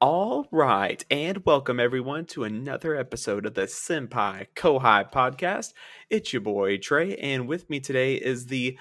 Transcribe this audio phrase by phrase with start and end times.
[0.00, 5.72] All right, and welcome everyone to another episode of the Senpai Kohai podcast.
[6.10, 8.76] It's your boy Trey, and with me today is the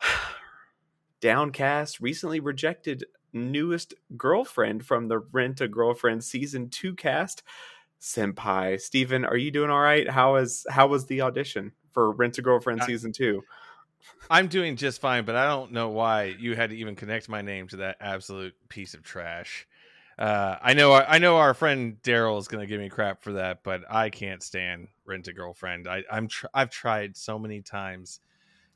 [1.20, 7.42] downcast, recently rejected newest girlfriend from the Rent a Girlfriend season two cast,
[8.00, 8.78] Senpai.
[8.80, 10.10] Steven, are you doing all right?
[10.10, 13.42] How is how was the audition for Rent a Girlfriend I- season two?
[14.30, 17.42] I'm doing just fine, but I don't know why you had to even connect my
[17.42, 19.66] name to that absolute piece of trash.
[20.18, 23.32] Uh, I know, I know, our friend Daryl is going to give me crap for
[23.34, 25.86] that, but I can't stand Rent a Girlfriend.
[25.86, 28.20] I, I'm, tr- I've tried so many times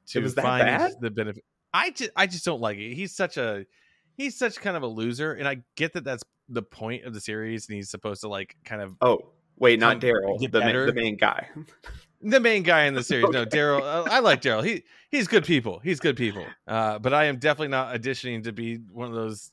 [0.09, 0.93] to find bad?
[1.01, 1.45] the benefit.
[1.73, 2.95] I just, I just don't like it.
[2.95, 3.65] He's such a,
[4.17, 7.21] he's such kind of a loser, and I get that that's the point of the
[7.21, 10.93] series, and he's supposed to like kind of Oh, wait, not Daryl, the, ma- the
[10.93, 11.49] main guy.
[12.21, 13.31] the main guy in the series.
[13.31, 13.81] No, Daryl.
[13.81, 14.63] uh, I like Daryl.
[14.65, 15.79] He he's good people.
[15.79, 16.45] He's good people.
[16.67, 19.53] Uh, but I am definitely not auditioning to be one of those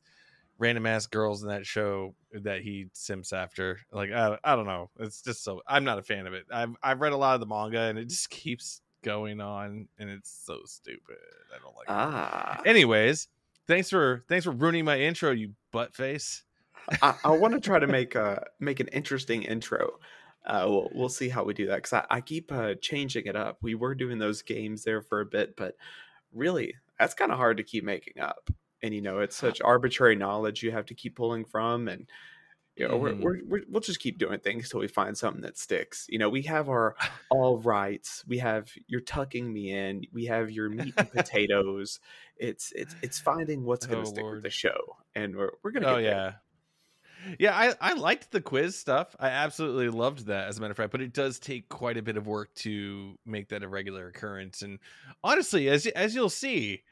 [0.59, 3.79] random ass girls in that show that he simps after.
[3.91, 4.89] Like I, I don't know.
[4.99, 6.45] It's just so I'm not a fan of it.
[6.51, 10.09] I've I've read a lot of the manga and it just keeps going on and
[10.09, 11.17] it's so stupid.
[11.55, 11.91] I don't like it.
[11.91, 13.27] Ah, Anyways,
[13.67, 16.43] thanks for thanks for ruining my intro, you butt face.
[17.01, 19.99] I, I want to try to make a make an interesting intro.
[20.45, 23.35] Uh, we'll, we'll see how we do that because I, I keep uh, changing it
[23.35, 23.57] up.
[23.61, 25.75] We were doing those games there for a bit, but
[26.33, 28.49] really, that's kind of hard to keep making up.
[28.83, 32.07] And you know, it's such arbitrary knowledge you have to keep pulling from, and
[32.75, 33.21] you know, we're, Mhm.
[33.21, 36.05] we're, we're, we'll just keep doing things till we find something that sticks.
[36.09, 36.95] You know, we have our
[37.31, 38.23] all rights.
[38.27, 40.03] We have you're tucking me in.
[40.13, 41.99] We have your meat and potatoes.
[42.37, 45.71] It's it's it's finding what's going Oh, to stick with the show, and we're we're
[45.71, 45.87] gonna.
[45.87, 46.11] Oh get there.
[46.13, 46.33] yeah.
[47.39, 49.13] Yeah, I, I liked the quiz stuff.
[49.19, 50.91] I absolutely loved that, as a matter of fact.
[50.91, 54.61] But it does take quite a bit of work to make that a regular occurrence.
[54.61, 54.77] And
[55.23, 56.83] honestly, as as you'll see,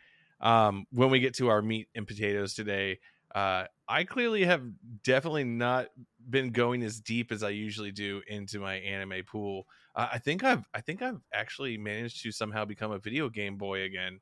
[0.46, 3.00] um, when we get to our meat and potatoes today,
[3.34, 4.62] uh, I clearly have
[5.04, 5.88] definitely not
[6.30, 9.68] been going as deep as I usually do into my anime pool.
[9.96, 13.58] Uh, I think I've I think I've actually managed to somehow become a video game
[13.58, 14.20] boy again.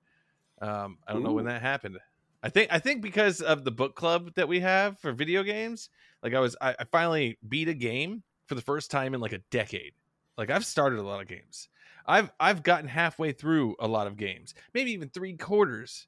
[0.62, 2.00] Um, I don't know when that happened.
[2.42, 5.90] I think I think because of the book club that we have for video games,
[6.24, 9.34] like I was I, I finally beat a game for the first time in like
[9.34, 9.94] a decade.
[10.38, 11.68] Like I've started a lot of games.
[12.06, 16.08] I've I've gotten halfway through a lot of games, maybe even three quarters.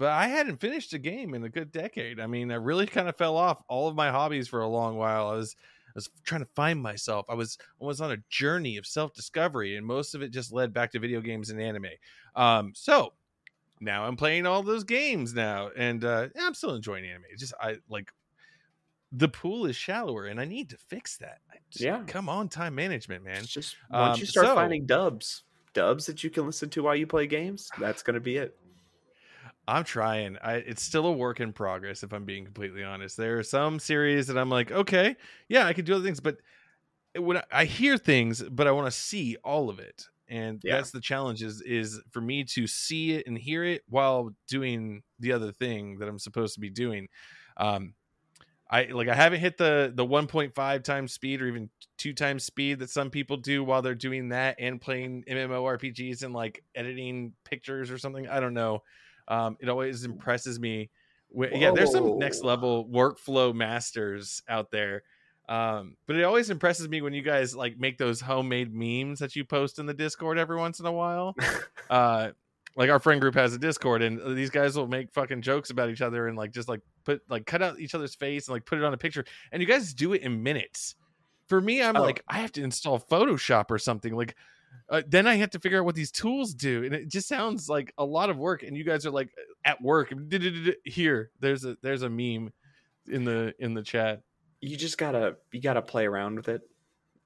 [0.00, 2.20] But I hadn't finished a game in a good decade.
[2.20, 4.96] I mean, I really kind of fell off all of my hobbies for a long
[4.96, 5.28] while.
[5.28, 5.54] I was
[5.88, 7.26] I was trying to find myself.
[7.28, 10.52] I was I was on a journey of self discovery, and most of it just
[10.54, 11.84] led back to video games and anime.
[12.34, 13.12] Um, so
[13.78, 17.24] now I'm playing all those games now, and uh, I'm still enjoying anime.
[17.30, 18.10] It's just I like
[19.12, 21.40] the pool is shallower, and I need to fix that.
[21.70, 22.04] Just, Yeah.
[22.06, 23.36] come on, time management, man.
[23.36, 25.42] It's just once Um, you start so- finding dubs,
[25.74, 28.56] dubs that you can listen to while you play games, that's gonna be it.
[29.68, 30.36] I'm trying.
[30.38, 33.16] I it's still a work in progress if I'm being completely honest.
[33.16, 35.16] There are some series that I'm like, okay,
[35.48, 36.38] yeah, I can do other things, but
[37.16, 40.06] when I, I hear things, but I want to see all of it.
[40.28, 40.68] And Yeah.
[40.68, 45.02] that's the challenge is is for me to see it and hear it while doing
[45.18, 47.08] the other thing that I'm supposed to be doing.
[47.56, 47.94] Um
[48.70, 52.78] I like I haven't hit the the 1.5 times speed or even two times speed
[52.78, 57.90] that some people do while they're doing that and playing MMORPGs and like editing pictures
[57.90, 58.28] or something.
[58.28, 58.82] I don't know.
[59.30, 60.90] Um, it always impresses me.
[61.34, 65.02] Wh- Yeah, there's some next level workflow masters out there.
[65.48, 69.34] Um, but it always impresses me when you guys like make those homemade memes that
[69.34, 71.34] you post in the Discord every once in a while.
[71.90, 72.30] uh,
[72.76, 75.90] like our friend group has a Discord, and these guys will make fucking jokes about
[75.90, 78.64] each other and like just like put like cut out each other's face and like
[78.64, 79.24] put it on a picture.
[79.50, 80.94] And you guys do it in minutes.
[81.48, 82.02] For me, I'm Oh.
[82.02, 84.14] like I have to install Photoshop or something.
[84.14, 84.36] Like
[84.88, 87.68] uh, then I have to figure out what these tools do, and it just sounds
[87.68, 88.62] like a lot of work.
[88.62, 89.30] And you guys are like
[89.64, 90.12] at work.
[90.84, 92.52] Here, there's a there's a meme
[93.08, 94.22] in the in the chat.
[94.60, 96.62] You just gotta you gotta play around with it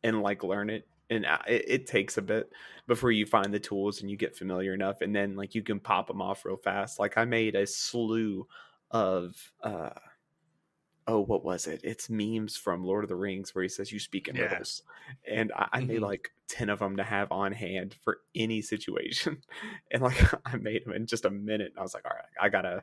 [0.03, 2.51] and like learn it, and uh, it, it takes a bit
[2.87, 5.81] before you find the tools and you get familiar enough, and then like you can
[5.81, 6.99] pop them off real fast.
[6.99, 8.47] Like I made a slew
[8.91, 9.91] of uh
[11.07, 11.81] oh what was it?
[11.85, 14.43] It's memes from Lord of the Rings where he says you speak in Yeah.
[14.53, 14.83] riddles,
[15.27, 16.03] and I, I made Mhm.
[16.03, 19.39] like ten of them to have on hand for any situation,
[19.91, 21.73] and like I made them in just a minute.
[21.73, 22.83] And I was like, all right, I gotta.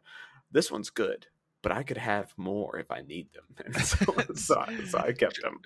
[0.51, 1.27] This one's good,
[1.61, 3.43] but I could have more if I need them.
[3.65, 4.05] And so,
[4.35, 5.59] so, I, so I kept them.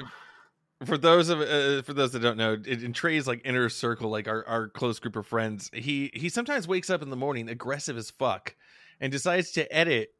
[0.85, 4.27] for those of uh, for those that don't know, in Trey's like inner circle, like
[4.27, 7.97] our, our close group of friends, he he sometimes wakes up in the morning aggressive
[7.97, 8.55] as fuck,
[8.99, 10.13] and decides to edit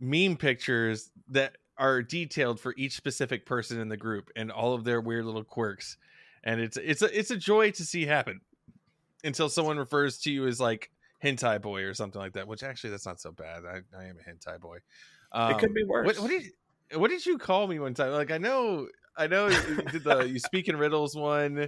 [0.00, 4.84] meme pictures that are detailed for each specific person in the group and all of
[4.84, 5.96] their weird little quirks,
[6.44, 8.40] and it's it's a it's a joy to see happen
[9.24, 10.90] until someone refers to you as like
[11.24, 12.46] hentai boy or something like that.
[12.46, 13.64] Which actually that's not so bad.
[13.64, 14.76] I I am a hentai boy.
[14.76, 16.06] it could Um, be worse.
[16.06, 16.50] What, what do you
[17.00, 18.12] what did you call me one time?
[18.12, 18.86] Like I know,
[19.16, 21.66] I know you did the you speak in riddles one.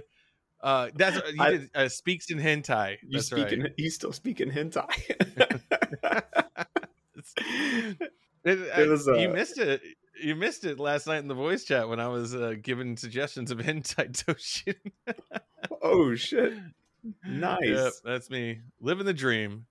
[0.61, 2.97] Uh, that's you I- did uh, speaks in hentai.
[3.03, 3.53] You That's speak right.
[3.53, 4.87] in, you still speak in hentai.
[8.43, 9.81] It, I- was, you uh, missed it.
[10.21, 13.51] You missed it last night in the voice chat when I was uh, giving suggestions
[13.51, 14.75] of hentai doujins.
[15.81, 16.53] oh shit.
[17.25, 17.59] Nice.
[17.63, 19.65] Yep, that's me living the dream.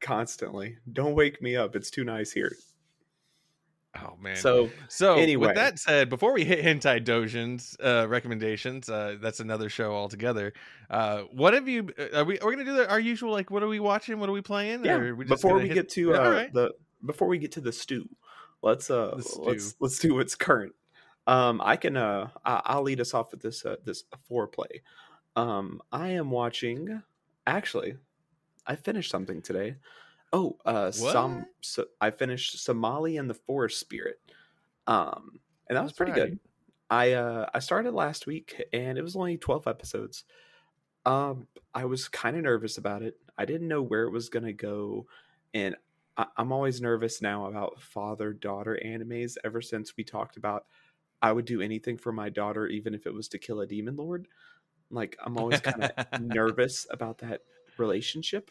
[0.00, 0.76] Constantly.
[0.92, 1.74] Don't wake me up.
[1.74, 2.52] It's too nice here.
[3.96, 4.36] Oh man.
[4.36, 5.46] So So, Anyway.
[5.46, 10.52] with that said, before we hit hentai dojins uh, recommendations, uh, that's another show altogether.
[10.90, 11.88] Uh, what have you?
[12.14, 12.38] Are we?
[12.40, 13.32] Are we gonna do the, our usual?
[13.32, 14.20] Like, what are we watching?
[14.20, 14.84] What are we playing?
[14.84, 16.52] yeah, Or are we just before we hit- get to uh, right.
[16.52, 16.72] the
[17.06, 18.06] before we get to the stew,
[18.62, 19.76] let's uh let's stew.
[19.80, 20.74] let's do what's current.
[21.26, 24.80] Um, I can uh I- I'll lead us off with this uh, this foreplay.
[25.36, 27.02] Um, I am watching.
[27.46, 27.96] Actually,
[28.66, 29.76] I finished something today.
[30.32, 34.20] Oh, uh, some so I finished Somali and the Forest Spirit.
[34.86, 36.30] Um, and that was That's pretty right.
[36.30, 36.38] good.
[36.90, 40.24] I uh I started last week and it was only 12 episodes.
[41.04, 43.16] Um I was kind of nervous about it.
[43.36, 45.06] I didn't know where it was going to go
[45.54, 45.76] and
[46.18, 50.66] I, I'm always nervous now about father-daughter animes ever since we talked about
[51.22, 53.96] I would do anything for my daughter even if it was to kill a demon
[53.96, 54.28] lord.
[54.90, 57.42] Like I'm always kind of nervous about that
[57.78, 58.50] relationship.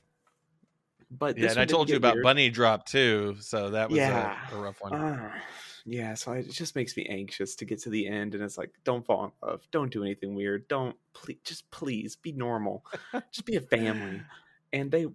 [1.11, 2.21] But Yeah, and I told you about weird.
[2.21, 4.09] Bunny Drop too, so that was Yeah.
[4.09, 4.97] a, a rough one.
[4.97, 5.43] Ah,
[5.85, 8.57] yeah, so I, it just makes me anxious to get to the end, and it's
[8.57, 12.85] like, don't fall in love, don't do anything weird, don't please, just please be normal,
[13.31, 14.25] just be a family.
[14.73, 15.07] And they,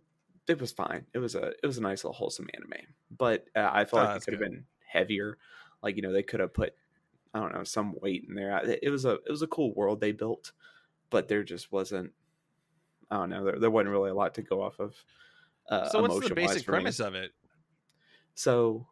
[0.49, 1.07] it was fine.
[1.15, 4.07] It was a, it was a nice little wholesome anime, but uh, I felt Oh,
[4.07, 5.39] like it could have been heavier.
[5.83, 6.75] Like you know, they could have put,
[7.35, 8.61] I don't know, some weight in there.
[8.83, 10.53] It was a, it was a cool world they built,
[11.11, 12.13] but there just wasn't.
[13.11, 13.45] I don't know.
[13.45, 15.05] There, there wasn't really a lot to go off of.
[15.69, 16.65] Uh, so, what's the basic me.
[16.67, 17.33] premise of it?
[18.35, 18.89] So,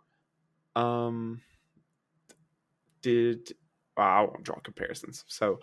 [0.76, 1.43] um,
[3.02, 3.52] did
[3.97, 5.25] well, I won't draw comparisons.
[5.29, 5.61] So,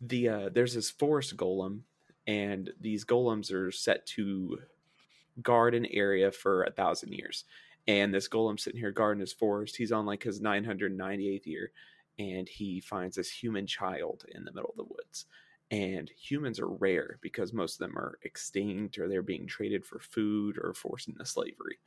[0.00, 1.82] the uh, there's this forest golem,
[2.26, 4.60] and these golems are set to
[5.42, 7.44] guard an area for a thousand years.
[7.86, 11.72] And this golem sitting here guarding his forest, he's on like his 998th year,
[12.18, 15.26] and he finds this human child in the middle of the woods.
[15.70, 20.00] And humans are rare because most of them are extinct or they're being traded for
[20.00, 21.78] food or forced into slavery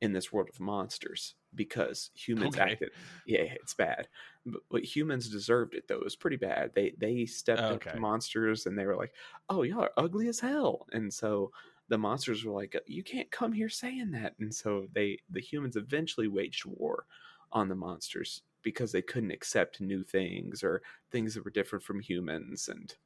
[0.00, 2.80] in this world of monsters because humans Okay.
[2.80, 2.90] acted
[3.26, 4.08] yeah it's bad
[4.46, 7.96] but, but humans deserved it though it was pretty bad they they stepped up to
[7.96, 9.14] monsters and they were like
[9.50, 11.52] oh y'all are ugly as hell and so
[11.90, 14.36] the monsters were like you can't come here saying that.
[14.40, 17.06] And so they the humans eventually waged war
[17.52, 22.00] on the monsters because they couldn't accept new things or things that were different from
[22.00, 22.96] humans and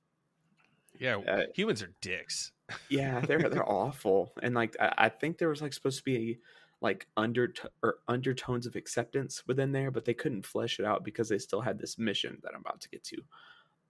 [0.98, 2.52] Yeah, uh, humans are dicks.
[2.88, 4.32] yeah they're they're awful.
[4.42, 6.38] And like I, I think there was like supposed to be
[6.80, 7.52] like under
[7.82, 11.62] or undertones of acceptance within there but they couldn't flesh it out because they still
[11.62, 13.22] had this mission that i'm about to get to.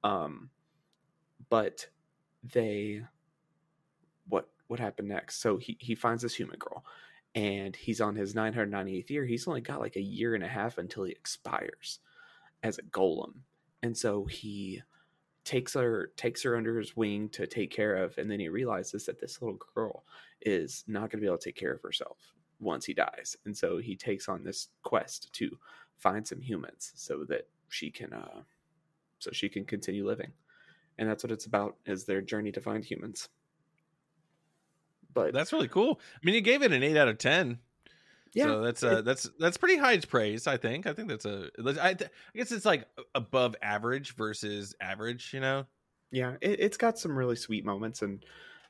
[0.05, 0.50] Um
[1.49, 1.88] but
[2.43, 3.05] they
[4.69, 5.41] what happened next.
[5.41, 6.85] So he he finds this human girl
[7.35, 9.25] and he's on his 998th year.
[9.25, 11.99] He's only got like a year and a half until he expires
[12.63, 13.35] as a golem.
[13.83, 14.83] And so he
[15.45, 19.05] takes her takes her under his wing to take care of and then he realizes
[19.05, 20.05] that this little girl
[20.41, 22.17] is not going to be able to take care of herself
[22.61, 23.37] once he dies.
[23.45, 25.59] And so he takes on this quest to
[25.99, 28.43] find some humans so that she can uh
[29.19, 30.33] so she can continue living.
[30.99, 33.29] And that's what it's about is their journey to find humans
[35.15, 36.01] but That's really cool.
[36.15, 37.59] I mean, you gave it an eight out of ten.
[38.35, 40.47] yeah so that's uh, that's that's pretty high praise.
[40.47, 40.87] I think.
[40.87, 41.51] I think that's a.
[41.59, 45.33] I, th- I guess it's like above average versus average.
[45.33, 45.67] You know.
[46.11, 48.25] yeah it, it's got some really sweet moments and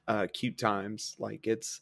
[0.07, 1.81] uh cute times like it's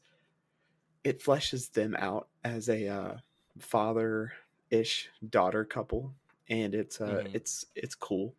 [1.05, 3.15] it fleshes them out as a uh
[3.59, 6.15] father-ish daughter couple
[6.49, 7.35] and it's uh Mhm.
[7.35, 8.35] it's it's cool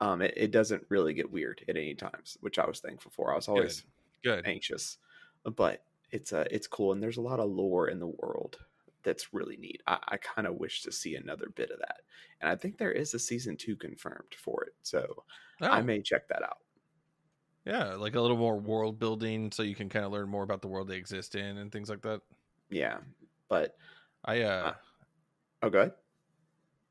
[0.00, 3.32] um it, it doesn't really get weird at any times which i was thankful for
[3.32, 3.84] i was always
[4.22, 4.46] Good.
[4.46, 4.98] anxious
[5.44, 8.58] but it's uh it's cool and there's a lot of lore in the world
[9.02, 9.82] that's really neat.
[9.86, 12.02] I, I kind of wish to see another bit of that
[12.40, 15.24] and i think there is a season two confirmed for it so
[15.60, 16.58] Oh, i may check that out.
[17.64, 20.60] Yeah, like a little more world building, so you can kind of learn more about
[20.60, 22.20] the world they exist in and things like that.
[22.70, 22.98] yeah
[23.48, 23.76] but
[24.24, 24.74] I uh,
[25.62, 25.94] oh go ahead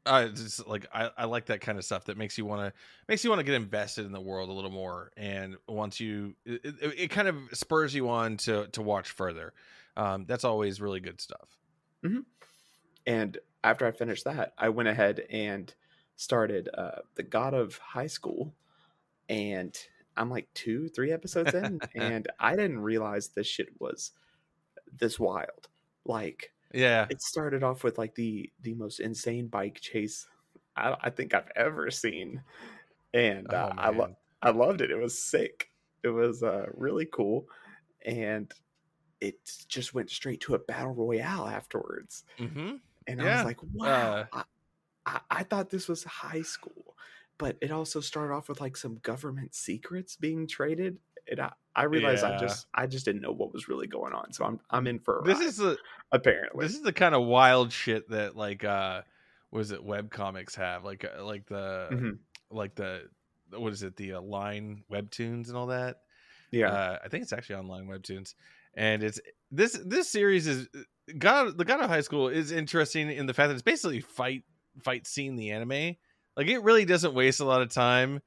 [0.06, 2.74] I just like I, I like that kind of stuff that makes you want to
[3.08, 6.36] makes you want to get invested in the world a little more and once you
[6.46, 9.54] it, it, it kind of spurs you on to to watch further.
[9.96, 11.58] Um that's always really good stuff.
[13.06, 15.74] And after i finished that i went ahead and
[16.18, 18.54] started uh the god of high school
[19.30, 19.78] and
[20.18, 24.12] i'm like two three episodes in and i didn't realize this shit was
[24.98, 25.68] this wild.
[26.06, 27.08] Like Yeah.
[27.10, 30.28] It started off with like the the most insane bike chase
[30.76, 32.44] I, I think I've ever seen,
[33.14, 33.98] and Oh, uh, I man.
[34.00, 34.92] lo- I loved it.
[34.92, 35.70] It was sick.
[36.04, 37.48] It was uh, really cool,
[38.06, 38.52] and
[39.22, 39.38] it
[39.68, 42.26] just went straight to a battle royale afterwards.
[42.40, 42.78] Mm-hmm.
[43.08, 44.44] And I was like, wow, uh,
[45.06, 46.98] I, I thought this was high school,
[47.38, 50.98] but it also started off with like some government secrets being traded.
[51.30, 51.40] And
[51.76, 54.34] I, realized I just I just didn't know what was really going on.
[54.34, 55.78] So I'm I'm in for a This ride, is the
[56.12, 56.66] apparently.
[56.66, 59.02] this is the kind of wild shit that like uh
[59.52, 62.18] was it web comics have like uh, like the Mhm.
[62.52, 63.04] like the
[63.52, 65.98] what is it the uh, line webtoons and all that
[66.52, 66.72] yeah.
[66.72, 68.34] uh, i think it's actually online webtoons
[68.74, 69.20] and it's
[69.52, 70.68] this this series is
[71.20, 74.42] god the god of high school is interesting in the fact that it's basically fight
[74.82, 75.96] fight scene the anime
[76.36, 78.22] like it really doesn't waste a lot of time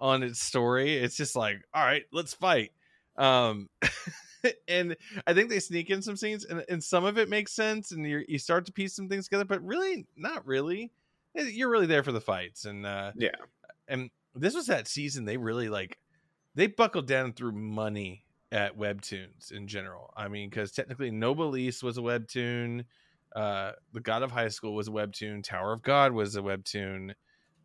[0.00, 2.72] on its story it's just like all right let's fight.
[3.16, 3.68] Um
[4.68, 7.90] and i think they sneak in some scenes and, and some of it makes sense
[7.90, 10.92] and you you start to piece some things together but really not really.
[11.36, 13.30] Eh, you're really there for the fights and uh yeah.
[13.88, 15.98] and this was that season they really like
[16.54, 20.12] they buckled down threw money at webtoons in general.
[20.16, 22.84] I mean because technically noblesse was a webtoon
[23.36, 27.12] uh the god of high school was a webtoon tower of god was a webtoon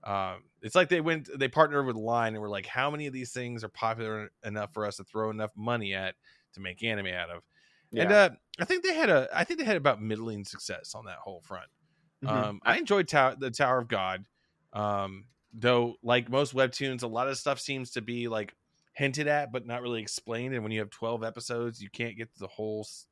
[0.04, 3.14] um it's like they went they partnered with line and were like how many of
[3.14, 6.16] these things are popular enough for us to throw enough money at
[6.54, 7.42] to make anime out of
[7.92, 8.04] Yeah.
[8.04, 8.30] and uh
[8.60, 11.42] i think they had a i think they had about middling success on that whole
[11.42, 11.68] front
[12.24, 12.30] Mhm.
[12.30, 14.26] um, I enjoyed Tower, the Tower of God,
[14.72, 15.96] um, though.
[16.02, 18.56] Like most webtoons, a lot of stuff seems to be like
[18.94, 20.54] hinted at, but not really explained.
[20.54, 23.08] And when you have twelve episodes, you can't get the whole s-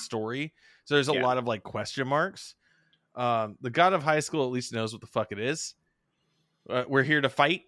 [0.00, 0.52] story.
[0.84, 1.22] So there's a Yeah.
[1.22, 2.56] lot of like question marks.
[3.14, 5.74] Um, the God of High School at least knows what the fuck it is.
[6.68, 7.62] Uh, we're here to fight,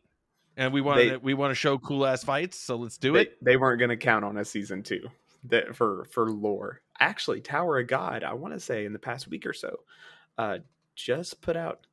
[0.56, 2.58] and we want to we want to show cool ass fights.
[2.58, 3.44] So let's do they, it.
[3.44, 5.08] they weren't going to count on a season two
[5.44, 6.80] that for for lore.
[7.00, 9.80] Actually, Tower of God, I want to say in the past week or so,
[10.36, 10.58] uh,
[10.94, 11.86] just put out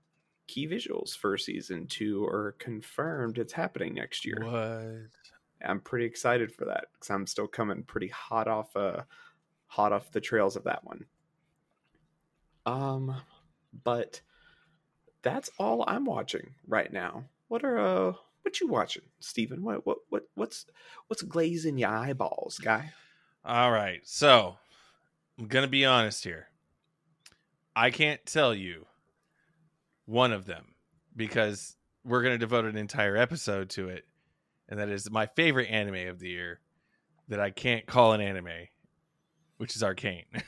[0.47, 4.37] key visuals for season two or confirmed it's happening next year.
[4.41, 5.09] What?
[5.67, 9.01] I'm pretty excited for that because I'm still coming pretty hot off uh
[9.67, 11.05] hot off the trails of that one.
[12.65, 13.15] Um,
[13.83, 14.21] but
[15.25, 17.25] that's all I'm watching right now.
[17.49, 18.13] What are uh
[18.43, 19.63] what you watching, Steven?
[19.63, 20.65] What what what what's
[21.07, 22.93] what's glazing your eyeballs, guy?
[23.43, 24.01] All right.
[24.03, 24.55] So
[25.37, 26.47] I'm going to be honest here.
[27.75, 28.85] I can't tell you
[30.05, 30.75] one of them
[31.15, 34.05] because we're going to devote an entire episode to it.
[34.69, 36.59] And that is my favorite anime of the year
[37.27, 38.67] that I can't call an anime,
[39.57, 40.25] which is Arcane.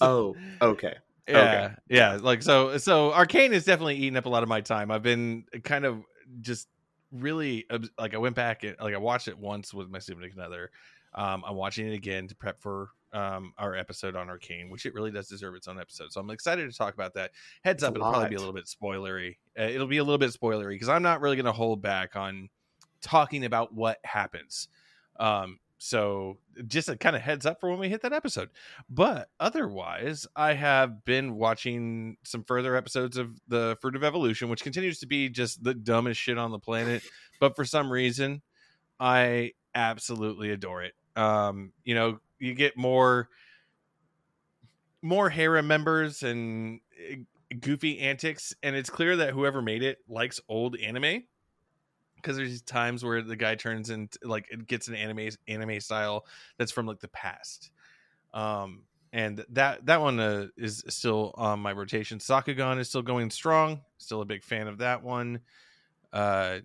[0.00, 0.94] Oh, okay.
[1.28, 2.18] Yeah, yeah.
[2.20, 4.90] Like so, so Arcane is definitely eating up a lot of my time.
[4.90, 6.02] I've been kind of
[6.40, 6.68] just
[7.12, 7.66] really
[7.98, 10.70] like I went back and like I watched it once with my significant other.
[11.14, 14.94] Um, I'm watching it again to prep for um our episode on Arcane, which it
[14.94, 16.12] really does deserve its own episode.
[16.12, 17.32] So I'm excited to talk about that.
[17.62, 19.36] Heads It's up, it'll probably be a little bit spoilery.
[19.58, 22.16] Uh, it'll be a little bit spoilery because I'm not really going to hold back
[22.16, 22.48] on
[23.02, 24.68] talking about what happens.
[25.20, 28.50] Um, so just a kind of heads up for when we hit that episode.
[28.88, 34.62] But otherwise, I have been watching some further episodes of the Fruit of Evolution, which
[34.62, 37.02] continues to be just the dumbest shit on the planet.
[37.40, 38.42] But for some reason,
[39.00, 40.94] I absolutely adore it.
[41.16, 43.28] Um, you know, you get more
[45.02, 46.78] more harem members and
[47.10, 47.16] eh,
[47.58, 51.24] goofy antics, and it's clear that whoever made it likes old anime
[52.22, 55.80] because there's these times where the guy turns into like it gets an anime anime
[55.80, 56.26] style
[56.58, 57.70] that's from like the past.
[58.32, 62.18] Um and that that one uh, is still on my rotation.
[62.18, 65.42] Sakugan is still going strong still a big fan of that one.
[66.12, 66.60] Uh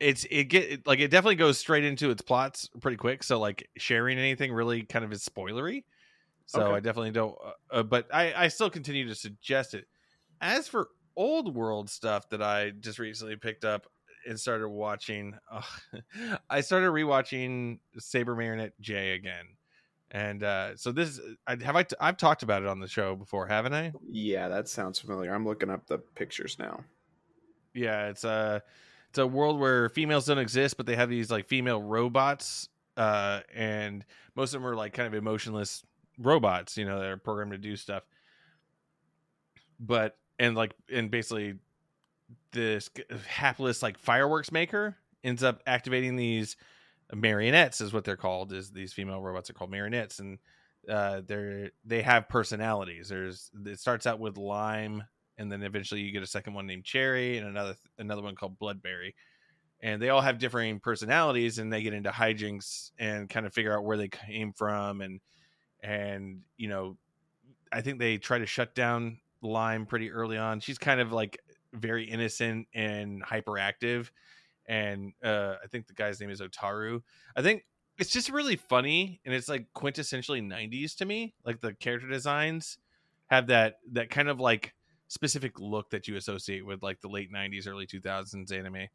[0.00, 3.68] it's it get like it definitely goes straight into its plots pretty quick so like
[3.78, 5.84] sharing anything really kind of is spoilery.
[6.46, 6.74] So Okay.
[6.74, 9.86] i definitely don't uh, uh, but i i still continue to suggest it.
[10.40, 13.86] As for old world stuff that i just recently picked up
[14.28, 15.64] and started watching ugh,
[16.50, 19.44] i started rewatching saber marionette j again
[20.10, 23.16] and uh so this I, have i t- i've talked about it on the show
[23.16, 25.34] before haven't i Yeah, that sounds familiar.
[25.34, 26.84] I'm looking up the pictures now.
[27.74, 28.62] yeah it's a
[29.10, 33.40] it's a world where females don't exist but they have these like female robots uh
[33.54, 34.04] and
[34.34, 35.82] most of them are like kind of emotionless
[36.18, 38.02] robots you know they're programmed to do stuff
[39.78, 41.54] but and like and basically
[42.52, 42.90] this
[43.26, 46.56] hapless like fireworks maker ends up activating these
[47.14, 50.18] marionettes is what they're called is these female robots are called marionettes.
[50.18, 50.38] And
[50.88, 53.08] uh they're they have personalities.
[53.08, 55.04] There's it starts out with lime
[55.36, 58.58] and then eventually you get a second one named cherry and another another one called
[58.58, 59.14] bloodberry.
[59.80, 63.76] And they all have differing personalities and they get into hijinks and kind of figure
[63.76, 65.00] out where they came from.
[65.00, 65.20] And
[65.82, 66.96] and you know
[67.70, 70.60] I think they try to shut down Lime pretty early on.
[70.60, 71.38] She's kind of like
[71.72, 74.10] very innocent and hyperactive,
[74.66, 77.02] and uh, I think the guy's name is Otaru.
[77.36, 77.64] I think
[77.98, 81.34] it's just really funny, and it's like quintessentially '90s to me.
[81.44, 82.78] Like the character designs
[83.26, 84.74] have that that kind of like
[85.08, 88.86] specific look that you associate with like the late '90s, early 2000s anime.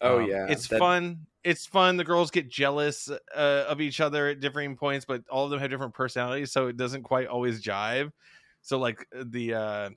[0.00, 1.26] Oh Um, yeah, it's that- fun.
[1.44, 1.96] It's fun.
[1.96, 5.60] The girls get jealous uh, of each other at differing points, but all of them
[5.60, 8.10] have different personalities, so it doesn't quite always jive.
[8.60, 9.90] So like the uh,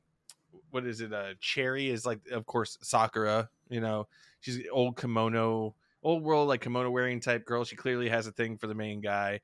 [0.71, 1.13] what is it?
[1.13, 3.49] Uh, Cherry is like, of course, Sakura.
[3.69, 4.07] You know,
[4.39, 7.63] she's old kimono, old world like kimono wearing type girl.
[7.63, 9.41] She clearly has a thing for the main guy.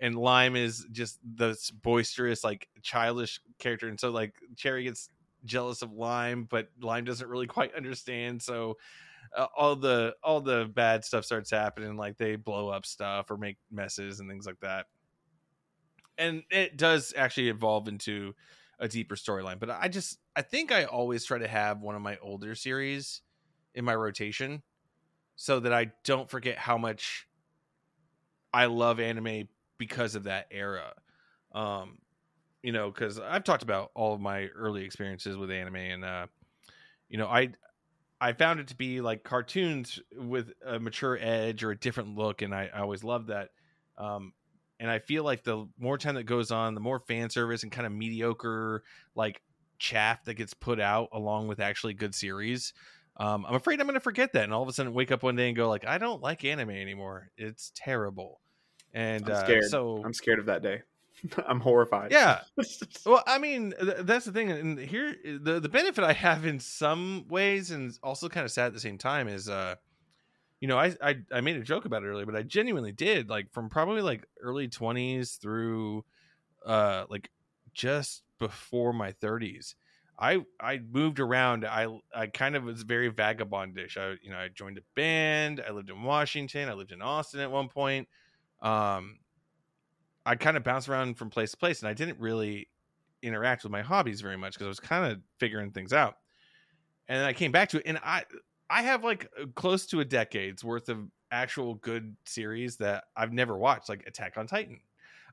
[0.00, 5.08] And Lime is just the boisterous, like childish character, and so like Cherry gets
[5.44, 8.42] jealous of Lime, but Lime doesn't really quite understand.
[8.42, 8.76] So
[9.36, 13.36] uh, all the all the bad stuff starts happening like they blow up stuff or
[13.36, 14.86] make messes and things like that
[16.18, 18.34] and it does actually evolve into
[18.78, 22.02] a deeper storyline but i just i think i always try to have one of
[22.02, 23.22] my older series
[23.74, 24.62] in my rotation
[25.36, 27.26] so that i don't forget how much
[28.52, 29.48] i love anime
[29.78, 30.92] because of that era
[31.54, 31.98] um
[32.62, 36.26] you know because i've talked about all of my early experiences with anime and uh
[37.08, 37.48] you know i
[38.20, 42.40] I found it to be like cartoons with a mature edge or a different look,
[42.40, 43.50] and I, I always loved that.
[43.98, 44.32] Um,
[44.80, 47.72] and I feel like the more time that goes on, the more fan service and
[47.72, 48.82] kind of mediocre
[49.14, 49.42] like
[49.84, 52.72] chaff that gets put out along with actually good series.
[53.18, 55.22] Um, I'm afraid I'm going to forget that, and all of a sudden wake up
[55.22, 57.30] one day and go like, I don't like anime anymore.
[57.36, 58.40] It's terrible.
[58.94, 60.82] And I'm uh, so I'm scared of that day.
[61.46, 62.12] I'm horrified.
[62.12, 62.40] yeah,
[63.06, 66.58] well, I mean, th- that's the thing, and here the the benefit I have in
[66.58, 69.74] some ways, and also kind of sad at the same time, is uh,
[70.60, 73.28] you know, I I I made a joke about it earlier, but I genuinely did
[73.28, 76.04] like from probably like early twenties through,
[76.66, 77.30] uh, like
[77.74, 79.74] just before my thirties.
[80.18, 81.64] I I moved around.
[81.64, 83.96] I I kind of was very vagabondish.
[83.96, 85.62] I you know I joined a band.
[85.66, 86.68] I lived in Washington.
[86.68, 88.08] I lived in Austin at one point.
[88.62, 89.18] Um,
[90.24, 92.68] I kind of bounced around from place to place, and I didn't really
[93.22, 96.16] interact with my hobbies very much because I was kind of figuring things out.
[97.08, 98.24] And then I came back to it, and I
[98.70, 103.58] I have like close to a decade's worth of actual good series that I've never
[103.58, 104.80] watched, like Attack on Titan.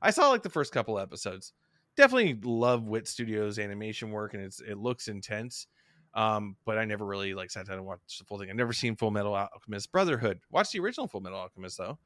[0.02, 1.52] I saw like the first couple episodes.
[1.96, 5.66] Definitely love Wit Studios animation work, and it's it looks intense.
[6.14, 8.50] Um, but I never really like sat down and watched the full thing.
[8.50, 10.40] I've never seen Full Metal Alchemist Brotherhood.
[10.50, 11.98] Watched the original Full Metal Alchemist though.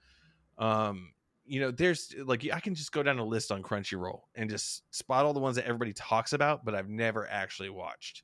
[0.58, 1.12] Um,
[1.44, 4.82] you know, there's like I can just go down a list on Crunchyroll and just
[4.94, 8.22] spot all the ones that everybody talks about, but I've never actually watched.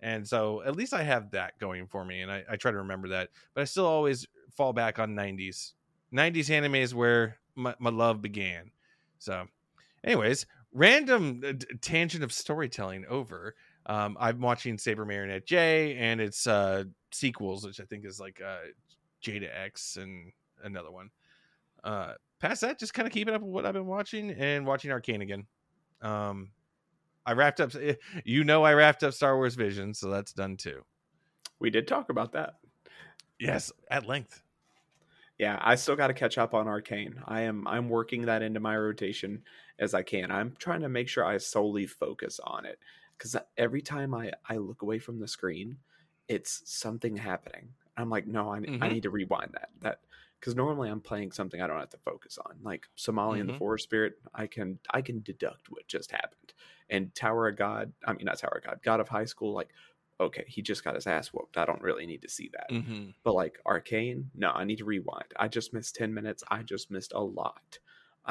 [0.00, 2.78] And so at least I have that going for me, and I, I try to
[2.78, 3.30] remember that.
[3.54, 5.72] But I still always fall back on 90s.
[6.12, 8.70] 90s anime is where my, my love began.
[9.18, 9.46] So,
[10.02, 13.54] anyways, random uh, d- tangent of storytelling over.
[13.86, 18.40] Um, I'm watching Saber Marionette J and its uh, sequels, which I think is like
[18.46, 18.58] uh,
[19.20, 21.10] J to X and another one.
[21.82, 24.90] Uh, past that, just kind of keeping up with what I've been watching and watching
[24.90, 25.46] Arcane again.
[26.02, 26.50] Um,
[27.26, 27.72] I wrapped up,
[28.24, 30.82] you know, I wrapped up Star Wars Vision, so that's done too.
[31.58, 32.54] we did talk about that.
[33.38, 34.42] Yes, at length.
[35.38, 37.14] Yeah, I still got to catch up on Arcane.
[37.24, 39.42] I am I'm working that into my rotation
[39.80, 40.30] as I can.
[40.30, 42.78] I'm trying to make sure I solely focus on it
[43.18, 45.78] because every time I I look away from the screen,
[46.28, 47.74] it's something happening.
[47.96, 48.92] I'm like, no, I, I Mhm.
[48.92, 49.70] need to rewind that.
[49.80, 50.00] That
[50.38, 53.54] because normally I'm playing something I don't have to focus on, like Somali and the
[53.54, 53.58] Mhm.
[53.58, 54.20] Forest Spirit.
[54.34, 56.54] I can I can deduct what just happened.
[56.88, 59.70] And Tower of God, I mean not Tower of God, God of High School, like.
[60.20, 61.56] Okay, he just got his ass whooped.
[61.56, 62.68] I don't really need to see that.
[62.70, 63.12] Mm-hmm.
[63.24, 65.32] But like Arcane, no, I need to rewind.
[65.36, 66.44] I just missed 10 minutes.
[66.50, 67.78] I just missed a lot.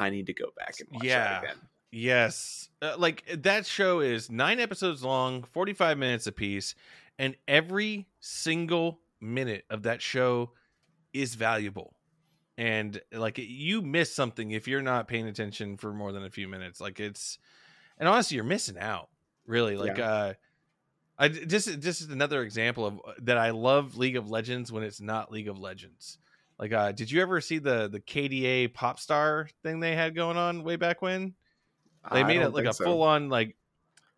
[0.00, 1.40] I need to go back and watch Yeah.
[1.40, 1.56] that again.
[1.92, 2.68] Yes.
[2.80, 6.74] Uh, like that show is nine episodes long, 45 minutes apiece,
[7.18, 10.52] and every single minute of that show
[11.12, 11.94] is valuable.
[12.56, 16.46] And like you miss something if you're not paying attention for more than a few
[16.46, 16.80] minutes.
[16.80, 17.38] Like it's,
[17.98, 19.08] and honestly, you're missing out.
[19.46, 20.34] Really, like uh,
[21.18, 24.84] I just this is another example of uh, that I love League of Legends when
[24.84, 26.18] it's not League of Legends.
[26.60, 30.36] Like, uh, did you ever see the the KDA pop star thing they had going
[30.36, 31.34] on way back when?
[32.12, 32.84] They made it like a so.
[32.84, 33.56] full on like.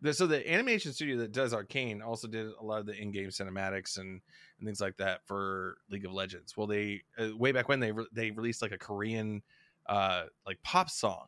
[0.01, 3.29] The, so the animation studio that does Arcane also did a lot of the in-game
[3.29, 4.19] cinematics and,
[4.59, 6.57] and things like that for League of Legends.
[6.57, 9.41] Well, they uh, way back when they re- they released like a Korean
[9.87, 11.27] uh like pop song,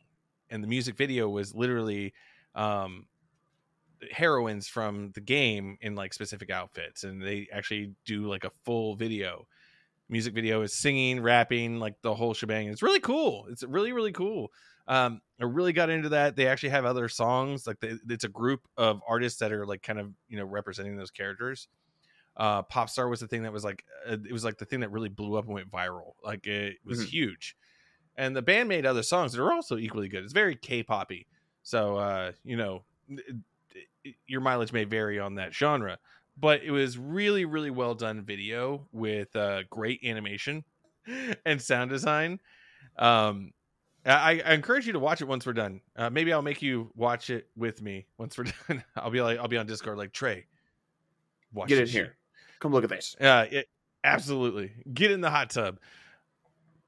[0.50, 2.14] and the music video was literally
[2.54, 3.06] um
[4.12, 8.98] heroines from the game in like specific outfits, and they actually do like a full
[8.98, 9.48] video.
[10.08, 12.68] Music video is singing, rapping, like the whole shebang.
[12.68, 13.48] It's really cool.
[13.50, 14.52] It's really really cool.
[14.88, 16.36] Um, I really got into that.
[16.36, 17.66] They actually have other songs.
[17.66, 20.96] Like they, it's a group of artists that are like kind of you know representing
[20.96, 21.68] those characters.
[22.38, 24.92] Uh, Popstar was the thing that was like uh, it was like the thing that
[24.92, 26.14] really blew up and went viral.
[26.24, 27.08] Like it was Mhm.
[27.08, 27.56] huge,
[28.16, 30.24] and the band made other songs that are also equally good.
[30.24, 31.28] It's very K-poppy,
[31.64, 33.36] so uh, you know it-
[34.04, 35.98] it- your mileage may vary on that genre,
[36.38, 40.64] but it was really really well done video with uh, great animation
[41.46, 42.40] and sound design.
[42.98, 43.52] Um,
[44.06, 45.82] I, I encourage you to watch it once we're done.
[45.96, 48.84] Uh, maybe I'll make you watch it with me once we're done.
[48.96, 50.46] I'll be like I'll be on Discord like Trey.
[51.54, 52.18] Watch Get in this shit." here.
[52.60, 53.16] Come look at this.
[53.20, 53.68] Uh, it,
[54.04, 54.72] absolutely.
[54.94, 55.80] Get in the hot tub.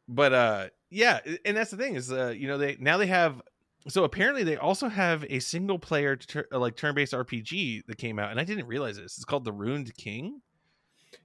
[0.07, 3.41] But uh, yeah, and that's the thing is, uh, you know, they now they have.
[3.89, 7.97] So apparently, they also have a single player tur- uh, like turn based RPG that
[7.97, 9.15] came out, and I didn't realize this.
[9.15, 10.41] It's called the Ruined King.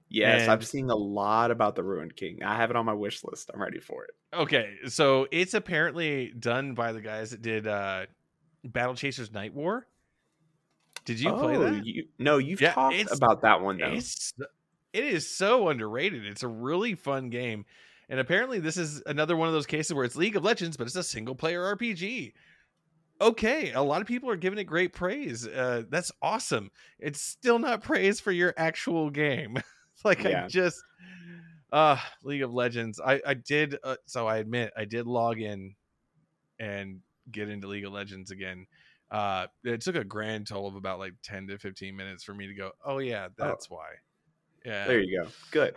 [0.09, 2.41] Yes, And- I've seen a lot about the Ruined King.
[2.43, 3.49] I have it on my wish list.
[3.53, 4.11] I'm ready for it.
[4.33, 8.05] Okay, so it's apparently done by the guys that did uh,
[8.63, 9.87] Battle Chasers Night War.
[11.05, 11.85] Did you play Oh, that?
[11.85, 13.91] You, no, you've Yeah, talked it's- about that one though.
[13.91, 14.33] It's
[14.93, 16.25] it is so underrated.
[16.25, 17.65] It's a really fun game.
[18.09, 20.85] And apparently this is another one of those cases where it's League of Legends, but
[20.87, 22.33] it's a single player RPG.
[23.23, 25.47] Okay, a lot of people are giving it great praise.
[25.47, 26.69] Uh, that's awesome.
[26.99, 29.57] It's still not praise for your actual game.
[30.03, 30.83] like I just
[31.71, 32.99] uh League of Legends.
[32.99, 35.75] I I did uh, so I admit I did log in
[36.59, 36.99] and
[37.31, 38.67] get into League of Legends again.
[39.09, 42.47] Uh it took a grand total of about like 10 to 15 minutes for me
[42.47, 43.87] to go, "Oh yeah, that's why."
[44.65, 44.85] Yeah.
[44.85, 45.29] There you go.
[45.51, 45.75] Good.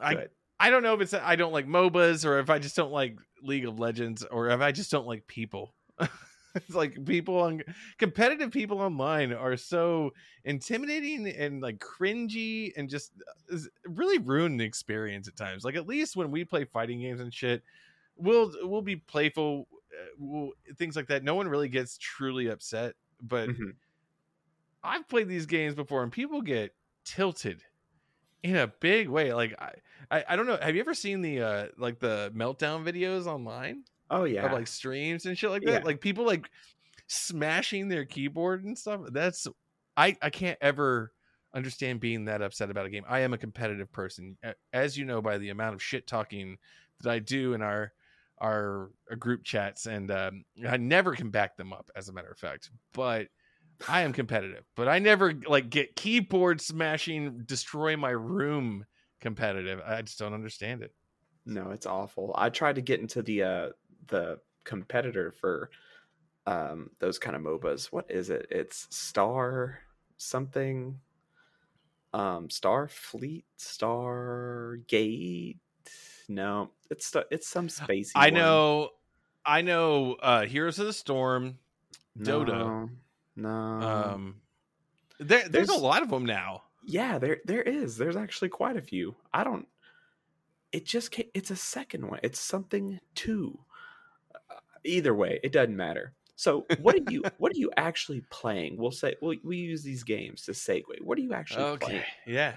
[0.00, 0.30] I Good.
[0.60, 2.92] I don't know if it's that I don't like MOBAs or if I just don't
[2.92, 5.74] like League of Legends or if I just don't like people.
[6.56, 7.62] it's like people on
[7.98, 10.12] competitive people online are so
[10.44, 13.12] intimidating and like cringy and just
[13.52, 15.64] uh, really ruin the experience at times.
[15.64, 17.62] Like at least when we play fighting games and shit,
[18.16, 21.24] we'll we'll be playful, uh, we'll, things like that.
[21.24, 23.76] No one really gets truly upset, but Mhm.
[24.82, 27.64] I've played these games before and people get tilted
[28.42, 29.34] in a big way.
[29.34, 29.74] Like I,
[30.10, 30.58] I, I don't know.
[30.58, 34.46] Have you ever seen the uh like the meltdown videos online Oh yeah.
[34.46, 35.72] of like streams and shit like Yeah.
[35.72, 35.84] that?
[35.84, 36.48] Like people like
[37.08, 39.00] smashing their keyboard and stuff.
[39.12, 39.46] That's
[39.96, 41.12] I I can't ever
[41.54, 43.04] understand being that upset about a game.
[43.08, 44.36] I am a competitive person,
[44.72, 46.58] as you know by the amount of shit talking
[47.00, 47.92] that I do in our
[48.38, 51.90] our uh, group chats, and um, I never can back them up.
[51.96, 53.28] As a matter of fact, but
[53.88, 58.84] I am competitive, but I never like get keyboard smashing, destroy my room
[59.20, 59.80] competitive.
[59.86, 60.92] I just don't understand it.
[61.46, 62.34] No, it's awful.
[62.36, 63.68] I tried to get into the uh
[64.08, 65.70] the competitor for
[66.46, 67.86] um those kind of MOBAs.
[67.92, 68.46] What is it?
[68.50, 69.80] It's Star
[70.16, 70.98] something
[72.12, 75.58] um Star Fleet, Star Gate.
[76.28, 78.10] No, it's it's some spacey.
[78.14, 78.34] I one.
[78.34, 78.88] know,
[79.44, 80.14] I know.
[80.20, 81.58] uh Heroes of the Storm,
[82.18, 82.48] Dota.
[82.48, 82.90] No,
[83.36, 83.86] no.
[83.86, 84.36] um,
[85.18, 86.62] there, there's, there's- a lot of them now.
[86.84, 87.96] yeah, there there is.
[87.96, 89.14] There's actually quite a few.
[89.32, 89.68] I don't.
[90.72, 92.20] It just it's a second one.
[92.22, 93.58] It's something two.
[94.86, 96.14] Either way, it doesn't matter.
[96.36, 98.76] So what are you what are you actually playing?
[98.78, 101.00] We'll say we we use these games to segue.
[101.02, 102.04] What are you actually Okay, playing?
[102.26, 102.56] yeah,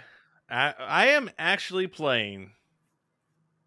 [0.49, 2.51] I, I am actually playing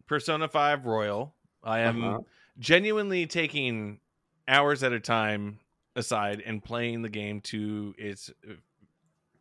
[0.06, 1.34] Persona Five Royal.
[1.62, 2.22] I am Uh-huh.
[2.58, 4.00] genuinely taking
[4.48, 5.60] hours at a time
[5.96, 8.54] aside and playing the game to its uh,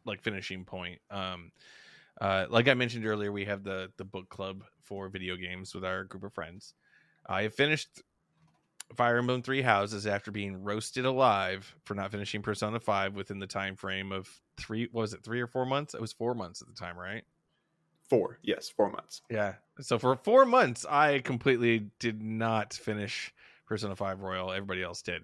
[0.06, 1.02] like finishing point.
[1.10, 1.52] Um,
[2.20, 5.86] uh, like I mentioned earlier, we have the the book club for video games with
[5.86, 6.76] our group of friends.
[7.28, 8.02] I have finished
[8.96, 13.48] Fire Emblem Three Houses after being roasted alive for not finishing Persona Five within the
[13.48, 14.88] time frame of three.
[14.92, 15.94] What was it three or four months?
[15.94, 17.24] It was four months at the time, right?
[18.10, 19.22] Four, yes, four months.
[19.30, 19.54] Yeah.
[19.80, 23.34] So for four months, I completely did not finish
[23.66, 24.52] Persona Five Royal.
[24.52, 25.24] Everybody else did.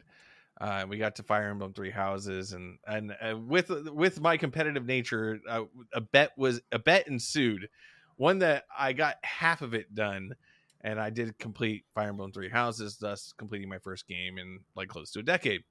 [0.59, 4.85] Uh, we got to Fire Emblem Three Houses, and and uh, with with my competitive
[4.85, 7.69] nature, uh, a bet was a bet ensued.
[8.15, 10.33] One that I got half of it done,
[10.81, 14.89] and I did complete Fire Emblem Three Houses, thus completing my first game in like
[14.89, 15.63] close to a decade.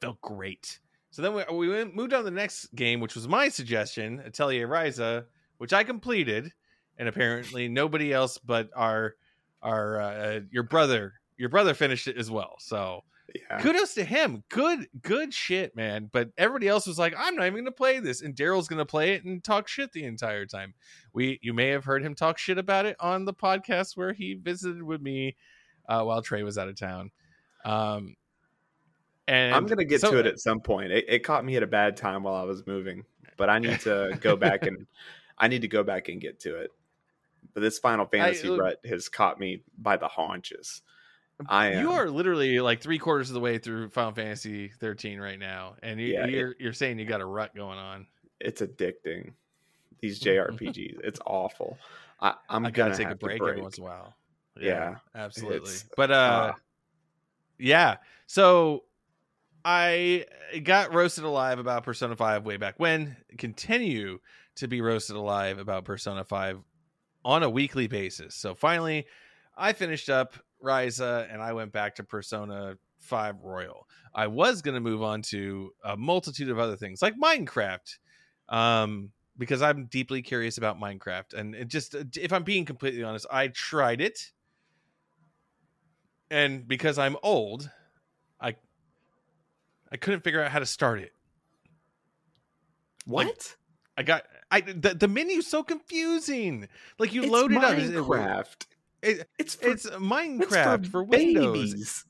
[0.00, 0.78] Felt great.
[1.10, 4.20] So then we, we went- moved on to the next game, which was my suggestion,
[4.24, 5.24] Atelier Ryza,
[5.58, 6.52] which I completed,
[6.98, 9.14] and apparently nobody else but our
[9.62, 12.56] our uh, your brother your brother finished it as well.
[12.58, 13.58] So Yeah.
[13.60, 14.44] kudos to him.
[14.48, 16.08] Good good shit, man.
[16.12, 19.14] But everybody else was like, I'm not even to play this, and Daryl's to play
[19.14, 20.74] it and talk shit the entire time.
[21.12, 24.34] We you may have heard him talk shit about it on the podcast where he
[24.34, 25.36] visited with me
[25.88, 27.10] uh, while Trey was out of town.
[27.64, 28.16] Um,
[29.28, 30.92] and I'm gonna get so- to it at some point.
[30.92, 33.04] It, it caught me at a bad time while I was moving,
[33.36, 34.86] but I need to go back and
[35.36, 36.70] I need to go back and get to it.
[37.54, 40.82] But this Final Fantasy look- rut has caught me by the haunches.
[41.48, 41.82] I am.
[41.82, 45.74] You are literally like three quarters of the way through Final Fantasy 13 right now,
[45.82, 48.06] and you, Yeah, you're you're saying you got a rut going on.
[48.40, 49.32] It's addicting.
[50.00, 51.78] These JRPGs, it's awful.
[52.20, 54.14] I, I'm I gonna take a to break, every once in a while.
[54.58, 55.72] Yeah, absolutely.
[55.96, 56.60] But uh, ah.
[57.58, 57.96] yeah.
[58.26, 58.84] So
[59.64, 60.26] I
[60.62, 63.16] got roasted alive about Persona 5 way back when.
[63.36, 64.20] Continue
[64.56, 66.60] to be roasted alive about Persona 5
[67.24, 68.34] on a weekly basis.
[68.34, 69.06] So finally,
[69.56, 73.86] I finished up Ryza and I went back to Persona 5 Royal.
[74.14, 77.98] I was going to move on to a multitude of other things like Minecraft.
[78.48, 83.26] Um because I'm deeply curious about Minecraft and it just if I'm being completely honest,
[83.30, 84.32] I tried it
[86.30, 87.70] and because I'm old,
[88.40, 88.56] I
[89.92, 91.12] I couldn't figure out how to start it.
[93.04, 93.56] what?
[93.96, 96.68] I got I the, the menu's so confusing.
[96.98, 97.74] Like you It's load it up.
[97.76, 98.66] Minecraft.
[99.02, 101.70] It, It's for, it's it's Minecraft for, Windows.
[101.72, 102.04] babies.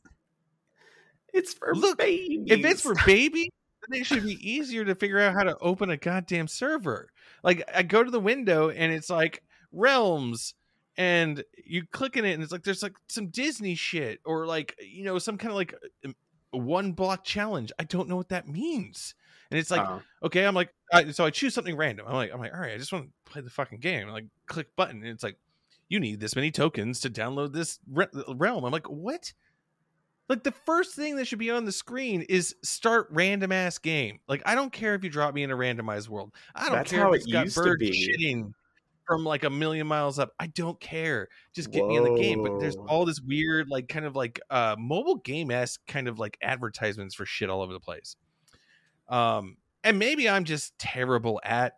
[1.33, 2.47] It's for Look, babies.
[2.51, 3.51] If it's for baby,
[3.89, 7.11] then it should be easier to figure out how to open a goddamn server.
[7.43, 10.55] Like I go to the window and it's like realms
[10.97, 14.75] and you click in it and it's like there's like some Disney shit or like
[14.81, 16.15] you know some kind of like um,
[16.53, 17.71] one block challenge.
[17.79, 19.15] I don't know what that means.
[19.51, 20.01] And it's like Oh.
[20.25, 22.07] okay, I'm like I, so I choose something random.
[22.09, 24.09] I'm like I'm like all right, I just want to play the fucking game.
[24.09, 25.37] like click button and it's like
[25.89, 28.65] you need this many tokens to download this re- realm.
[28.65, 29.33] I'm like what?
[30.29, 34.19] Like the first thing that should be on the screen is start random ass game.
[34.29, 36.33] Like I don't care if you drop me in a randomized world.
[36.55, 37.91] I don't That's care how if it it's got used to be.
[37.91, 38.53] shitting
[39.07, 40.33] from like a million miles up.
[40.41, 41.29] I don't care.
[41.55, 42.43] Just get me in the game.
[42.43, 46.19] But there's all this weird, like kind of like uh mobile game esque kind of
[46.19, 48.17] like advertisements for shit all over the place.
[49.09, 51.75] Um, and maybe I'm just terrible at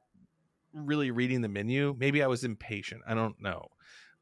[0.73, 1.95] really reading the menu.
[1.99, 3.03] Maybe I was impatient.
[3.07, 3.69] I don't know.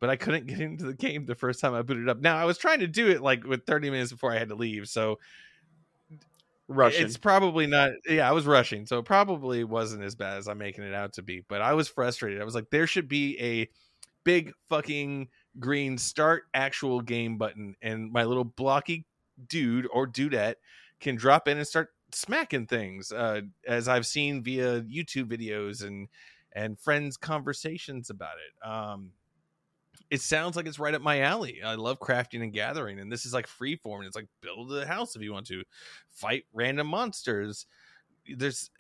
[0.01, 2.21] But I couldn't get into the game the first time I booted up.
[2.21, 4.55] Now I was trying to do it like with 30 minutes before I had to
[4.55, 4.89] leave.
[4.89, 5.19] So
[6.69, 7.05] Russian.
[7.05, 8.87] it's probably not yeah, I was rushing.
[8.87, 11.45] So it probably wasn't as bad as I'm making it out to be.
[11.49, 12.41] But I was frustrated.
[12.41, 13.69] I was like, there should be a
[14.25, 15.29] big fucking
[15.61, 19.07] green start actual game button and my little blocky
[19.49, 20.57] dude or dudette
[21.01, 26.09] can drop in and start smacking things uh, as i've seen via youtube videos and
[26.53, 29.13] and friends conversations about it um
[30.11, 31.63] it sounds like it's right up my alley.
[31.63, 34.87] I love crafting and gathering and this is like free form it's like build a
[34.87, 35.63] house if you want to
[36.09, 37.67] fight random monsters.
[38.29, 38.71] There's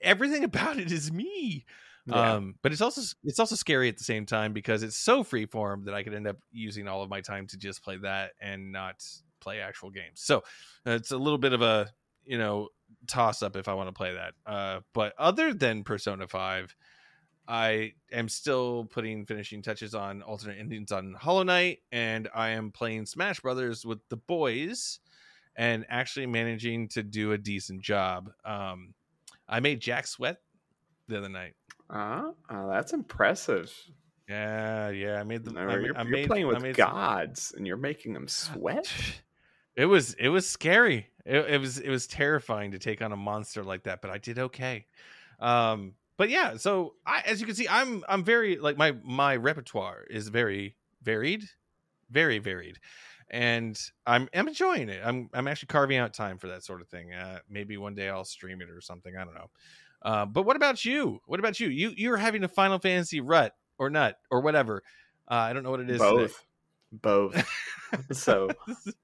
[0.00, 1.64] everything about it is me.
[2.08, 2.34] Yeah.
[2.34, 5.86] um but it's also it's also scary at the same time because it's so freeform
[5.86, 8.70] that i could end up using all of my time to just play that and
[8.70, 9.02] not
[9.40, 10.20] play actual games.
[10.20, 10.38] So
[10.86, 11.90] uh, it's a little bit of a
[12.24, 12.68] you know
[13.06, 14.34] toss up if i want to play that.
[14.44, 16.74] Uh but other than persona 5
[17.48, 22.70] i am still putting finishing touches on alternate endings on hollow knight and i am
[22.72, 24.98] playing smash brothers with the boys
[25.56, 28.92] and actually managing to do a decent job um
[29.48, 30.38] i made jack sweat
[31.08, 31.54] the other night
[31.88, 33.72] Ah, oh, that's impressive.
[34.28, 35.20] yeah, yeah.
[35.20, 35.52] I made the.
[35.52, 38.12] No, I, you're, I you're made, playing I with made some- gods, and you're making
[38.12, 38.92] them sweat.
[39.76, 41.06] It was it was scary.
[41.24, 44.18] It, it was it was terrifying to take on a monster like that, but I
[44.18, 44.86] did okay.
[45.38, 49.36] Um, but yeah, so I, as you can see, I'm I'm very like my my
[49.36, 51.44] repertoire is very varied,
[52.10, 52.78] very varied,
[53.30, 55.00] and I'm I'm enjoying it.
[55.04, 57.12] I'm I'm actually carving out time for that sort of thing.
[57.12, 59.14] Uh, maybe one day I'll stream it or something.
[59.16, 59.50] I don't know.
[60.02, 61.20] Uh, but what about you?
[61.26, 61.68] What about you?
[61.68, 64.82] You you're having a Final Fantasy rut or nut or whatever.
[65.30, 66.00] Uh, I don't know what it is.
[66.00, 66.10] today.
[66.10, 66.44] Both,
[66.92, 67.48] both.
[68.12, 68.48] so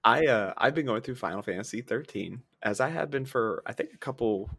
[0.05, 3.73] I uh I've been going through Final Fantasy 13 as I have been for I
[3.73, 4.51] think a couple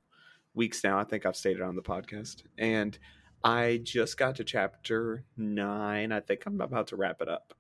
[0.54, 1.00] weeks now.
[1.00, 2.98] I think I've stated on the podcast, and
[3.44, 6.12] I just got to chapter nine.
[6.12, 7.54] I think I'm about to wrap it up,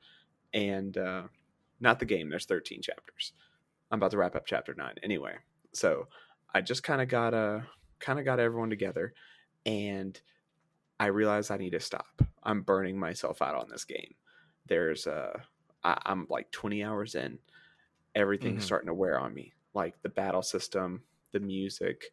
[0.53, 1.23] and uh
[1.79, 2.29] not the game.
[2.29, 3.34] There's 13 chapters.
[3.91, 5.36] I'm about to wrap up chapter nine anyway.
[5.73, 6.08] So
[6.53, 7.62] I just kind of got uh
[7.99, 9.13] kind of got everyone together,
[9.65, 10.19] and
[10.99, 12.21] I realized I need to stop.
[12.43, 14.13] I'm burning myself out on this game.
[14.67, 15.39] There's uh
[15.84, 17.39] I, I'm like 20 hours in.
[18.15, 18.65] Everything's Mhm.
[18.67, 19.53] starting to wear on me.
[19.73, 22.06] Like the battle system, the music,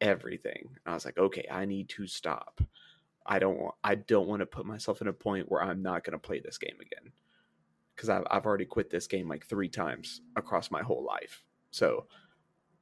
[0.00, 0.76] everything.
[0.84, 2.60] And I was like, okay, I need to stop.
[3.26, 6.04] I don't want I don't want to put myself in a point where I'm not
[6.04, 7.12] going to play this game again.
[7.96, 11.44] Cuz I've I've already quit this game like 3 times across my whole life.
[11.70, 12.08] So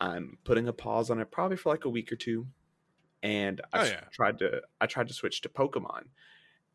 [0.00, 2.48] I'm putting a pause on it probably for like a week or two.
[3.22, 4.08] And I Oh, yeah.
[4.12, 6.08] tried to I tried to switch to Pokemon.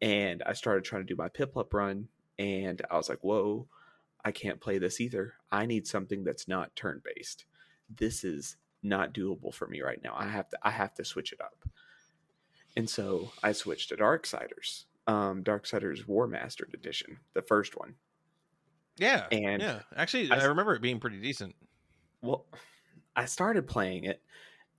[0.02, 3.70] And I started trying to do my Piplup run and I was like, "Whoa,
[4.26, 5.36] I can't play this either.
[5.52, 7.46] I need something that's not turn based.
[7.90, 10.16] This is not doable for me right now.
[10.18, 11.66] I have to I have to switch it up."
[12.76, 14.86] And so I switched to Darksiders.
[15.08, 17.96] Um Darksiders Warmastered Edition, the first one.
[18.98, 19.80] Yeah, And yeah.
[19.96, 21.56] Actually, I remember it being pretty decent.
[22.22, 22.46] Well,
[23.16, 24.22] I started playing it,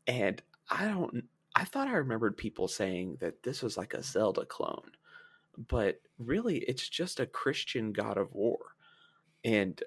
[0.07, 1.25] and I don't.
[1.55, 4.93] I thought I remembered people saying that this was like a Zelda clone,
[5.57, 8.59] but really, it's just a Christian God of War,
[9.45, 9.83] and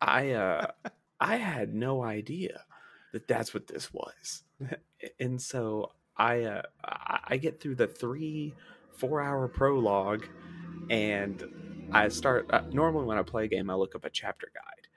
[0.00, 0.66] I uh,
[1.20, 2.64] I had no idea
[3.16, 4.44] that that's what this was,
[5.20, 8.54] and so I uh, I get through the three
[8.92, 10.26] four hour prologue,
[10.90, 12.46] and I start.
[12.50, 14.88] Uh, normally, when I play a game, I look up a chapter guide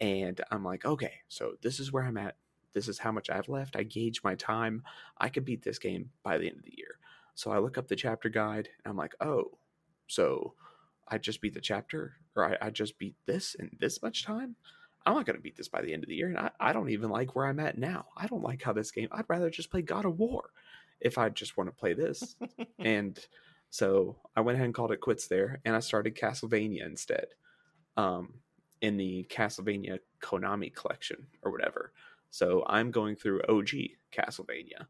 [0.00, 2.36] and I'm like, okay, so this is where I'm at.
[2.72, 3.76] This is how much I have left.
[3.76, 4.82] I gauge my time.
[5.18, 6.98] I could beat this game by the end of the year.
[7.34, 9.58] So I look up the chapter guide and I'm like, oh,
[10.06, 10.54] so
[11.08, 14.56] I just beat the chapter or I, I just beat this in this much time?
[15.08, 16.28] I'm not going to beat this by the end of the year.
[16.28, 18.06] And I, I don't even like where I'm at now.
[18.16, 20.50] I don't like how this game, I'd rather just play God of War
[21.00, 22.36] if I just want to play this.
[22.78, 23.18] and
[23.70, 27.26] so I went ahead and called it quits there and I started Castlevania instead.
[27.96, 28.34] Um,
[28.80, 31.92] in the Castlevania Konami collection or whatever.
[32.30, 33.70] So I'm going through OG
[34.12, 34.86] Castlevania,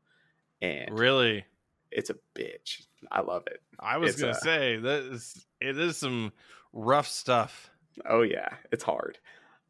[0.61, 1.45] and Really,
[1.91, 2.83] it's a bitch.
[3.11, 3.63] I love it.
[3.79, 6.33] I was It's, gonna say that is it is some
[6.73, 7.71] rough stuff.
[8.05, 9.19] Oh yeah, it's hard.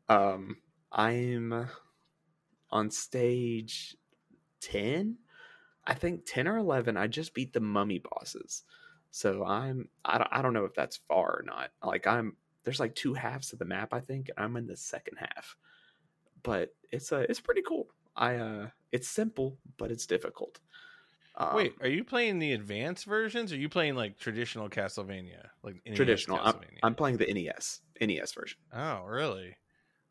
[0.08, 0.56] Um,
[0.90, 1.68] I'm
[2.70, 3.96] on stage
[4.60, 5.18] ten,
[5.86, 6.96] I think ten or eleven.
[6.96, 8.62] I just beat the mummy bosses,
[9.10, 11.70] so I'm I don't I don't know if that's far or not.
[11.82, 14.76] Like I'm there's like two halves of the map I think, and I'm in the
[14.76, 15.56] second half.
[16.42, 17.88] But it's uh it's pretty cool.
[18.16, 20.60] I uh it's simple, but it's difficult.
[21.36, 23.52] Um, Wait, are you playing the advanced versions?
[23.52, 26.40] Or are you playing like traditional Castlevania, like NES traditional.
[26.42, 28.58] I'm, I'm playing the NES NES version.
[28.72, 29.56] Oh, really?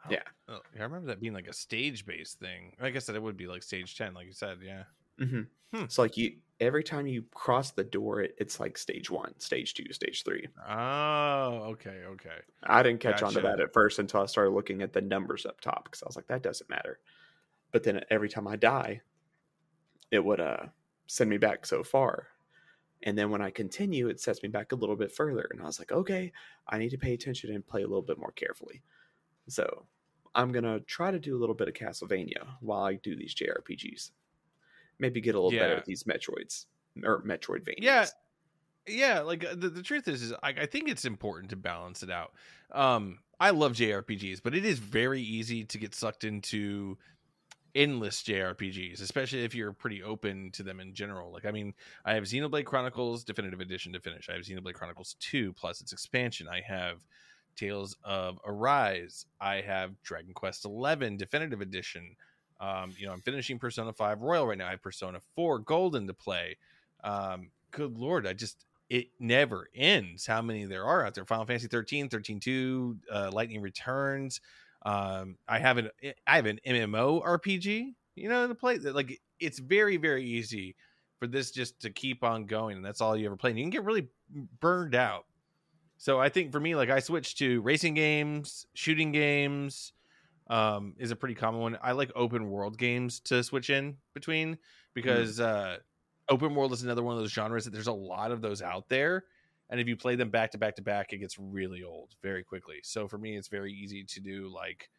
[0.07, 0.23] Oh, Yeah.
[0.47, 2.75] oh, I remember that being like a stage-based thing.
[2.79, 4.59] I guess that it would be like stage ten, like you said.
[4.61, 4.85] Yeah.
[5.19, 5.43] hmm
[5.73, 5.85] Hmm.
[5.87, 9.73] So like you, every time you cross the door, it, it's like stage one, stage
[9.73, 10.47] two, stage three.
[10.67, 12.39] Oh, okay, okay.
[12.63, 15.45] I didn't catch on to that at first until I started looking at the numbers
[15.45, 16.99] up top because I was like, that doesn't matter.
[17.71, 19.01] But then every time I die,
[20.11, 20.67] it would uh
[21.07, 22.27] send me back so far.
[23.03, 25.47] And then when I continue, it sets me back a little bit further.
[25.51, 26.31] And I was like, okay,
[26.67, 28.83] I need to pay attention and play a little bit more carefully.
[29.49, 29.87] So
[30.37, 34.11] I'm gonna try to do a little bit of Castlevania while I do these JRPGs.
[34.99, 36.65] Maybe get a little better at these Metroids
[37.03, 37.79] or Metroidvanias.
[37.79, 38.05] Yeah,
[38.87, 39.19] yeah.
[39.21, 42.11] Like uh, the, the truth is, is I, I think it's important to balance it
[42.11, 42.33] out.
[42.71, 46.97] Um, I love JRPGs, but it is very easy to get sucked into
[47.75, 51.31] endless JRPGs, especially if you're pretty open to them in general.
[51.31, 51.73] Like, I mean,
[52.05, 54.29] I have Xenoblade Chronicles Definitive Edition to finish.
[54.29, 56.47] I have Xenoblade Chronicles 2 plus its expansion.
[56.47, 57.05] I have
[57.57, 59.25] Tales of Arise.
[59.41, 62.15] I have Dragon Quest 11 Definitive Edition.
[62.59, 64.67] Um, you know, I'm finishing Persona 5 Royal right now.
[64.67, 66.57] I have Persona 4 Golden to play.
[67.03, 71.25] Um, good lord, I just it never ends how many there are out there.
[71.25, 74.39] Final Fantasy 13, 13 2, uh, Lightning Returns.
[74.85, 75.89] Um, I have an
[76.25, 78.77] I have an MMO RPG, you know, to play.
[78.77, 80.75] that Like it's very very easy
[81.19, 83.49] for this just to keep on going, and that's all you ever play.
[83.51, 84.07] And you can get really
[84.59, 85.25] burned out.
[85.97, 89.93] So I think for me, like I switched to racing games, shooting games.
[90.49, 91.77] Um, is a pretty common one.
[91.81, 94.57] I like open world games to switch in between
[94.93, 95.79] because uh,
[96.29, 98.89] open world is another one of those genres that there's a lot of those out
[98.89, 99.25] there
[99.69, 102.43] and if you play them back to back to back it gets really old very
[102.43, 104.89] quickly so for me it's very easy to do like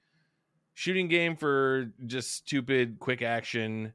[0.75, 3.93] shooting game for just stupid quick action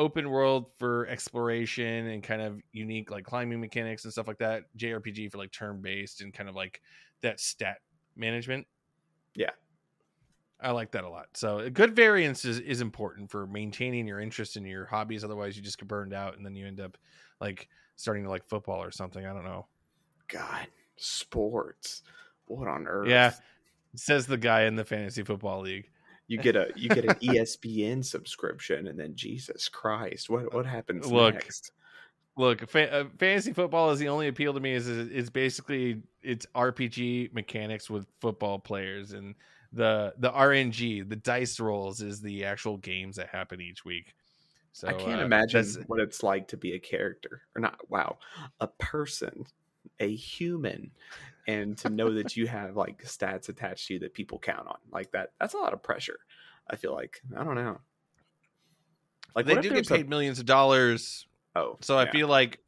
[0.00, 4.64] open world for exploration and kind of unique like climbing mechanics and stuff like that
[4.76, 6.80] jrpg for like turn based and kind of like
[7.20, 7.78] that stat
[8.16, 8.66] management
[9.34, 9.50] Yeah.
[10.62, 11.28] I like that a lot.
[11.34, 15.24] So a good variance is, is important for maintaining your interest in your hobbies.
[15.24, 16.98] Otherwise, you just get burned out, and then you end up
[17.40, 19.24] like starting to like football or something.
[19.24, 19.66] I don't know.
[20.28, 22.02] God, sports.
[22.46, 23.08] What on earth?
[23.08, 23.32] Yeah,
[23.94, 25.89] says the guy in the fantasy football league.
[26.30, 31.10] You get a you get an ESPN subscription, and then Jesus Christ, what what happens
[31.10, 31.72] Look, next?
[32.36, 34.72] Look, fa- uh, fantasy football is the only appeal to me.
[34.72, 39.34] Is is it's basically it's RPG mechanics with football players, and
[39.72, 44.14] the the RNG, the dice rolls, is the actual games that happen each week.
[44.70, 47.90] So I can't uh, imagine what it's like to be a character, or not.
[47.90, 48.18] Wow,
[48.60, 49.46] a person,
[49.98, 50.92] a human,
[51.50, 54.78] and to know that you have like stats attached to you that people count on,
[54.92, 55.32] like that.
[55.40, 56.18] That's a lot of pressure.
[56.68, 57.78] I feel like I don't know.
[59.34, 62.58] Like they do get there's a- paid millions of dollars oh, So I feel like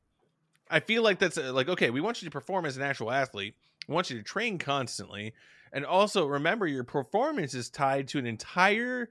[0.71, 3.11] I feel like that's uh, like okay, we want you to perform as an actual
[3.11, 3.55] athlete.
[3.89, 5.35] We want you to train constantly.
[5.73, 9.09] And also remember your performance is tied to an entire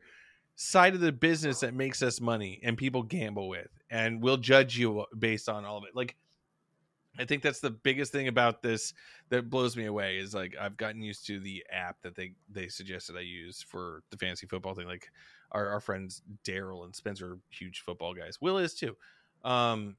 [0.55, 4.77] side of the business that makes us money and people gamble with and we'll judge
[4.77, 5.95] you based on all of it.
[5.95, 6.15] Like
[7.19, 8.93] I think that's the biggest thing about this
[9.29, 12.67] that blows me away is like I've gotten used to the app that they they
[12.67, 14.87] suggested I use for the fantasy football thing.
[14.87, 15.11] Like
[15.51, 18.39] our, our friends Daryl and Spencer, are huge football guys.
[18.39, 18.95] Will is too.
[19.43, 19.97] Um,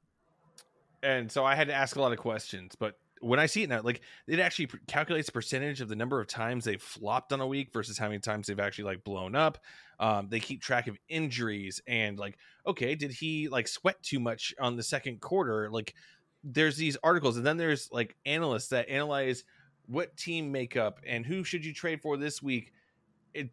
[1.03, 3.69] and so I had to ask a lot of questions, but when I see it
[3.69, 7.47] now, like it actually calculates percentage of the number of times they've flopped on a
[7.47, 9.59] week versus how many times they've actually like blown up.
[10.01, 12.37] Um, they keep track of injuries and like,
[12.67, 15.71] okay, did he like sweat too much on the second quarter?
[15.71, 15.95] Like,
[16.45, 19.45] there's these articles, and then there's like analysts that analyze
[19.86, 22.72] what team makeup and who should you trade for this week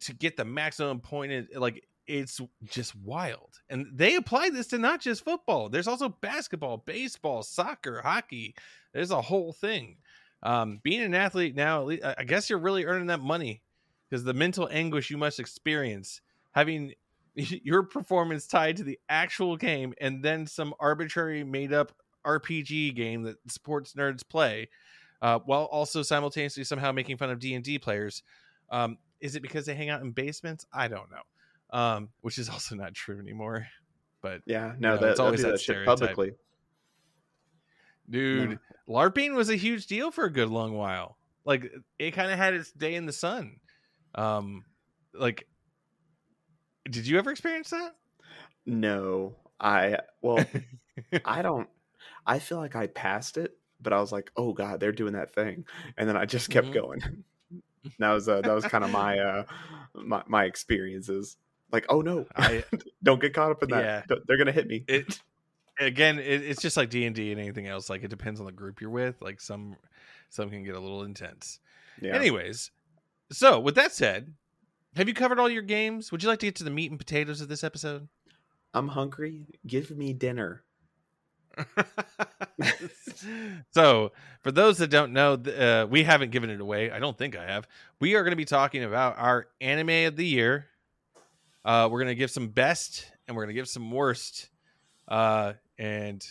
[0.00, 1.54] to get the maximum point.
[1.56, 3.60] Like, it's just wild.
[3.68, 5.68] And they apply this to not just football.
[5.68, 8.54] There's also basketball, baseball, soccer, hockey.
[8.92, 9.96] There's a whole thing.
[10.42, 13.62] Um, being an athlete now, at least, I guess you're really earning that money
[14.08, 16.20] because the mental anguish you must experience
[16.52, 16.94] having
[17.34, 21.92] your performance tied to the actual game and then some arbitrary made up
[22.24, 24.68] RPG game that sports nerds play,
[25.22, 28.22] uh, while also simultaneously somehow making fun of D and D players.
[28.70, 30.64] Um, is it because they hang out in basements?
[30.72, 31.22] I don't know
[31.72, 33.66] um, which is also not true anymore.
[34.22, 36.32] But yeah, no, you know, that, it's always that, that shit publicly.
[38.08, 38.58] Dude, no.
[38.88, 41.16] LARPing was a huge deal for a good long while.
[41.44, 43.56] Like it kind of had its day in the sun.
[44.14, 44.64] Um,
[45.14, 45.46] like,
[46.90, 47.94] did you ever experience that?
[48.66, 50.44] No, I well,
[51.24, 51.68] I don't.
[52.30, 55.34] I feel like I passed it, but I was like, oh god, they're doing that
[55.34, 55.64] thing,
[55.98, 56.74] and then I just kept mm-hmm.
[56.74, 57.24] going.
[57.98, 59.44] that was uh, that was kind of my uh
[59.94, 61.36] my, my experiences
[61.72, 62.64] like oh no I,
[63.02, 64.16] don't get caught up in that yeah.
[64.26, 65.20] they're gonna hit me it
[65.78, 68.80] again it, it's just like d&d and anything else like it depends on the group
[68.80, 69.76] you're with like some
[70.28, 71.58] some can get a little intense
[72.00, 72.14] yeah.
[72.14, 72.70] anyways
[73.32, 74.34] so with that said
[74.96, 76.98] have you covered all your games would you like to get to the meat and
[76.98, 78.08] potatoes of this episode
[78.74, 80.64] i'm hungry give me dinner
[83.70, 87.36] so for those that don't know uh, we haven't given it away i don't think
[87.36, 87.66] i have
[88.00, 90.70] we are going to be talking about our anime of the year
[91.64, 94.48] uh, we're gonna give some best and we're gonna give some worst,
[95.08, 96.26] uh, and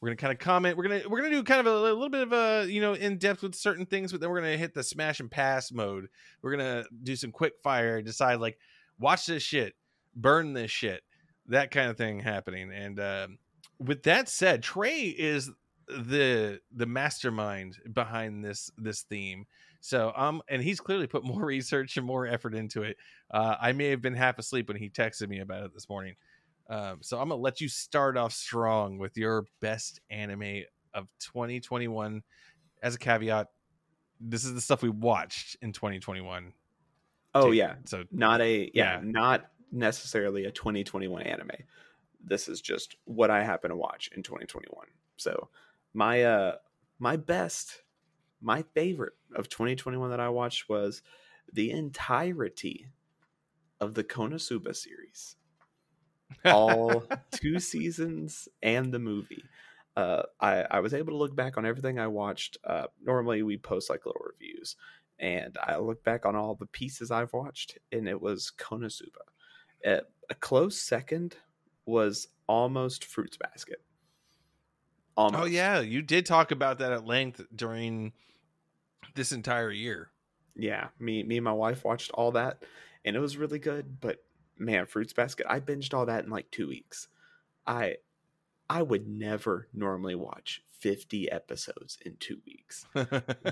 [0.00, 0.76] we're gonna kind of comment.
[0.76, 2.94] We're gonna we're gonna do kind of a, a little bit of a you know
[2.94, 6.08] in depth with certain things, but then we're gonna hit the smash and pass mode.
[6.40, 8.58] We're gonna do some quick fire, decide like
[8.98, 9.74] watch this shit,
[10.16, 11.02] burn this shit,
[11.48, 12.72] that kind of thing happening.
[12.72, 13.28] And uh,
[13.80, 15.50] with that said, Trey is
[15.88, 19.46] the the mastermind behind this this theme.
[19.80, 22.96] So um, and he's clearly put more research and more effort into it.
[23.30, 26.14] Uh, I may have been half asleep when he texted me about it this morning.
[26.68, 30.62] Um, so I'm gonna let you start off strong with your best anime
[30.94, 32.22] of 2021.
[32.82, 33.48] As a caveat,
[34.20, 36.52] this is the stuff we watched in 2021.
[37.34, 37.52] Oh too.
[37.52, 41.50] yeah, so not a yeah, yeah, not necessarily a 2021 anime.
[42.24, 44.86] This is just what I happen to watch in 2021.
[45.16, 45.48] So
[45.92, 46.56] my uh
[46.98, 47.82] my best
[48.40, 51.02] my favorite of 2021 that I watched was
[51.52, 52.86] the entirety
[53.80, 55.36] of the Konosuba series.
[56.44, 59.42] All two seasons and the movie.
[59.96, 62.56] Uh, I, I was able to look back on everything I watched.
[62.64, 64.76] Uh, normally, we post like little reviews,
[65.18, 69.24] and I look back on all the pieces I've watched, and it was Konosuba.
[69.84, 71.36] Uh, a close second
[71.86, 73.80] was almost Fruits Basket.
[75.16, 75.42] Oh, almost.
[75.42, 78.12] Oh yeah, you did talk about that at length during
[79.14, 80.10] this entire year.
[80.56, 82.62] Yeah, me me and my wife watched all that,
[83.04, 84.00] and it was really good.
[84.00, 84.22] But
[84.58, 87.08] man, Fruits Basket, I binged all that in like two weeks.
[87.66, 87.96] I
[88.68, 92.86] I would never normally watch 50 episodes in two weeks.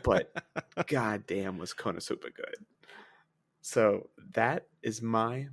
[0.02, 0.32] but
[0.86, 2.56] goddamn was Konosuba good.
[3.60, 5.48] So that is my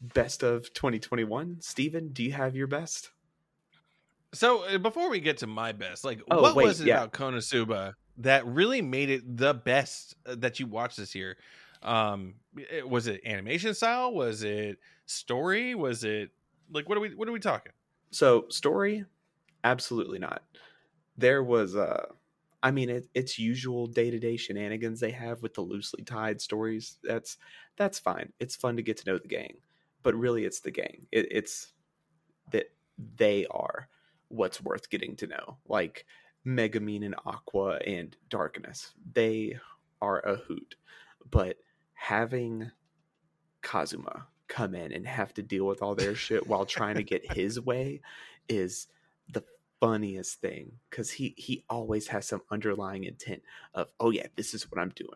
[0.00, 1.58] best of 2021.
[1.60, 3.10] Steven, do you have your best?
[4.32, 7.02] So uh, before we get to my best, like oh, what wait, was it yeah.
[7.02, 11.36] about Konosuba that really made it the best uh, that you watched this year?
[11.82, 12.34] Um,
[12.86, 14.12] was it animation style?
[14.12, 15.74] Was it story?
[15.74, 16.30] Was it
[16.72, 17.72] like what are we what are we talking?
[18.10, 19.04] So story,
[19.64, 20.42] absolutely not.
[21.16, 22.06] There was uh
[22.62, 26.40] I mean it, it's usual day to day shenanigans they have with the loosely tied
[26.40, 26.98] stories.
[27.02, 27.36] That's
[27.76, 28.32] that's fine.
[28.38, 29.54] It's fun to get to know the gang,
[30.02, 31.06] but really it's the gang.
[31.12, 31.72] It, it's
[32.52, 32.70] that
[33.16, 33.88] they are
[34.28, 35.58] what's worth getting to know.
[35.68, 36.06] Like
[36.46, 38.92] Megumin and Aqua and Darkness.
[39.12, 39.58] They
[40.00, 40.76] are a hoot.
[41.30, 41.56] But
[41.94, 42.70] having
[43.62, 47.32] Kazuma come in and have to deal with all their shit while trying to get
[47.32, 48.00] his way
[48.48, 48.88] is
[49.28, 49.44] the
[49.80, 53.42] funniest thing because he he always has some underlying intent
[53.74, 55.08] of oh yeah this is what i'm doing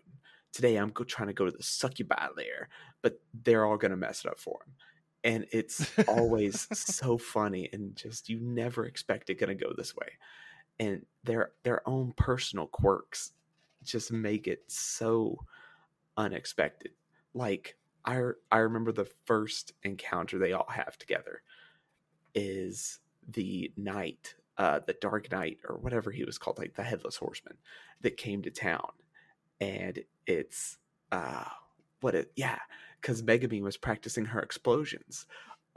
[0.52, 2.68] today i'm go, trying to go to the succubi lair
[3.04, 4.74] but they're all gonna mess it up for him
[5.24, 10.06] and it's always so funny and just you never expect it gonna go this way.
[10.78, 13.32] And their their own personal quirks
[13.82, 15.38] just make it so
[16.16, 16.92] unexpected.
[17.32, 18.20] Like I
[18.52, 21.42] I remember the first encounter they all have together
[22.34, 27.16] is the knight, uh, the Dark Knight or whatever he was called, like the Headless
[27.16, 27.56] Horseman,
[28.02, 28.90] that came to town,
[29.60, 30.76] and it's
[31.12, 31.44] uh,
[32.00, 32.58] what it yeah,
[33.04, 35.26] because Megumin was practicing her explosions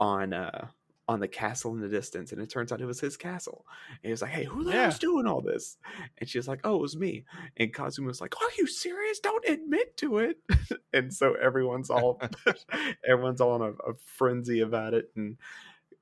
[0.00, 0.68] on uh
[1.10, 3.64] on the castle in the distance, and it turns out it was his castle.
[3.90, 4.82] And he was like, "Hey, who the Yeah.
[4.84, 5.76] hell's doing all this?"
[6.18, 7.24] And she was like, "Oh, it was me."
[7.56, 9.18] And Kazuma was like, "Are you serious?
[9.20, 10.38] Don't admit to it."
[10.92, 12.20] and so everyone's all
[13.08, 15.36] everyone's all in a, a frenzy about it, and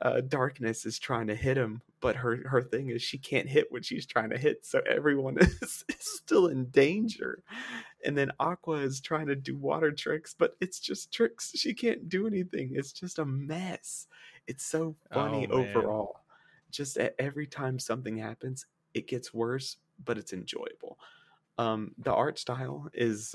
[0.00, 3.70] uh, Darkness is trying to hit him, but her her thing is she can't hit
[3.70, 7.42] what she's trying to hit, so everyone is, is still in danger.
[8.04, 11.52] And then Aqua is trying to do water tricks, but it's just tricks.
[11.54, 12.72] She can't do anything.
[12.74, 14.06] It's just a mess.
[14.46, 16.20] It's so funny Oh, overall.
[16.70, 20.98] Just at every time something happens, it gets worse, but it's enjoyable.
[21.58, 23.34] Um, the art style is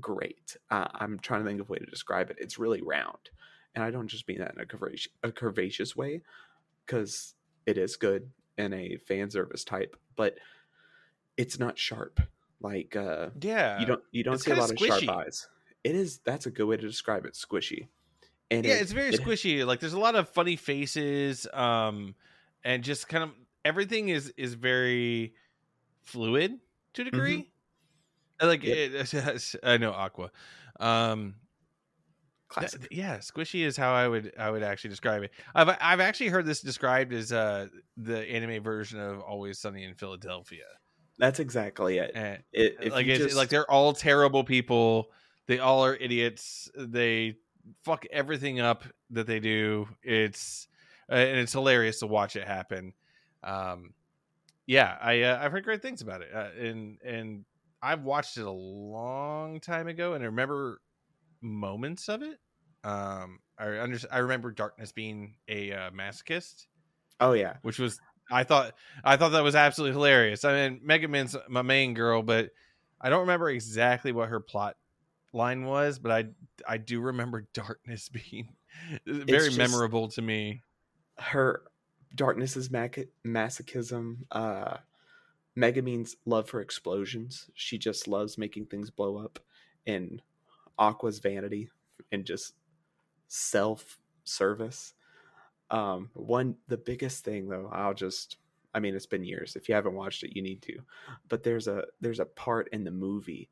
[0.00, 0.56] great.
[0.70, 2.36] Uh, I'm trying to think of a way to describe it.
[2.38, 3.30] It's really round,
[3.74, 6.22] and I don't just mean that in a curvaceous, a curvaceous way,
[6.84, 7.34] because
[7.64, 10.36] it is good in a fan service type, but
[11.36, 12.20] it's not sharp.
[12.60, 13.78] Like uh, Yeah.
[13.80, 15.48] you don't you don't it's see a lot of sharp eyes.
[15.84, 17.34] It is that's a good way to describe it.
[17.34, 17.88] Squishy,
[18.50, 19.64] and yeah, it- it's very it- squishy.
[19.66, 22.14] Like there's a lot of funny faces, um,
[22.64, 23.30] and just kind of
[23.64, 25.34] everything is is very
[26.02, 26.58] fluid
[26.94, 27.50] to a degree.
[28.40, 28.76] I Like Yep.
[29.14, 30.30] it, I know Aqua.
[30.80, 31.36] Um,
[32.48, 32.86] Classic.
[32.90, 35.32] yeah, squishy is how I would I would actually describe it.
[35.54, 39.94] I've I've actually heard this described as uh the anime version of Always Sunny in
[39.94, 40.64] Philadelphia.
[41.18, 42.12] That's exactly it.
[42.14, 45.10] And It- if like it's, just- like they're all terrible people.
[45.46, 46.68] They all are idiots.
[46.76, 47.36] They
[47.84, 49.88] fuck everything up that they do.
[50.02, 50.68] It's
[51.10, 52.92] uh, and it's hilarious to watch it happen.
[53.44, 53.94] Um,
[54.66, 57.44] yeah, I uh, I've heard great things about it, uh, and and
[57.80, 60.80] I've watched it a long time ago, and I remember
[61.40, 62.38] moments of it.
[62.82, 66.66] Um, I under I remember Darkness being a uh, masochist
[67.20, 68.00] oh yeah, which was
[68.30, 68.74] I thought
[69.04, 70.44] I thought that was absolutely hilarious.
[70.44, 72.50] I mean, Megumin's my main girl, but
[73.00, 74.76] I don't remember exactly what her plot
[75.32, 76.24] line was, but I
[76.66, 78.48] I do remember Darkness being
[79.06, 80.62] very memorable to me.
[81.18, 81.62] her
[82.14, 84.18] darkness is mac- masochism.
[84.30, 84.78] Uh,
[85.56, 87.48] Megumin's love for explosions.
[87.54, 89.38] She just loves making things blow up,
[89.86, 90.20] and
[90.78, 91.70] Aqua's vanity
[92.12, 92.54] and just
[93.28, 94.94] self service.
[95.70, 98.38] Um, one the biggest thing though, I'll just
[98.74, 99.56] I mean it's been years.
[99.56, 100.78] If you haven't watched it, you need to.
[101.28, 103.48] But there's a there's a part in the movie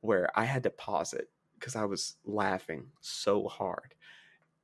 [0.00, 3.94] where I had to pause it because I was laughing so hard.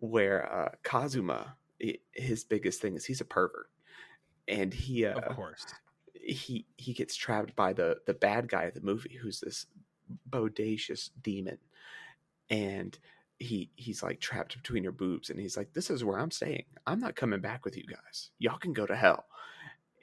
[0.01, 3.71] Where uh, Kazuma, i- his biggest thing is he's a pervert,
[4.49, 5.67] and he uh, Of course.
[6.15, 9.67] he he gets trapped by the the bad guy of the movie who's this
[10.31, 11.59] bodacious demon
[12.51, 12.99] and
[13.39, 16.65] he he's like trapped between her boobs and he's like this is where i'm staying.
[16.87, 18.31] I'm not coming back with you guys.
[18.39, 19.27] Y'all can go to hell.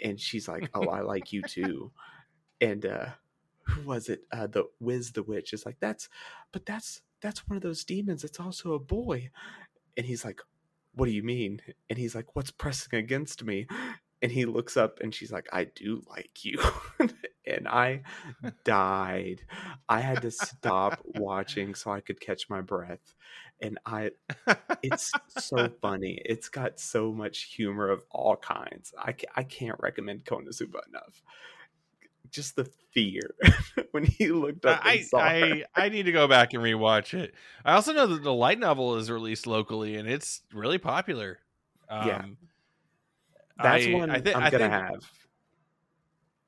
[0.03, 1.91] And she's like oh i like you too.
[2.61, 3.07] And uh
[3.67, 4.21] who was it?
[4.31, 6.09] Uh the wiz the witch is like that's
[6.51, 9.29] but that's that's one of those demons it's also a boy.
[9.97, 10.39] And he's like
[10.95, 11.61] what do you mean?
[11.89, 13.67] And he's like what's pressing against me?
[14.21, 16.59] And he looks up and she's like i do like you
[17.46, 18.02] and i
[18.64, 19.41] died
[19.89, 23.14] i had to stop watching so i could catch my breath
[23.62, 24.10] and i
[24.82, 29.80] it's so funny it's got so much humor of all kinds i, ca- I can't
[29.80, 31.22] recommend konosuba enough
[32.32, 33.36] just the fear
[33.91, 35.04] when he looked up I.
[35.14, 37.36] I I need to go back and rewatch it.
[37.64, 41.38] I also know that the light novel is released locally and it's really popular.
[41.89, 42.26] Um, Yeah.
[43.62, 45.12] that's I- one I I gonna think- have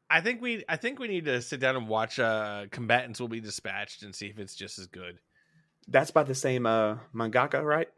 [0.10, 3.28] I think we I think we need to sit down and watch uh Combatants Will
[3.28, 5.20] Be Dispatched and see if it's just as good.
[5.88, 7.90] that's by the same uh mangaka right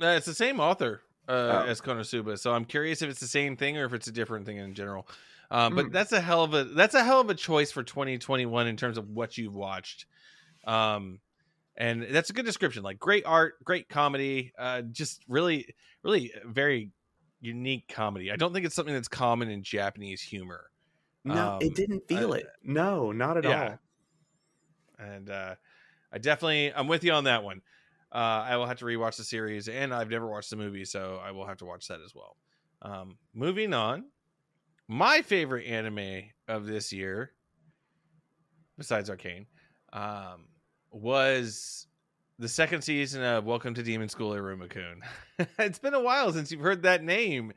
[0.00, 1.32] Uh, it's the same author uh,
[1.64, 1.68] Oh.
[1.70, 4.44] as Konosuba, so I'm curious if it's the same thing or if it's a different
[4.44, 5.08] thing in general.
[5.50, 5.92] Um, but Mm.
[5.92, 8.98] that's a hell of a that's a hell of a choice for 2021 in terms
[8.98, 10.06] of what you've watched.
[10.66, 11.20] Um,
[11.76, 12.82] and that's a good description.
[12.82, 16.90] Like great art, great comedy, uh, just really, really very
[17.40, 18.30] unique comedy.
[18.32, 20.70] I don't think it's something that's common in Japanese humor.
[21.24, 23.70] No Um, it didn't feel I- it no not at Yeah.
[24.98, 25.54] all and uh,
[26.12, 27.60] I definitely I'm with you on that one.
[28.12, 31.20] Uh, I will have to rewatch the series, and I've never watched the movie, so
[31.20, 32.36] I will have to watch that as well.
[32.82, 34.04] Um, moving on,
[34.86, 37.32] my favorite anime of this year,
[38.78, 39.46] besides Arcane,
[39.92, 40.46] um,
[40.92, 41.88] was
[42.38, 45.02] the second season of Welcome to Demon School Iruma-kun.
[45.58, 47.52] it's been a while since you've heard that name.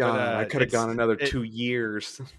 [0.00, 2.20] God, uh, I could have gone another it- two years.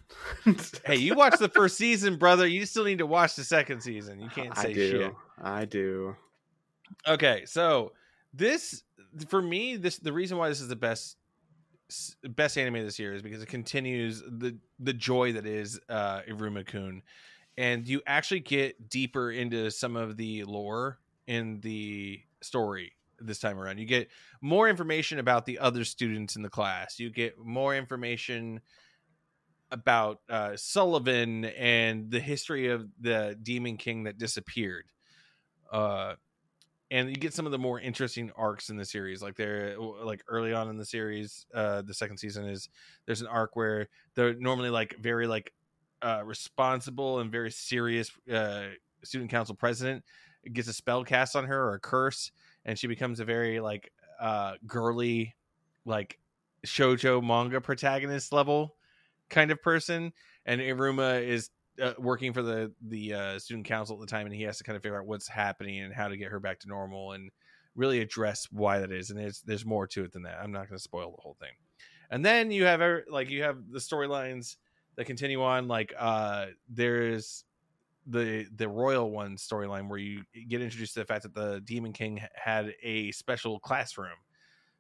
[0.85, 2.47] Hey, you watched the first season, brother.
[2.47, 4.19] You still need to watch the second season.
[4.19, 4.91] You can't say I do.
[4.91, 5.15] shit.
[5.41, 6.15] I do.
[7.07, 7.93] Okay, so
[8.33, 8.83] this
[9.27, 11.17] for me, this the reason why this is the best
[12.23, 16.65] best anime this year is because it continues the the joy that is uh Iruma
[16.65, 17.01] Kun,
[17.57, 22.93] and you actually get deeper into some of the lore in the story
[23.25, 23.77] this time around.
[23.77, 24.09] You get
[24.41, 26.99] more information about the other students in the class.
[26.99, 28.61] You get more information
[29.71, 34.85] about uh, Sullivan and the history of the Demon King that disappeared.
[35.71, 36.15] Uh,
[36.91, 40.21] and you get some of the more interesting arcs in the series like they're like
[40.27, 42.69] early on in the series uh the second season is
[43.05, 45.53] there's an arc where they're normally like very like
[46.03, 48.65] uh responsible and very serious uh
[49.03, 50.03] student council president
[50.53, 52.31] gets a spell cast on her or a curse
[52.65, 55.35] and she becomes a very like uh girly
[55.85, 56.19] like
[56.65, 58.75] shojo manga protagonist level
[59.29, 60.13] kind of person
[60.45, 61.49] and iruma is
[61.81, 64.63] uh, working for the the uh, student council at the time, and he has to
[64.63, 67.31] kind of figure out what's happening and how to get her back to normal, and
[67.75, 69.09] really address why that is.
[69.09, 70.37] And there's there's more to it than that.
[70.41, 71.53] I'm not going to spoil the whole thing.
[72.09, 74.57] And then you have like you have the storylines
[74.95, 75.67] that continue on.
[75.67, 77.45] Like uh, there's
[78.07, 81.93] the the royal one storyline where you get introduced to the fact that the demon
[81.93, 84.17] king had a special classroom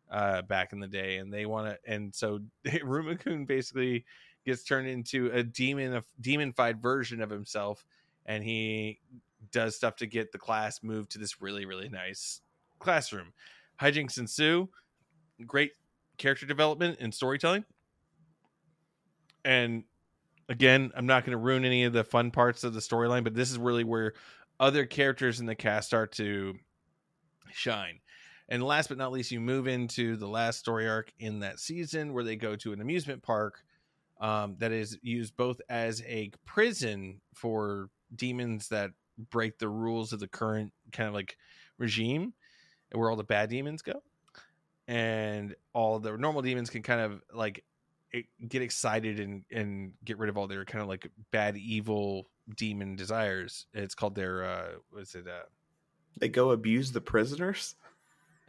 [0.09, 4.05] uh back in the day and they want to and so Rumakun basically
[4.45, 7.85] gets turned into a demon a demonified version of himself
[8.25, 8.99] and he
[9.51, 12.41] does stuff to get the class moved to this really really nice
[12.79, 13.33] classroom.
[13.79, 14.67] Hijinks ensue
[15.45, 15.71] great
[16.17, 17.65] character development and storytelling.
[19.45, 19.85] And
[20.51, 23.33] again i'm not going to ruin any of the fun parts of the storyline but
[23.33, 24.13] this is really where
[24.61, 26.53] other characters in the cast start to
[27.51, 27.99] shine.
[28.47, 32.13] And last but not least you move into the last story arc in that season
[32.13, 33.63] where they go to an amusement park
[34.19, 38.91] um, that is used both as a prison for demons that
[39.31, 41.37] break the rules of the current kind of like
[41.77, 42.33] regime
[42.91, 44.03] where all the bad demons go.
[44.87, 47.63] And all the normal demons can kind of like
[48.47, 52.95] get excited and and get rid of all their kind of like bad evil demon
[52.95, 55.43] desires it's called their uh what's it uh
[56.19, 57.75] They go abuse the prisoners.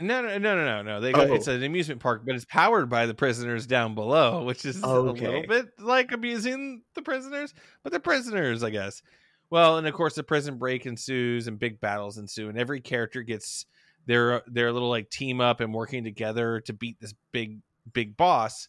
[0.01, 1.01] no, no, no, no, no, no.
[1.01, 1.35] They go, Oh.
[1.35, 4.87] it's an amusement park, but it's powered by the prisoners down below, which is a
[4.89, 5.15] little
[5.47, 7.55] bit like abusing the prisoners,
[7.85, 9.03] but they're prisoners, I guess.
[9.51, 13.23] Well, and of course, the prison break ensues and big battles ensue, and every character
[13.23, 13.67] gets
[14.07, 17.59] their their little like team up and working together to beat this big
[17.93, 18.69] big boss.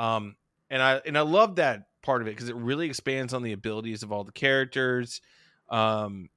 [0.00, 0.36] Um,
[0.70, 3.52] and I and I love that part of it because it really expands on the
[3.52, 5.20] abilities of all the characters.
[5.68, 6.30] Um,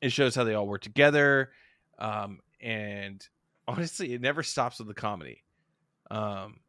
[0.00, 1.50] it shows how they all work together.
[1.98, 3.26] Um, and
[3.68, 5.42] honestly, it never stops with the comedy.
[6.12, 6.60] Um,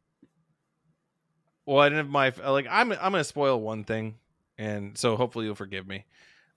[1.64, 4.16] one of my like, I'm I'm gonna spoil one thing,
[4.58, 6.04] and so hopefully you'll forgive me.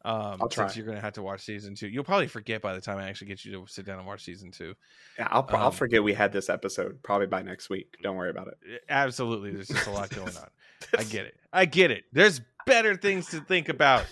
[0.06, 0.66] Um, I'll try.
[0.66, 1.88] since you're gonna have to watch season two.
[1.88, 4.24] You'll probably forget by the time I actually get you to sit down and watch
[4.24, 4.74] season two.
[5.18, 7.96] Yeah, I'll, I'll Um, forget we had this episode probably by next week.
[8.04, 8.84] Don't worry about it.
[8.90, 10.50] Absolutely, there's just a lot going on.
[10.98, 11.36] I get it.
[11.54, 12.04] I get it.
[12.12, 14.06] There's better things to think about.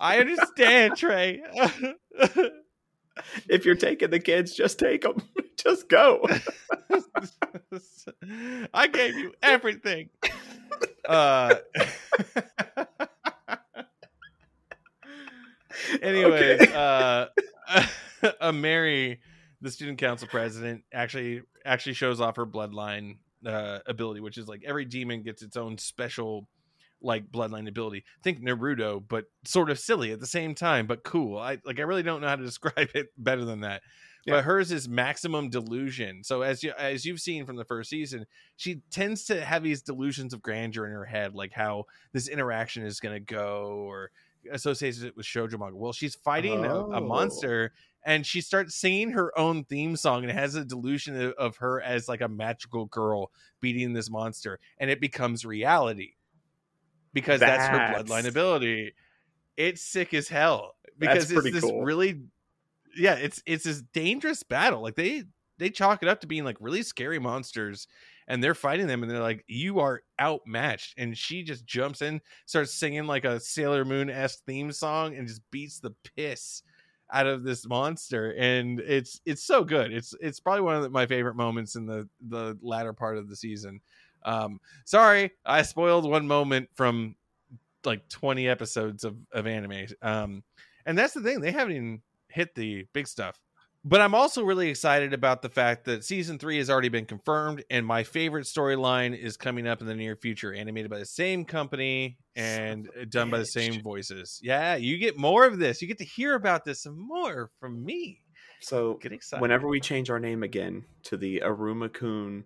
[0.00, 1.42] I understand, Trey.
[3.46, 5.16] If you're taking the kids, just take them.
[5.58, 6.26] just go.
[8.72, 10.08] I gave you everything.
[11.06, 11.56] Uh
[16.02, 16.72] anyway, Okay.
[16.74, 17.26] uh
[18.40, 19.20] a Mary,
[19.60, 23.16] the student council president, actually actually shows off her bloodline
[23.46, 26.48] uh ability, which is like every demon gets its own special
[27.04, 28.04] like bloodline ability.
[28.22, 31.38] Think Naruto, but sort of silly at the same time, but cool.
[31.38, 33.82] I like I really don't know how to describe it better than that.
[34.24, 34.34] Yeah.
[34.34, 36.22] But hers is maximum delusion.
[36.22, 38.26] So as you as you've seen from the first season,
[38.56, 42.84] she tends to have these delusions of grandeur in her head, like how this interaction
[42.86, 44.12] is going to go, or
[44.50, 45.76] associates it with shoujo manga.
[45.76, 47.00] Well, she's fighting a, a Oh.
[47.00, 47.72] monster,
[48.04, 51.56] and she starts singing her own theme song, and it has a delusion of, of
[51.58, 53.30] her as like a magical girl
[53.60, 56.14] beating this monster, and it becomes reality
[57.12, 58.94] because that's, her bloodline ability.
[59.56, 61.82] It's sick as hell because That's it's this cool.
[61.82, 62.22] really,
[62.96, 64.82] yeah, it's it's this dangerous battle.
[64.82, 65.24] Like they
[65.58, 67.86] they chalk it up to being like really scary monsters,
[68.28, 72.20] and they're fighting them, and they're like, "You are outmatched." And she just jumps in,
[72.46, 76.62] starts singing like a Sailor Moon esque theme song, and just beats the piss
[77.12, 79.92] out of this monster and it's it's so good.
[79.92, 83.36] It's it's probably one of my favorite moments in the the latter part of the
[83.36, 83.80] season.
[84.24, 87.16] Um sorry i spoiled one moment from
[87.84, 89.86] like 20 episodes of of anime.
[90.00, 90.42] Um
[90.86, 93.38] and that's the thing they haven't even hit the big stuff
[93.84, 97.64] but I'm also really excited about the fact that season three has already been confirmed,
[97.70, 101.44] and my favorite storyline is coming up in the near future, animated by the same
[101.44, 104.40] company and done by the same voices.
[104.42, 105.82] Yeah, you get more of this.
[105.82, 108.20] You get to hear about this some more from me.
[108.60, 109.42] So Get excited.
[109.42, 112.44] whenever we change our name again to the Iruma Kun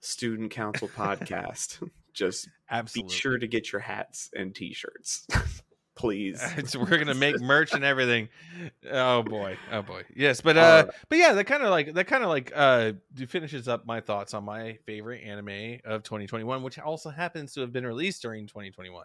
[0.00, 3.08] Student Council Podcast, just Absolutely.
[3.12, 5.26] be sure to get your hats and t-shirts,
[5.98, 6.40] please.
[6.78, 8.28] We're gonna make merch and everything.
[8.90, 10.94] Oh boy, oh boy, yes, but uh, Alright.
[11.10, 12.92] but yeah, that kind of like that kind of like uh
[13.26, 17.72] finishes up my thoughts on my favorite anime of 2021, which also happens to have
[17.72, 19.04] been released during 2021.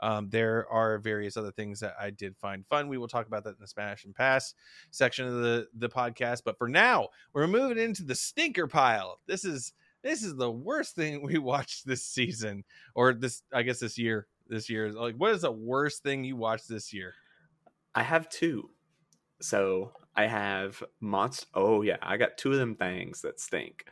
[0.00, 2.88] Um, there are various other things that I did find fun.
[2.88, 4.54] We will talk about that in the Smash and Pass
[4.90, 6.42] section of the the podcast.
[6.44, 9.20] But for now, we're moving into the stinker pile.
[9.26, 9.72] This is
[10.02, 12.64] this is the worst thing we watched this season,
[12.94, 14.26] or this I guess this year.
[14.48, 17.14] This year, like, what is the worst thing you watched this year?
[17.94, 18.70] I have two.
[19.40, 21.46] So I have monster.
[21.54, 23.86] Oh yeah, I got two of them things that stink.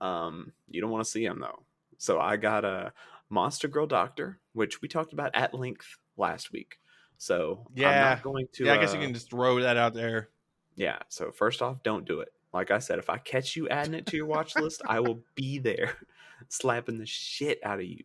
[0.00, 1.62] Um, you don't want to see them though.
[1.98, 2.92] So I got a
[3.30, 6.78] Monster Girl Doctor, which we talked about at length last week.
[7.18, 8.64] So yeah, I'm not going to.
[8.64, 10.28] yeah, I guess you uh, can just throw that out there.
[10.76, 10.98] Yeah.
[11.08, 12.32] So first off, don't do it.
[12.52, 15.22] Like I said, if I catch you adding it to your watch list, I will
[15.34, 15.96] be there,
[16.48, 18.04] slapping the shit out of you.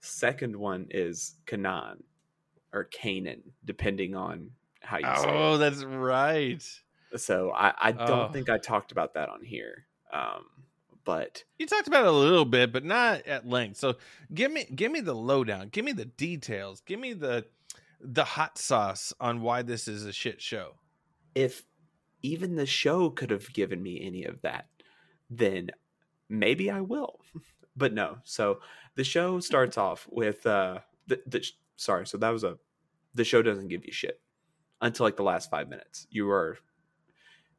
[0.00, 2.02] Second one is Kanan
[2.72, 5.34] or Canaan, depending on how you say it.
[5.34, 6.62] Oh, that's right.
[7.16, 8.32] So I, I don't Oh.
[8.32, 9.86] think I talked about that on here.
[10.12, 10.44] Um,
[11.04, 13.78] but You talked about it a little bit, but not at length.
[13.78, 13.94] So
[14.32, 15.68] give me give me the lowdown.
[15.68, 16.82] Give me the details.
[16.82, 17.46] Give me the
[18.00, 20.74] the hot sauce on why this is a shit show.
[21.34, 21.64] if
[22.22, 24.66] even the show could have given me any of that,
[25.30, 25.70] then
[26.28, 27.20] maybe I will.
[27.76, 28.18] but no.
[28.24, 28.60] So
[28.98, 31.46] the show starts off with uh the, the
[31.76, 32.58] sorry, so that was a
[33.14, 34.20] the show doesn't give you shit
[34.80, 36.08] until like the last 5 minutes.
[36.10, 36.58] You are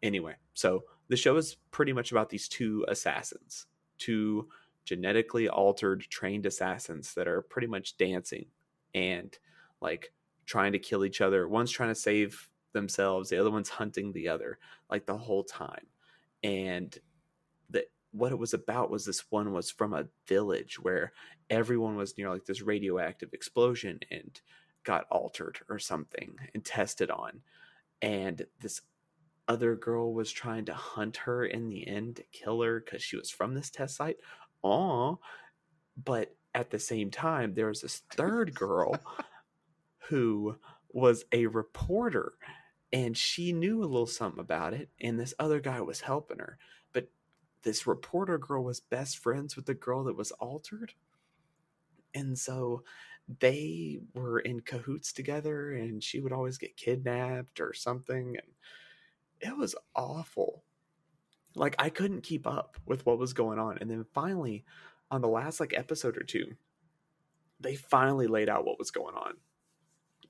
[0.04, 0.36] anyway.
[0.54, 3.68] So the show is pretty much about these two assassins,
[3.98, 4.50] two
[4.84, 8.48] genetically altered trained assassins that are pretty much dancing
[8.94, 9.38] and
[9.82, 10.12] like
[10.46, 11.48] trying to kill each other.
[11.48, 14.60] One's trying to save themselves, the other one's hunting the other
[14.92, 15.88] like the whole time.
[16.44, 16.98] And
[18.12, 21.14] what it was about was this one was from a village where
[21.50, 24.42] everyone was near like this radioactive explosion and
[24.84, 27.42] got altered or something and tested on.
[28.02, 28.82] And this
[29.48, 33.18] other girl was trying to hunt her in the end to kill her because she
[33.18, 34.18] was from this test site.
[34.64, 35.16] Aw.
[36.04, 39.00] But at the same time, there was this third girl
[40.10, 40.56] who
[40.92, 42.34] was a reporter
[42.92, 46.58] and she knew a little something about it and this other guy was helping her
[47.64, 50.94] this reporter girl was best friends with the girl that was altered.
[52.14, 52.84] And so
[53.40, 58.48] they were in cahoots together and she would always get kidnapped or something and
[59.42, 60.64] it was awful.
[61.56, 64.64] Like i couldn't keep up with what was going on and then finally
[65.12, 66.56] on the last like episode or two
[67.60, 69.34] they finally laid out what was going on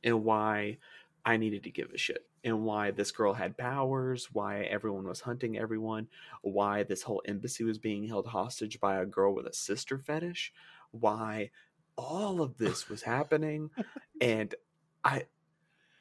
[0.03, 0.77] and why
[1.25, 5.21] I needed to give a shit and why this girl had powers, why everyone was
[5.21, 6.07] hunting everyone,
[6.41, 10.53] why this whole embassy was being held hostage by a girl with a sister fetish,
[10.91, 11.51] why
[11.97, 13.69] all of this was happening
[14.21, 14.55] and
[15.03, 15.25] I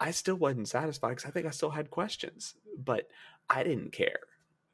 [0.00, 3.08] I still wasn't satisfied cuz I think I still had questions, but
[3.50, 4.20] I didn't care.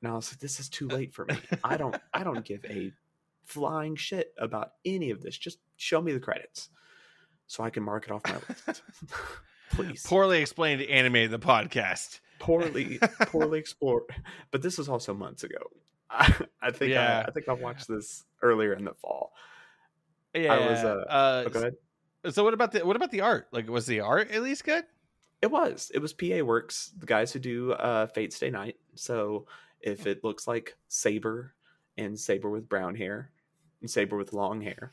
[0.02, 1.38] And I was like this is too late for me.
[1.62, 2.92] I don't I don't give a
[3.44, 5.38] flying shit about any of this.
[5.38, 6.68] Just show me the credits
[7.46, 8.82] so I can mark it off my list.
[9.72, 10.04] Please.
[10.06, 12.20] Poorly explained anime the podcast.
[12.38, 14.02] poorly poorly explored
[14.50, 15.70] but this was also months ago
[16.10, 17.22] i, I think Yeah.
[17.24, 19.32] I, I think i watched this earlier in the fall
[20.34, 20.52] Yeah.
[20.52, 21.74] I was, uh, uh, oh, go ahead
[22.30, 23.48] so what about the what about the art?
[23.52, 24.84] Like was the art at least good?
[25.42, 26.42] it was it was P.A.
[26.42, 29.46] Works the guys who do uh fate stay night so
[29.80, 31.54] if it looks like saber
[31.98, 33.30] and saber with brown hair
[33.80, 34.92] and saber with long hair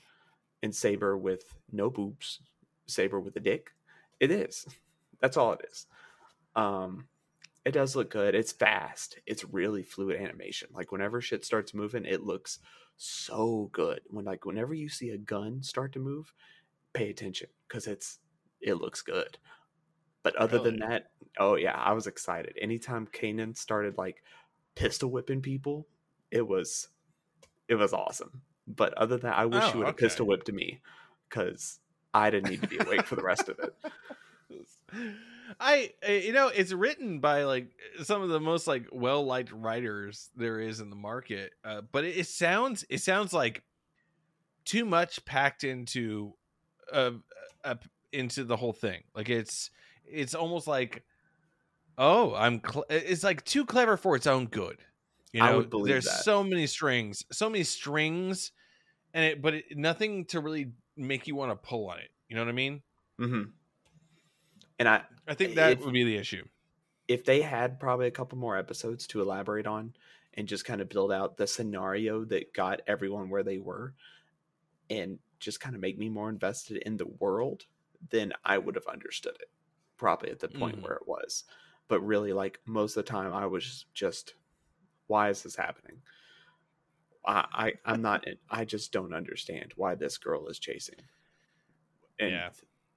[0.61, 2.39] and saber with no boobs
[2.85, 3.71] saber with a dick
[4.21, 4.65] it is.
[5.19, 5.87] That's all it is.
[6.55, 7.07] Um
[7.65, 8.33] it does look good.
[8.33, 9.19] It's fast.
[9.27, 10.69] It's really fluid animation.
[10.73, 12.59] Like whenever shit starts moving it looks
[12.97, 14.01] so good.
[14.09, 16.33] When like whenever you see a gun start to move
[16.93, 18.19] pay attention because it's
[18.61, 19.37] it looks good.
[20.23, 22.57] But other than that oh yeah i was excited.
[22.61, 24.23] Anytime kanan started like
[24.75, 25.87] pistol whipping people
[26.31, 26.89] it was
[27.67, 28.41] it was awesome.
[28.67, 30.05] But other than that i wish Oh, you would have okay.
[30.05, 30.81] pistol whipped me
[31.29, 31.79] because
[32.13, 33.75] i didn't need to be awake for the rest of it
[35.59, 37.67] I uh, you know it's written by like
[38.03, 42.03] some of the most like well liked writers there is in the market, uh, but
[42.03, 43.63] it, it sounds it sounds like
[44.65, 46.33] too much packed into
[46.91, 47.11] uh,
[47.63, 47.75] uh
[48.11, 49.03] into the whole thing.
[49.13, 49.71] Like it's
[50.05, 51.03] it's almost like
[51.97, 52.61] oh, I'm.
[52.65, 54.77] Cl- it's like too clever for its own good.
[55.31, 56.23] You know, I would believe there's that.
[56.23, 58.51] so many strings, so many strings,
[59.13, 60.71] and it, but it, nothing to really
[61.07, 62.09] make you want to pull on it.
[62.27, 62.81] You know what I mean?
[63.19, 63.49] Mm-hmm.
[64.79, 66.43] And I, I think that If- would be the issue.
[67.07, 69.93] if they had probably a couple more episodes to elaborate on
[70.35, 73.93] and just kind of build out the scenario that got everyone where they were
[74.89, 77.65] and just kind of make me more invested in the world,
[78.09, 79.49] then I would have understood it
[79.97, 80.83] probably at the point Mhm.
[80.83, 81.43] where it was.
[81.87, 84.33] But really, like most of the time, I was just,
[85.07, 86.01] why is this happening?
[87.25, 88.25] I, I I'm not.
[88.49, 90.95] I just don't understand why this girl is chasing.
[92.19, 92.49] And Yeah.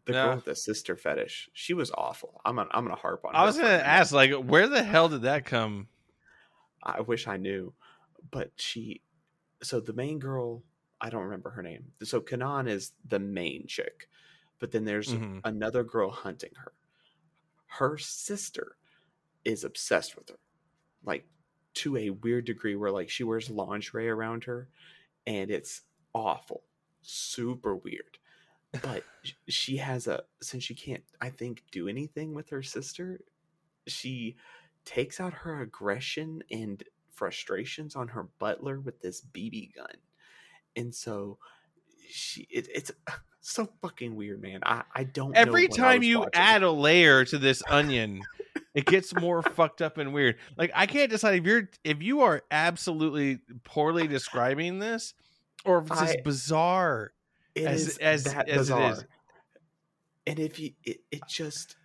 [0.06, 0.22] the No.
[0.22, 2.40] girl with the sister fetish, she was awful.
[2.44, 3.34] I'm gonna, I'm gonna harp on.
[3.34, 5.88] I was gonna ask, like, where the hell did that come?
[6.82, 7.72] I wish I knew,
[8.30, 9.00] but she.
[9.62, 10.62] So the main girl,
[11.00, 11.92] I don't remember her name.
[12.02, 14.08] So Kanan is the main chick,
[14.58, 15.40] but then there's Mhm.
[15.44, 16.72] another girl hunting her.
[17.66, 18.76] Her sister
[19.44, 20.38] is obsessed with her,
[21.04, 21.26] like
[21.74, 24.68] to a weird degree where like she wears lingerie around her,
[25.26, 25.82] and it's
[26.14, 26.62] awful,
[27.02, 28.18] super weird.
[28.82, 29.04] But
[29.48, 33.20] she has a since she can't, I think, do anything with her sister.
[33.86, 34.36] She
[34.84, 39.96] takes out her aggression and frustrations on her butler with this BB gun.
[40.76, 41.38] And so
[42.08, 42.90] she it, it's
[43.40, 44.60] so fucking weird, man.
[44.64, 46.30] I, I don't Every time you watching.
[46.34, 48.22] add a layer to this onion,
[48.74, 50.36] it gets more fucked up and weird.
[50.56, 55.14] Like I can't decide if you're if you are absolutely poorly describing this
[55.64, 57.12] or if it's I- just bizarre.
[57.54, 58.92] It as- is as- that as bizarre.
[58.92, 59.04] is.
[60.26, 61.76] And if you it, it just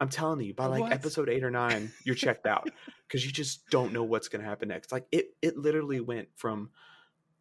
[0.00, 0.92] I'm telling you, by like What?
[0.92, 2.68] episode eight or nine, you're checked out.
[3.08, 4.92] Because you just don't know what's gonna happen next.
[4.92, 6.68] Like it it literally went from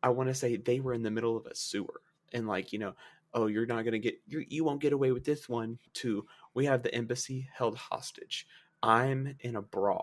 [0.02, 2.00] I wanna say they were in the middle of a sewer
[2.34, 2.94] and like, you know,
[3.34, 6.66] oh, you're not gonna get you you won't get away with this one to we
[6.66, 8.48] have the embassy held hostage.
[8.84, 10.02] I'm in a bra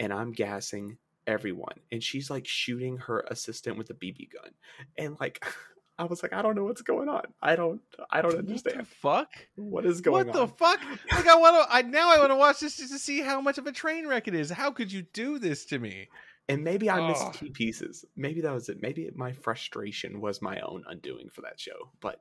[0.00, 1.80] and I'm gassing everyone.
[1.90, 4.50] And she's like shooting her assistant with a BB gun.
[4.98, 5.44] And like
[5.98, 7.22] I was like, I don't know what's going on.
[7.40, 9.28] I don't I don't What understand fuck?
[9.56, 10.36] what is going on?
[10.36, 10.80] What the fuck?
[11.12, 11.74] Like I want to.
[11.74, 14.06] I now I want to watch this just to see how much of a train
[14.08, 14.50] wreck it is.
[14.50, 16.08] How could you do this to me?
[16.48, 18.04] And maybe I missed key pieces.
[18.16, 18.82] Maybe that was it.
[18.82, 21.90] Maybe my frustration was my own undoing for that show.
[22.00, 22.20] But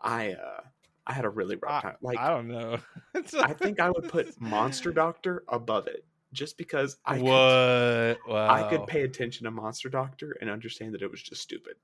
[0.00, 0.60] I uh
[1.06, 1.96] I had a really rough time.
[2.02, 2.78] Like I don't know.
[3.40, 6.04] I think I would put Monster Doctor above it.
[6.32, 8.18] Just because I could.
[8.26, 8.48] Wow.
[8.50, 11.74] I could pay attention to Monster Doctor and understand that it was just stupid.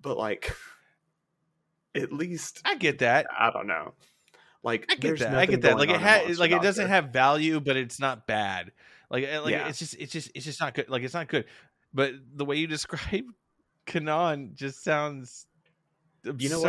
[0.00, 0.54] But like
[1.94, 3.26] at least I get that.
[3.36, 3.94] I don't know.
[4.62, 5.34] Like I get that.
[5.34, 5.78] I get that.
[5.78, 8.72] Like it had, like it doesn't have value, but it's not bad.
[9.10, 9.68] Like, uh, like Yeah.
[9.68, 10.88] it's just, it's just, it's just not good.
[10.88, 11.46] Like it's not good.
[11.92, 13.24] But the way you describe
[13.86, 15.46] Kanan just sounds
[16.24, 16.42] absurd.
[16.42, 16.60] You know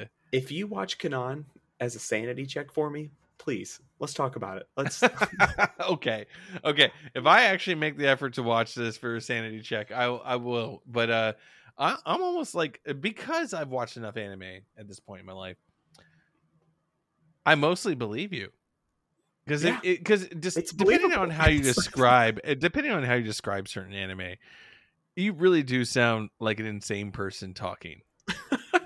[0.00, 0.08] what?
[0.32, 1.44] if you watch Kanan
[1.80, 4.68] as a sanity check for me, please let's talk about it.
[4.76, 5.02] Let's
[5.88, 6.26] okay,
[6.64, 6.92] okay.
[7.14, 10.36] If I actually make the effort to watch this for a sanity check, I I
[10.36, 10.82] will.
[10.86, 11.32] But uh,
[11.78, 14.42] I, I'm almost like because I've watched enough anime
[14.76, 15.56] at this point in my life,
[17.46, 18.50] I mostly believe you.
[19.48, 19.78] Because Yeah.
[19.82, 23.66] it because just It's depending on how you describe, uh, depending on how you describe
[23.66, 24.34] certain anime,
[25.16, 28.02] you really do sound like an insane person talking.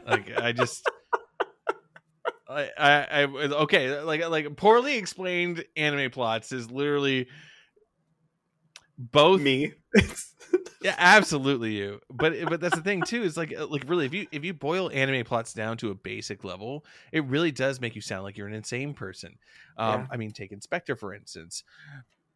[0.07, 0.89] like I just.
[2.49, 7.29] I, I, I okay like like poorly explained anime plots is literally
[9.11, 9.73] both me.
[10.83, 14.13] yeah absolutely you but but that's the thing too is like uh, like really if
[14.13, 17.95] you if you boil anime plots down to a basic level it really does make
[17.95, 19.39] you sound like you're an insane person
[19.77, 20.07] um Yeah.
[20.11, 21.63] i mean take In/Spectre for instance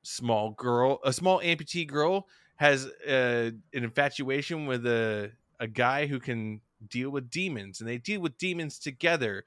[0.02, 6.20] small girl a small amputee girl has uh, an infatuation with a a guy who
[6.20, 9.44] can deal with demons and they deal with demons together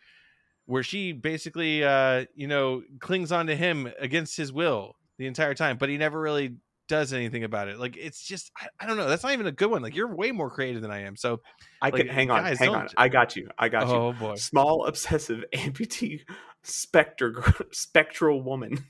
[0.65, 5.53] where she basically uh you know clings on to him against his will the entire
[5.53, 6.55] time but he never really
[6.90, 9.52] does anything about it like it's just I, I don't know that's not even a
[9.54, 11.40] good one like you're way more creative than i am so
[11.82, 12.90] I Like, could hang on, guys, hang don't- on.
[12.98, 13.50] I got you.
[13.58, 13.94] I got you.
[13.94, 16.22] oh boy Small obsessive amputee
[16.64, 18.84] specter spectral woman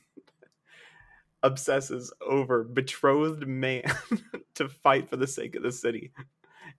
[1.44, 3.84] obsesses over betrothed man
[4.56, 6.12] to fight for the sake of the city,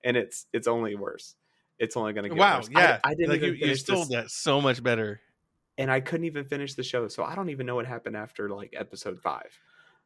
[0.05, 1.35] and it's it's only worse.
[1.79, 2.68] It's only going to get wow worse.
[2.75, 5.21] I- yeah I, didn't like you, you sold this, that so much better
[5.79, 8.51] and I couldn't even finish the show, so I don't even know what happened after
[8.51, 9.49] like episode five.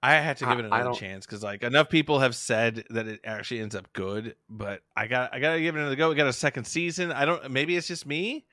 [0.06, 3.20] I had to give it another chance because like enough people have said that it
[3.24, 6.10] actually ends up good, but I got I gotta give it another go.
[6.10, 7.10] We got a second season.
[7.12, 8.44] I don't maybe it's just me.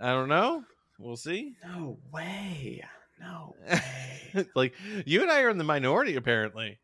[0.00, 0.64] I don't know.
[0.98, 1.56] We'll see.
[1.66, 2.82] No way.
[3.20, 4.46] No way.
[4.54, 4.74] like
[5.04, 6.78] you and I are in the minority apparently.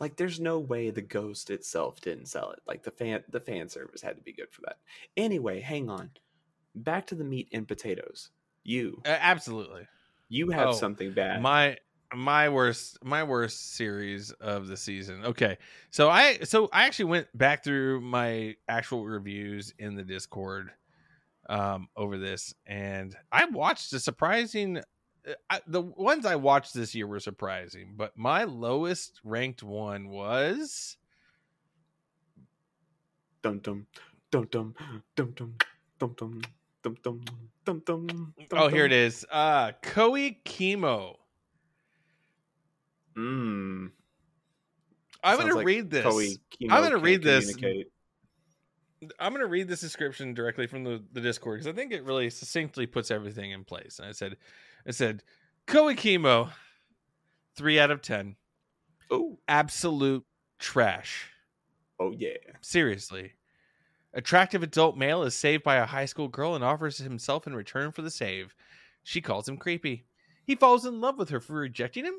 [0.00, 3.68] like there's no way the ghost itself didn't sell it like the fan the fan
[3.68, 4.78] service had to be good for that
[5.16, 6.10] anyway hang on
[6.74, 8.30] back to the meat and potatoes
[8.64, 9.86] you Uh, absolutely.
[10.28, 11.76] you have Oh, something bad My
[12.14, 15.56] my worst my worst series of the season okay
[15.90, 20.70] so i so i actually went back through my actual reviews in the discord
[21.48, 26.94] um over this and i watched a surprising uh, I, the ones i watched this
[26.94, 30.96] year were surprising but my lowest ranked one was
[33.42, 33.86] dum dum
[34.30, 34.74] dum dum
[35.16, 35.54] dum dum
[35.98, 36.42] dum dum
[36.82, 37.20] dum dum
[37.64, 41.16] dum dum oh here it is uh Koikimo
[43.16, 43.90] Mm.
[45.24, 46.04] I'm Sounds gonna like read this.
[46.04, 46.38] Koei
[46.70, 47.54] I'm gonna read this.
[49.18, 52.30] I'm gonna read this description directly from the, the Discord because I think it really
[52.30, 53.98] succinctly puts everything in place.
[53.98, 54.36] And I said,
[54.86, 55.22] I said,
[55.66, 56.50] Koikimo,
[57.56, 58.36] three out of ten,
[59.10, 60.24] Oh, absolute
[60.58, 61.28] trash.
[62.00, 62.36] oh yeah.
[62.60, 63.32] Seriously.
[64.14, 67.92] Attractive adult male is saved by a high school girl and offers himself in return
[67.92, 68.54] for the save.
[69.04, 70.04] She calls him creepy.
[70.44, 72.14] He falls in love with her for rejecting him.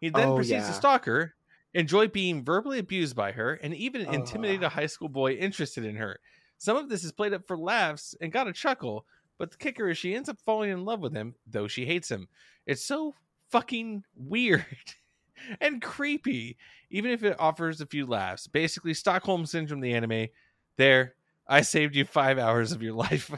[0.00, 0.66] He then Oh, proceeds yeah.
[0.66, 1.34] to stalk her,
[1.74, 5.96] enjoy being verbally abused by her, and even intimidate a high school boy interested in
[5.96, 6.20] her.
[6.58, 9.06] Some of this is played up for laughs and got a chuckle,
[9.38, 12.10] but the kicker is she ends up falling in love with him, though she hates
[12.10, 12.28] him.
[12.66, 13.14] It's so
[13.50, 14.66] fucking weird
[15.60, 16.56] and creepy,
[16.90, 18.46] even if it offers a few laughs.
[18.46, 20.28] Basically, Stockholm Syndrome, the anime.
[20.76, 21.14] There,
[21.46, 23.30] I saved you five hours of your life.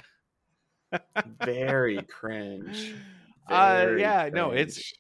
[1.45, 2.95] Very cringe.
[3.49, 4.93] Uh, Very yeah, no, it's cringe.
[4.93, 4.99] it-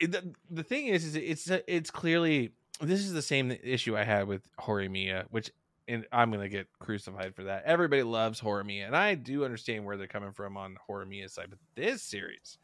[0.00, 4.28] the, the thing is, is it's it's clearly this is the same issue I had
[4.28, 5.50] with Horimiya, which
[5.86, 7.64] and I'm gonna get crucified for that.
[7.64, 11.58] Everybody loves Horimiya, and I do understand where they're coming from on Horimiya's side, but
[11.74, 12.58] this series,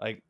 [0.00, 0.22] like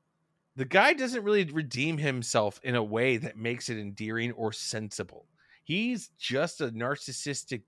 [0.59, 5.27] the guy doesn't really redeem himself in a way that makes it endearing or sensible.
[5.63, 7.63] He's just a narcissistic,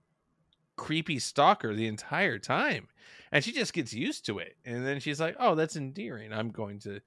[0.75, 2.89] creepy stalker the entire time.
[3.31, 4.57] And she just gets used to it.
[4.65, 6.33] And then she's like, oh, that's endearing.
[6.33, 7.01] I'm going to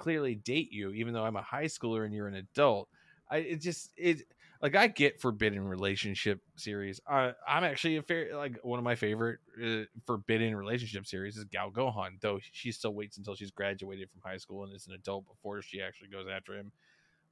[0.00, 2.88] clearly date you, even though I'm a high schooler and you're an adult.
[3.30, 4.22] I it just it
[4.62, 7.00] like I get forbidden relationship series.
[7.06, 11.44] I, I'm actually a fair like one of my favorite uh, forbidden relationship series is
[11.44, 14.94] Gal Gohan, though she still waits until she's graduated from high school and is an
[14.94, 16.72] adult before she actually goes after him.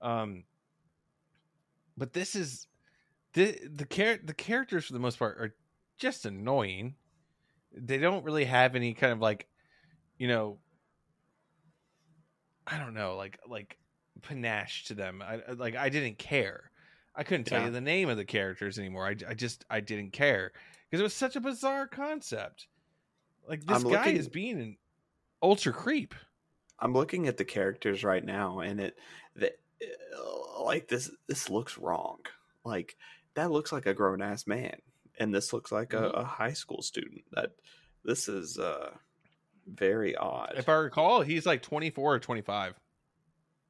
[0.03, 0.45] Um,
[1.97, 2.69] but this is
[3.33, 5.55] the the char- the characters for the most part are
[5.97, 6.97] just annoying.
[7.73, 9.49] They don't really have any kind of like,
[10.19, 10.59] you know,
[12.71, 13.79] I don't know, like like
[14.23, 15.23] panache to them.
[15.23, 16.71] I I- like I didn't care.
[17.15, 17.67] I couldn't tell Yeah.
[17.67, 19.07] you the name of the characters anymore.
[19.07, 20.53] I, I just I didn't care
[20.89, 22.69] because it was such a bizarre concept.
[23.49, 24.77] Like this I'm guy looking- is being an
[25.43, 26.15] ultra creep.
[26.79, 28.97] I'm looking at the characters right now, and it
[29.37, 29.59] that
[30.61, 32.19] like this this looks wrong.
[32.65, 32.97] Like
[33.35, 34.77] that looks like a grown ass man,
[35.19, 36.15] and this looks like a, Mhm.
[36.21, 37.23] a high school student.
[37.33, 37.53] That
[38.05, 38.91] this is uh
[39.69, 40.55] very odd.
[40.57, 42.75] If I recall, he's like 24 or 25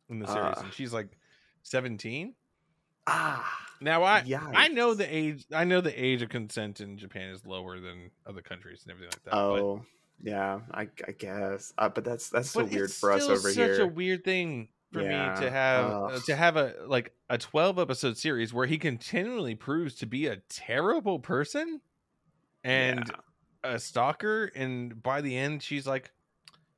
[0.09, 0.63] in the series, Ah.
[0.65, 1.09] and she's like
[1.63, 2.35] 17.
[3.07, 4.25] ah, Now I
[4.55, 8.11] I know the age I know the age of consent in Japan is lower than
[8.27, 9.31] other countries and everything like that.
[9.33, 9.85] but- oh
[10.21, 13.55] yeah, I, I guess, uh, but that's that's so but weird for us over such
[13.55, 13.75] here.
[13.77, 17.79] Such a weird thing for me to have uh, to have a like a 12
[17.79, 21.81] episode series where he continually proves to be a terrible person
[22.65, 23.15] and Yeah.
[23.65, 26.13] A stalker and by the end she's like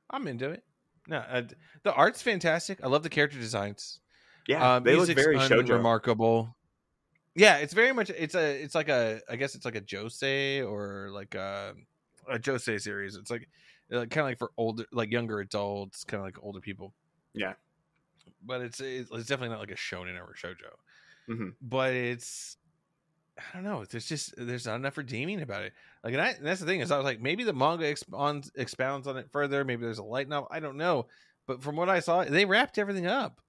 [0.09, 0.63] i'm into it.
[1.07, 1.43] No uh,
[1.83, 2.83] the art's fantastic.
[2.83, 3.99] I love the character designs.
[4.47, 5.59] Yeah, uh, they look very shoujo.
[5.61, 6.55] unremarkable.
[7.35, 10.67] Yeah it's very much it's a it's like a i guess it's like a josei
[10.67, 11.73] or like a
[12.29, 13.15] a josei series.
[13.15, 13.47] It's like
[13.91, 16.93] uh, kind of like for older like younger adults kind of like older people.
[17.33, 17.53] Yeah.
[18.43, 20.71] but it's it's definitely not like a shonen or a shojo
[21.29, 21.53] Mhm.
[21.61, 22.57] but it's
[23.37, 25.73] i don't know there's just there's not enough redeeming about it.
[26.03, 28.51] Like and, I, and that's the thing is i was like maybe the manga expounds
[28.55, 31.07] expounds on it further maybe there's a light novel i don't know.
[31.47, 33.41] But from what i saw they wrapped everything up.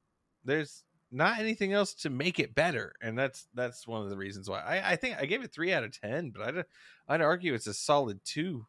[0.45, 4.49] There's not anything else to make it better and that's that's one of the reasons
[4.49, 4.61] why.
[4.61, 6.65] I, I think i gave it three out of ten but i'd
[7.09, 8.67] i'd argue it's a solid two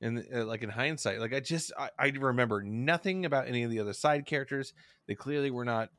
[0.00, 1.20] in uh, like in hindsight.
[1.20, 4.72] Like i just I, I remember nothing about any of the other side characters.
[5.06, 5.90] They clearly were not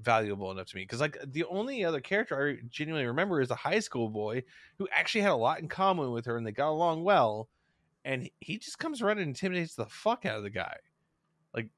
[0.00, 3.54] valuable enough to me because like the only other character i genuinely remember is a
[3.54, 4.42] high school boy
[4.78, 7.48] who actually had a lot in common with her and they got along well
[8.06, 10.76] and he just comes around and intimidates the fuck out of the guy.
[11.52, 11.68] Like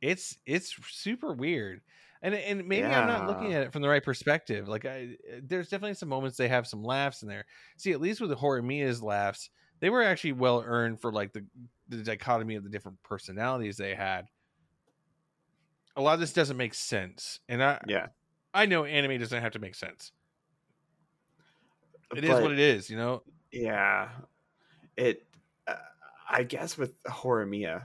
[0.00, 1.80] it's it's super weird
[2.22, 5.40] and and maybe i'm not looking at it from the right perspective like i eh,
[5.42, 7.44] there's definitely some moments they have some laughs in there.
[7.76, 9.50] See at least with the Horimiya's laughs
[9.80, 11.44] they were actually well earned for like the
[11.88, 14.26] the dichotomy of the different personalities they had
[15.96, 18.06] a lot of this doesn't make sense and i Yeah,
[18.52, 20.12] i know anime doesn't have to make sense
[22.16, 23.22] It is but- what it is you know
[23.52, 24.08] Yeah,
[24.96, 25.24] it.
[25.66, 25.74] Uh,
[26.28, 27.82] I guess with Horimiya,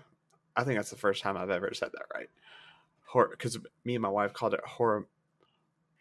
[0.56, 2.30] I think that's the first time I've ever said that right.
[3.06, 5.08] horror because me and my wife called it horror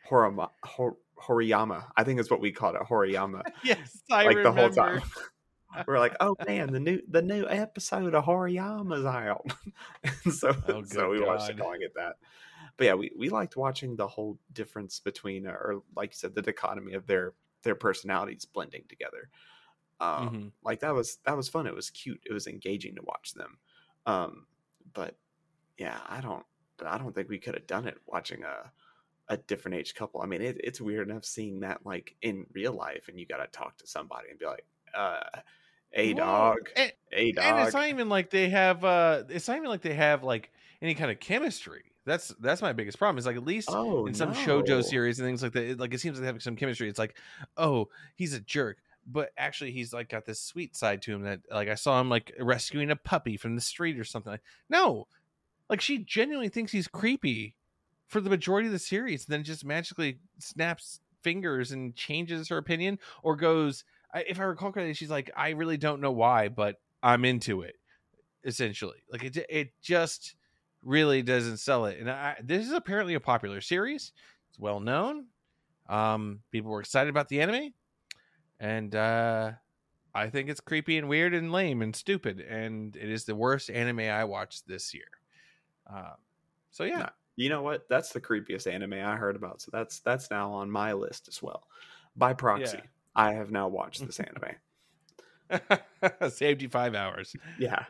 [0.05, 0.35] horror
[0.65, 4.43] hor, horiyama i think is what we called it horiyama yes i like remember.
[4.45, 5.03] the whole time
[5.87, 9.47] we're like oh man the new the new episode of horiyama's out.
[10.25, 12.17] And so Oh, so we good watched it calling it that.
[12.77, 16.43] But yeah we, we liked watching the whole difference between or like you said the
[16.43, 19.29] dichotomy of their their personalities blending together.
[20.01, 20.53] Um Mhm.
[20.63, 21.67] like that was that was fun.
[21.67, 22.21] It was cute.
[22.25, 23.59] It was engaging to watch them.
[24.07, 24.47] Um
[24.95, 25.17] but
[25.77, 26.45] yeah i don't
[26.85, 28.73] i don't think we could have done it watching a
[29.29, 30.23] a different age couple.
[30.23, 33.47] I mean it, it's weird enough seeing that like in real life and you gotta
[33.49, 34.65] talk to somebody and be like
[34.95, 35.21] uh
[35.93, 36.71] a dog
[37.13, 39.95] a dog, and it's not even like they have uh it's not even like they
[39.95, 41.85] have like any kind of chemistry.
[42.05, 44.37] That's that's my biggest problem is like at least oh in some no.
[44.37, 46.89] shojo series and things like that it, like it seems like they have some chemistry.
[46.89, 47.17] It's like
[47.57, 48.79] oh he's a jerk
[49.11, 52.11] but actually he's like got this sweet side to him that like i saw him
[52.11, 55.07] like rescuing a puppy from the street or something like no!
[55.69, 57.55] Like she genuinely thinks he's creepy
[58.07, 62.57] for the majority of the series and then just magically snaps fingers and changes her
[62.57, 66.49] opinion or goes I, if i recall correctly she's like i really don't know why
[66.49, 67.77] but i'm into it
[68.45, 68.99] essentially.
[69.13, 70.35] Like it, it just
[70.83, 71.99] really doesn't sell it.
[71.99, 74.13] And I, this is apparently a popular series.
[74.51, 75.27] It's well known.
[75.89, 77.73] Um people were excited about the anime.
[78.61, 79.53] And uh
[80.15, 82.41] i think it's creepy and weird and lame and stupid.
[82.41, 85.09] And it is the worst anime i watched this year.
[85.91, 86.15] Uh,
[86.71, 86.99] so yeah.
[86.99, 87.09] Nah.
[87.37, 87.89] you know what?
[87.89, 89.63] That's the creepiest anime i heard about.
[89.63, 91.65] So that's that's now on my list as well.
[92.17, 92.79] By proxy.
[92.79, 92.85] Yeah.
[93.15, 94.21] I have now watched this
[95.51, 95.81] anime
[96.31, 97.85] saved you five hours yeah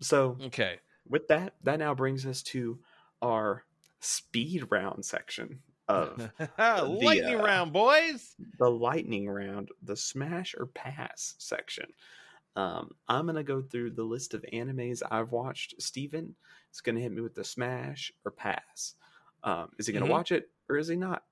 [0.00, 0.78] so okay
[1.08, 2.78] with that, that now brings us to
[3.22, 3.64] our
[4.00, 11.34] speed round section of lightning uh, round boys the lightning round, the smash or pass
[11.38, 11.86] section.
[12.56, 15.80] Um, I'm gonna go through the list of animes I've watched.
[15.80, 16.34] Steven
[16.72, 18.94] is gonna hit me with the smash or pass.
[19.44, 20.10] Um, is he gonna Mhm.
[20.10, 21.22] watch it or is he not?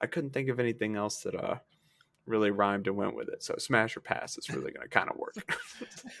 [0.00, 1.56] I couldn't think of anything else that uh
[2.26, 3.42] really rhymed and went with it.
[3.42, 5.34] So smash or pass is really gonna kind of work.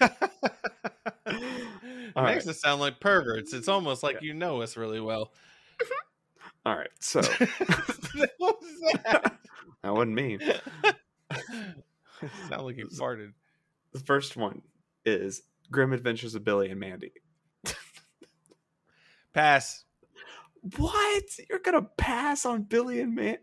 [1.26, 2.50] it All makes right.
[2.52, 4.28] us sound like perverts it's almost like Yeah.
[4.28, 5.32] you know us really well
[6.64, 7.20] All right, so
[8.38, 9.34] what was that
[9.82, 10.38] that wasn't me.
[12.48, 13.32] sound like you farted
[13.92, 14.62] The first one
[15.04, 17.12] is Grim Adventures of Billy and Mandy.
[19.32, 19.84] pass
[20.76, 21.24] What?
[21.48, 23.38] You're gonna pass on Billy and Man?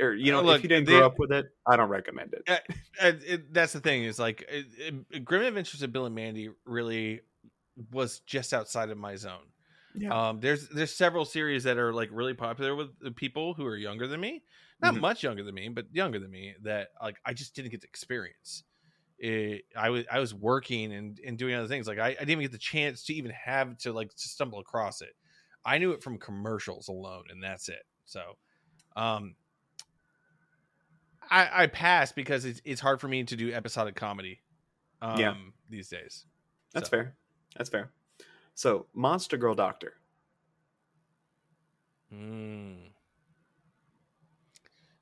[0.00, 1.88] Or you know, Uh, look, if you didn't they- grow up with it, I don't
[1.88, 2.62] recommend it.
[3.00, 4.66] and it, that's the thing is like it,
[5.10, 7.20] it, Grim Adventures of Bill and Mandy really
[7.90, 9.46] was just outside of my zone.
[9.94, 10.28] Yeah.
[10.28, 13.76] Um, there's there's several series that are like really popular with the people who are
[13.76, 14.42] younger than me,
[14.80, 15.00] not Mhm.
[15.00, 17.86] much younger than me, but younger than me that like I just didn't get to
[17.88, 18.64] experience.
[19.18, 22.30] It, I was I was working and, and doing other things like I, I didn't
[22.30, 25.14] even get the chance to even have to like to stumble across it.
[25.64, 27.84] I knew it from commercials alone, and that's it.
[28.04, 28.20] So,
[28.96, 29.36] um,
[31.30, 34.40] I, I pass because it's it's hard for me to do episodic comedy.
[35.00, 35.34] Um, Yeah.
[35.68, 36.26] these days.
[36.72, 37.16] That's So, fair.
[37.56, 37.90] That's fair.
[38.54, 39.94] So, Monster Girl Doctor.
[42.12, 42.90] mm.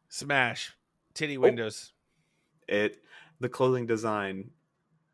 [0.09, 0.75] Smash
[1.15, 1.41] titty Oh.
[1.41, 1.93] windows.
[2.69, 3.03] It
[3.41, 4.51] the clothing design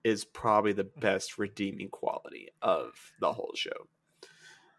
[0.04, 3.88] is probably the best redeeming quality of the whole show.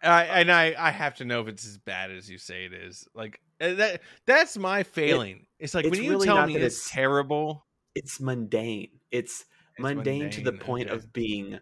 [0.07, 2.73] I, and I I have to know if it's as bad as you say it
[2.73, 3.07] is.
[3.13, 5.45] Like uh, that that's my failing.
[5.59, 7.65] it's like it's when you really tell me it's, it's- terrible.
[7.95, 8.89] It's mundane.
[9.09, 10.95] It's, It's mundane, to the point okay.
[10.95, 11.59] of being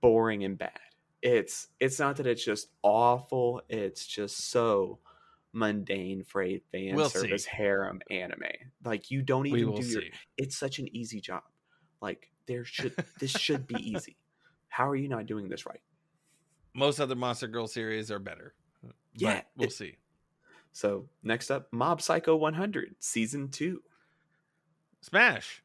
[0.00, 0.78] boring and bad.
[1.22, 3.62] It's it's not that it's just awful.
[3.68, 4.98] It's just so
[5.52, 7.50] mundane for a fan We'll service see.
[7.52, 8.42] harem anime.
[8.84, 10.02] Like you don't even do your.
[10.02, 10.10] see.
[10.36, 11.42] It's such an easy job.
[12.00, 14.16] Like there should this should be easy.
[14.68, 15.80] How are you not doing this right?
[16.74, 18.54] Most other Monster Girl series are better.
[18.82, 19.96] But Yeah, we'll it- see.
[20.72, 23.82] So next up, Mob Psycho 100 season two.
[25.00, 25.62] Smash.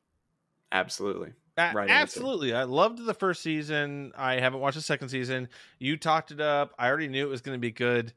[0.71, 1.33] Absolutely.
[1.57, 1.93] Right answer.
[2.19, 2.53] absolutely.
[2.53, 4.11] I loved the first season.
[4.17, 5.47] I haven't watched the second season.
[5.79, 6.73] You talked it up.
[6.77, 8.11] I already knew it was going to be good.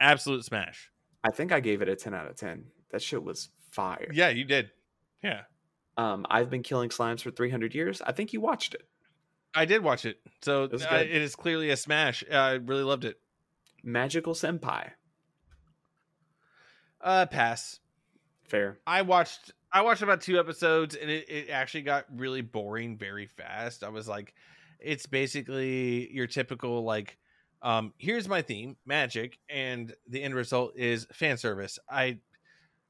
[0.00, 0.90] Absolute smash.
[1.22, 2.64] I think I gave it a 10 out of 10.
[2.90, 4.08] That shit was fire.
[4.12, 4.70] Yeah, you did.
[5.22, 5.42] Yeah.
[5.98, 8.00] Um, I've been killing slimes for 300 years.
[8.00, 8.86] I think you watched it.
[9.54, 10.18] I did watch it.
[10.42, 12.24] So It uh, it is clearly a smash.
[12.30, 13.18] Uh, I really loved it.
[13.82, 14.90] Magical Senpai.
[17.00, 17.80] Uh pass.
[18.44, 18.78] Fair.
[18.86, 23.26] I watched I watched about two episodes and it, it actually got really boring very
[23.26, 23.84] fast.
[23.84, 24.34] I was like,
[24.80, 27.18] it's basically your typical like
[27.62, 31.78] um here's my theme, magic, and the end result is fan service.
[31.88, 32.18] I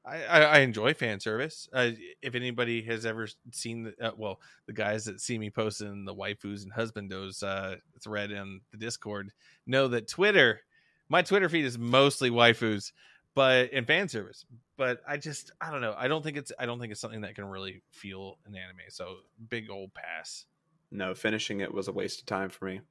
[0.07, 1.67] I, I enjoy fan service.
[1.73, 1.91] Uh,
[2.21, 6.13] if anybody has ever seen the uh, well, the guys that see me posting the
[6.13, 9.31] waifus and husbandos uh, thread in the Discord
[9.65, 10.61] know that Twitter
[11.09, 12.91] my Twitter feed is mostly waifus,
[13.33, 14.45] but in fan service.
[14.77, 15.95] But I just I don't know.
[15.97, 18.77] I don't think it's I don't think it's something that can really feel an anime.
[18.89, 19.17] So
[19.49, 20.45] big old pass.
[20.91, 22.81] No, finishing it was a waste of time for me.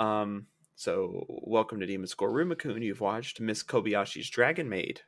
[0.00, 2.82] Um, so welcome to Demon School Iruma Kun.
[2.82, 5.02] You've watched Miss Kobayashi's Dragon Maid.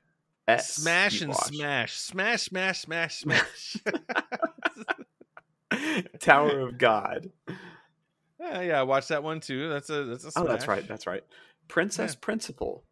[0.46, 1.46] S, smash and watched.
[1.46, 3.76] smash, smash, smash, smash, smash.
[6.20, 7.30] Tower of God.
[8.38, 9.68] yeah, yeah, I watched that one too.
[9.68, 10.30] That's a that's a.
[10.36, 10.86] Oh, that's right.
[10.86, 11.24] That's right.
[11.68, 12.18] Princess Yeah.
[12.20, 12.84] Principal.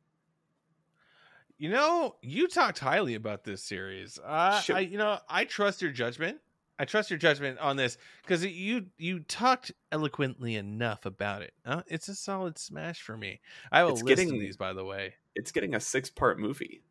[1.58, 4.18] You know, you talked highly about this series.
[4.24, 4.76] Uh, Sure.
[4.76, 6.38] I, you know, I trust your judgment.
[6.78, 11.52] I trust your judgment on this because you you talked eloquently enough about it.
[11.64, 13.40] Uh, it's a solid smash for me.
[13.70, 15.14] I have a It's list getting- these, by the way.
[15.36, 16.82] It's getting a six-part movie.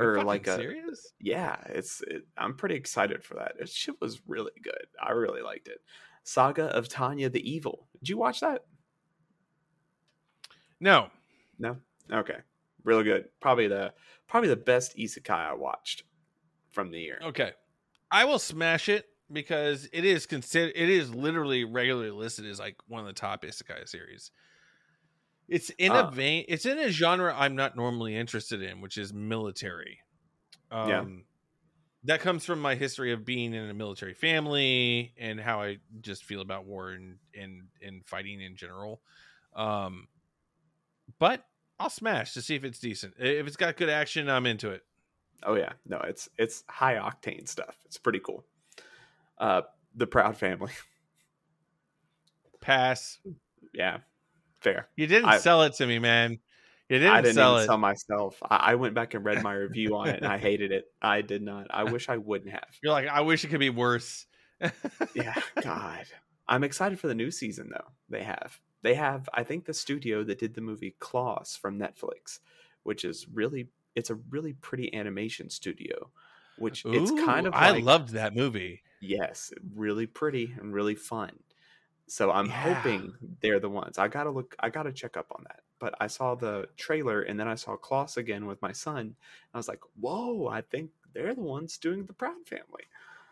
[0.00, 1.12] Or like a- serious?
[1.20, 2.00] Yeah, it's.
[2.02, 3.52] It, I'm pretty excited for that.
[3.60, 4.86] It shit was really good.
[5.02, 5.78] I really liked it.
[6.24, 7.88] Saga of Tanya the Evil.
[7.98, 8.64] Did you watch that?
[10.80, 11.10] No,
[11.58, 11.76] No.
[12.10, 12.38] Okay.
[12.84, 13.28] Really good.
[13.40, 13.92] Probably the
[14.26, 16.02] probably the best isekai I watched
[16.72, 17.20] from the year.
[17.22, 17.52] Okay,
[18.10, 20.72] I will smash it because it is considered.
[20.74, 24.32] It is literally regularly listed as like one of the top isekai series.
[25.48, 26.08] It's in Ah.
[26.08, 26.44] a vein.
[26.48, 30.00] It's in a genre I'm not normally interested in, which is military.
[30.70, 31.04] Um, Yeah.
[32.04, 36.24] That comes from my history of being in a military family and how I just
[36.24, 39.00] feel about war and and and fighting in general.
[39.54, 40.08] Um,
[41.20, 41.46] but
[41.78, 43.14] I'll smash to see if it's decent.
[43.18, 44.84] If it's got good action, I'm into it.
[45.44, 47.76] Oh yeah, no, it's it's high octane stuff.
[47.84, 48.44] It's pretty cool.
[49.38, 49.62] Uh,
[49.94, 50.72] the Proud Family.
[52.60, 53.18] Pass.
[53.72, 53.98] yeah,
[54.62, 54.88] fair.
[54.96, 56.38] You didn't I- sell it to me, man.
[56.88, 57.66] You didn't, I didn't sell it.
[57.66, 58.36] sell myself.
[58.42, 60.84] I, I went back and read my review on it, and I hated it.
[61.00, 61.68] I did not.
[61.70, 62.66] I wish I wouldn't have.
[62.82, 64.26] You're like, I wish it could be worse.
[65.14, 66.04] Yeah, God.
[66.46, 67.88] I'm excited for the new season though.
[68.10, 68.60] They have.
[68.82, 69.26] They have.
[69.32, 72.40] I think the studio that did the movie Klaus from Netflix,
[72.82, 73.68] which is really.
[73.94, 76.10] It's a really pretty animation studio,
[76.58, 77.54] which it's kind Ooh, of.
[77.54, 78.82] I loved that movie.
[79.00, 81.32] Yes, really pretty and really fun.
[82.08, 82.50] So I'm Yeah.
[82.50, 83.98] hoping they're the ones.
[83.98, 84.54] I gotta look.
[84.60, 85.60] I gotta check up on that.
[85.78, 89.16] But I saw the trailer and then I saw Klaus again with my son.
[89.54, 90.48] I was like, "Whoa!
[90.48, 92.84] I think they're the ones doing the Proud Family."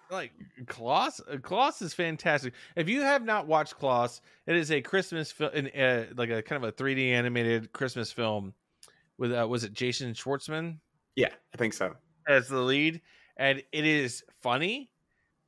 [0.08, 0.32] Like
[0.66, 2.54] Klaus, uh, Klaus is fantastic.
[2.74, 6.64] If you have not watched Klaus, it is a Christmas film, uh, like a kind
[6.64, 8.54] of a 3D animated Christmas film
[9.18, 10.80] with uh, was it Jason Schwartzman
[11.16, 11.96] Yeah, I think so.
[12.26, 13.02] as the lead,
[13.36, 14.92] and it is funny.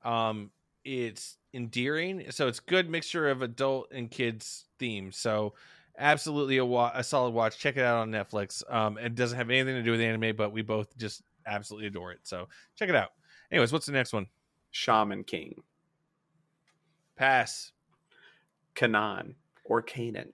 [0.02, 0.52] Um,
[0.84, 5.16] it's endearing, so it's good mixture of adult and kids themes.
[5.16, 5.54] So
[5.98, 7.58] absolutely a, wa- a solid watch.
[7.58, 8.62] Check it out on Netflix.
[8.72, 12.12] Um, it doesn't have anything to do with anime, but we both just absolutely adore
[12.12, 12.20] it.
[12.22, 13.10] So check it out.
[13.50, 14.26] Anyways, what's the next one?
[14.70, 15.62] Shaman King,
[17.16, 17.72] Pass.
[18.74, 19.34] Kanan,
[19.64, 20.32] or Canaan.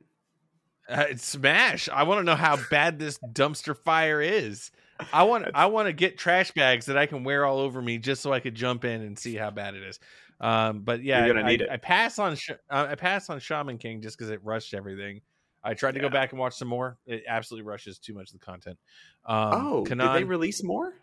[0.89, 1.89] Uh, it's Smash.
[1.89, 4.71] I want to know how bad this dumpster fire is.
[5.13, 7.99] I want I want to get trash bags that I can wear all over me
[7.99, 10.01] just so I could jump in and see how bad it is.
[10.41, 11.69] Um, but yeah, You're gonna I, need it.
[11.71, 15.21] I pass on Sh- uh, I pass on Shaman King just because it rushed everything.
[15.65, 16.97] I tried to go back and watch some more.
[17.07, 18.79] It absolutely rushes too much of the content.
[19.27, 20.95] Um, oh, did they release more?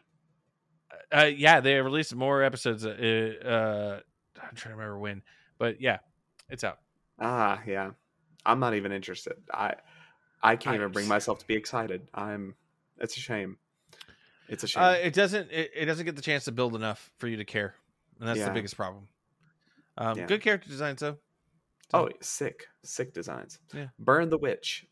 [1.11, 2.85] uh, yeah, they released more episodes.
[2.85, 2.89] Uh,
[3.43, 3.99] uh,
[4.41, 5.21] I'm trying to remember when,
[5.57, 5.97] but yeah,
[6.49, 6.79] it's out.
[7.19, 7.91] Ah, yeah.
[8.45, 9.33] I'm not even interested.
[9.53, 9.73] I
[10.41, 12.07] I can't I- even bring myself to be excited.
[12.13, 12.55] I'm.
[12.99, 13.57] It's a shame.
[14.47, 14.83] It's a shame.
[14.83, 15.51] Uh, it doesn't.
[15.51, 17.75] It, it doesn't get the chance to build enough for you to care,
[18.19, 18.45] and that's Yeah.
[18.45, 19.07] the biggest problem.
[19.97, 20.25] Um, Yeah.
[20.25, 21.17] Good character design, though.
[21.93, 23.59] oh, sick, sick designs.
[23.73, 23.87] Yeah.
[23.99, 24.85] Burn the witch.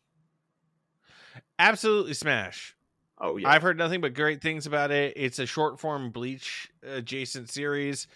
[1.58, 2.76] Absolutely smash.
[3.18, 3.48] Oh yeah.
[3.48, 5.14] I've heard nothing but great things about it.
[5.16, 8.08] It's a short form Bleach adjacent series.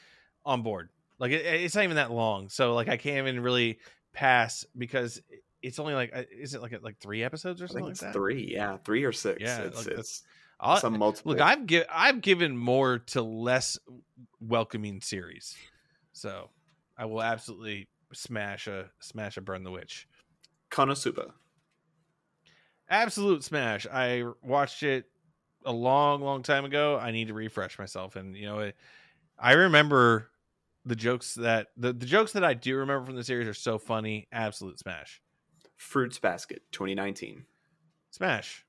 [0.45, 0.89] On board.
[1.19, 3.79] Like it, it's not even that long, so like I can't even really
[4.13, 5.21] pass because
[5.63, 7.93] it's only like uh, is it like like three episodes or I something think like
[7.93, 8.13] it's that?
[8.15, 8.51] three.
[8.55, 9.41] Yeah, three or six.
[9.41, 10.23] Yeah, it's like it's
[10.59, 11.33] I'll- some multiple.
[11.33, 13.79] Look, I've gi- I've given more to less
[14.41, 15.57] welcoming series,
[16.13, 16.49] so
[16.99, 20.09] I will absolutely smash a smash a burn the witch.
[20.71, 21.33] Konosuba.
[22.91, 23.87] Absolute smash.
[23.87, 25.07] I watched it
[25.65, 26.99] a long, long time ago.
[26.99, 28.77] I need to refresh myself, and you know, it,
[29.39, 30.31] I remember
[30.85, 33.79] the jokes that the, the jokes that I do remember from the series are so
[33.79, 34.27] funny.
[34.33, 35.23] Absolute smash,
[35.77, 37.45] Fruits Basket 2019.
[38.11, 38.65] smash.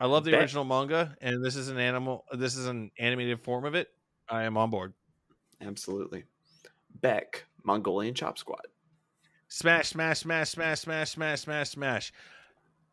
[0.00, 2.24] I love the Bet- original manga, and this is an animal.
[2.32, 3.88] This is an animated form of it.
[4.28, 4.94] I am on board.
[5.60, 6.24] Absolutely.
[7.00, 8.66] Beck Mongolian Chop Squad.
[9.48, 12.12] Smash, smash, smash, smash, smash, smash, smash, smash.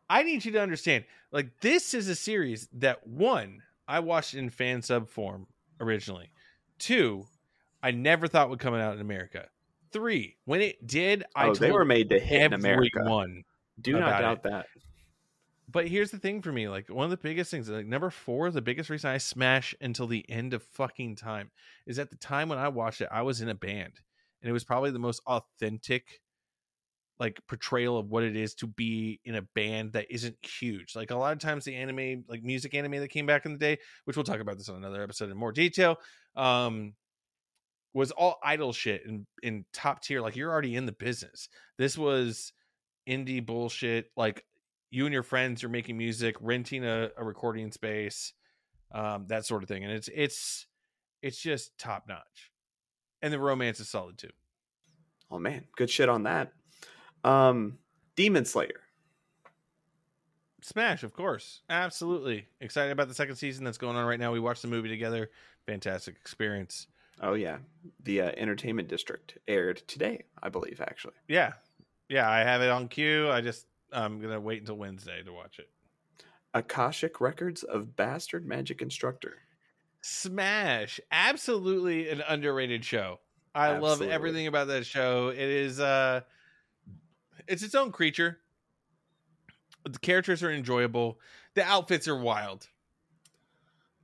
[0.08, 4.50] I need you to understand, like this is a series that one I watched in
[4.50, 5.46] fan sub form
[5.80, 6.30] originally.
[6.78, 7.26] Two,
[7.82, 9.48] I never thought would come out in America.
[9.92, 13.02] Three, when it did, I oh, told they were made to hit in America.
[13.04, 13.44] One,
[13.80, 14.42] Do not doubt it.
[14.44, 14.66] that.
[15.76, 18.50] But here's the thing for me like one of the biggest things like number four
[18.50, 21.50] the biggest reason i smash until the end of fucking time
[21.86, 23.92] is at the time when i watched it i was in a band
[24.40, 26.20] and it was probably the most authentic
[27.18, 30.94] like portrayal of what it is to be in a band that isn't huge.
[30.94, 33.58] Like a lot of times the anime like music anime that came back in the
[33.58, 35.96] day which we'll talk about this on another episode in more detail
[36.36, 36.94] um
[37.94, 41.48] was all idol shit and in top tier like you're already in the business.
[41.78, 42.52] This was
[43.08, 44.44] indie bullshit like
[44.90, 48.32] you and your friends are making music renting a, a recording space
[48.92, 50.66] um that sort of thing and it's it's
[51.22, 52.50] it's just top notch
[53.22, 54.30] and the romance is solid too.
[55.30, 56.52] Oh man, good shit on that.
[57.24, 57.78] Um,
[58.14, 58.80] Demon Slayer.
[60.62, 61.62] smash of course.
[61.68, 62.46] Absolutely.
[62.60, 64.32] Excited about the second season that's going on right now.
[64.32, 65.30] We watched the movie together.
[65.66, 66.86] Fantastic experience.
[67.20, 67.58] Oh yeah,
[68.04, 70.80] the uh, Entertainment District aired today, I believe.
[70.80, 71.54] Actually, yeah.
[72.08, 75.58] Yeah i have it on queue i just i'm gonna wait until wednesday to watch
[75.58, 75.68] it
[76.54, 79.34] Akashic Records of Bastard Magic Instructor.
[80.00, 83.20] Smash, absolutely an underrated show.
[83.54, 85.28] I love everything about that show.
[85.28, 86.22] It is uh
[87.46, 88.38] it's its own creature.
[89.84, 91.20] The characters are enjoyable.
[91.54, 92.68] The outfits are wild.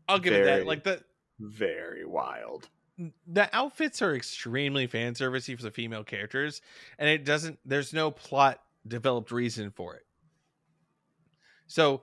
[0.08, 0.66] I'll give it that.
[0.66, 1.02] Like the
[1.40, 2.68] Very wild.
[3.26, 6.60] the outfits are extremely fan servicey for the female characters,
[6.98, 7.58] and it doesn't.
[7.64, 10.06] There's no plot developed reason for it.
[11.66, 12.02] So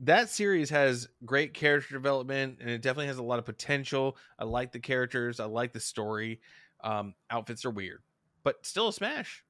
[0.00, 4.16] that series has great character development, and it definitely has a lot of potential.
[4.38, 5.40] I like the characters.
[5.40, 6.40] I like the story.
[6.82, 8.02] Um, outfits are weird,
[8.42, 9.44] but still a smash.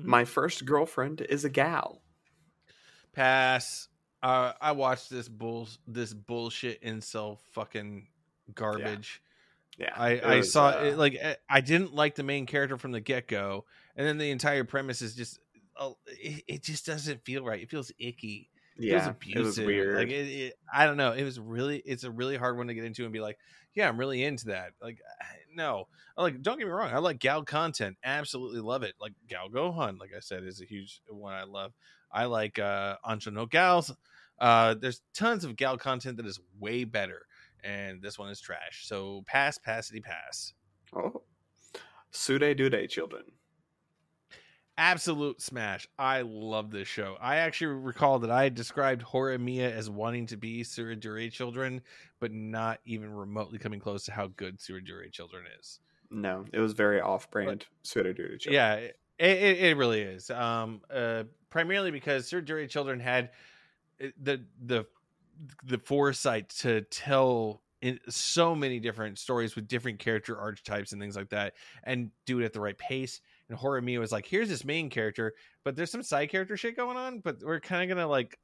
[0.00, 0.04] Mhm.
[0.04, 2.02] My first girlfriend is a gal.
[3.12, 3.88] Pass.
[4.22, 8.08] Uh, I watched this bull this bullshit incel fucking
[8.54, 9.22] garbage.
[9.78, 12.76] Yeah, I, I was, saw uh, it like eh, I didn't like the main character
[12.76, 13.64] from the get go,
[13.98, 15.40] and then the entire premise is just
[15.76, 17.62] uh, it, it just doesn't feel right.
[17.62, 18.50] It feels icky.
[18.80, 19.36] It feels Yeah, abusive.
[19.40, 19.96] it was weird.
[19.96, 21.12] Like it, it, I don't know.
[21.12, 23.38] It was really it's a really hard one to get into and be like,
[23.74, 24.72] yeah, I'm really into that.
[24.80, 25.00] Like
[25.54, 26.92] no, i like don't get me wrong.
[26.92, 27.98] I like gal content.
[28.04, 28.94] Absolutely love it.
[29.00, 31.74] Like Gal Gohan, like I said, is a huge one I love.
[32.10, 33.94] I like uh Ancho no Gals.
[34.38, 37.26] Uh, there's tons of gal content that is way better,
[37.64, 38.86] and this one is trash.
[38.86, 40.54] So pass, passity, pass.
[40.94, 41.22] oh,
[42.12, 43.37] Tsurezure children.
[44.78, 45.88] Absolute smash.
[45.98, 47.16] I love this show.
[47.20, 51.82] I actually recall that I had described Horimiya as wanting to be Tsurezure children,
[52.20, 55.80] but not even remotely coming close to how good Tsurezure children is.
[56.10, 58.54] No, it was very off-brand Tsurezure children.
[58.54, 60.30] Yeah, it, it, it really is.
[60.30, 63.30] Um, uh, primarily because Tsurezure children had
[64.00, 64.86] uh, the the
[65.64, 71.16] the foresight to tell in so many different stories with different character archetypes and things
[71.16, 73.20] like that, and do it at the right pace.
[73.48, 75.34] And Horimiya was like, "Here's this main character,
[75.64, 78.38] but there's some side character shit going on, but we're kind of gonna like,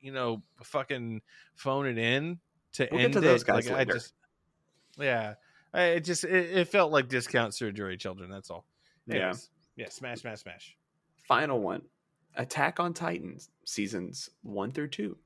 [0.00, 1.20] you know, fucking
[1.54, 2.38] phone it in
[2.72, 4.14] to We'll get end to those it." guys like, I just,
[4.98, 5.34] yeah,
[5.74, 8.30] I, it just it, it felt like discount surgery children.
[8.30, 8.64] That's all.
[9.06, 9.16] Yeah.
[9.16, 10.76] Anyways, yeah, smash, smash, smash.
[11.28, 11.82] Final one,
[12.36, 15.16] Attack on Titans seasons one through two.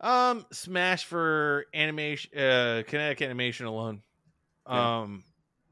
[0.00, 4.02] Um, Smash for animation, uh, kinetic animation alone.
[4.68, 5.00] Yeah.
[5.00, 5.24] Um,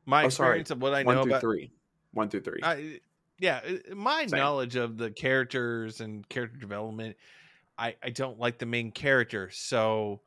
[0.07, 0.61] my Oh, sorry.
[0.61, 1.73] experience of what I know one know through about, three.
[2.13, 2.61] One through three.
[2.63, 3.01] I,
[3.39, 3.61] yeah,
[3.95, 4.39] my Same.
[4.39, 7.17] knowledge of the characters and character development,
[7.79, 10.21] I I don't like the main character, so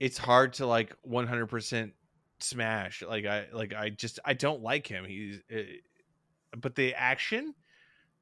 [0.00, 1.92] it's hard to like one hundred percent
[2.40, 3.02] smash.
[3.02, 5.04] Like I like I just I don't like him.
[5.04, 5.62] He's, uh,
[6.60, 7.54] but the action,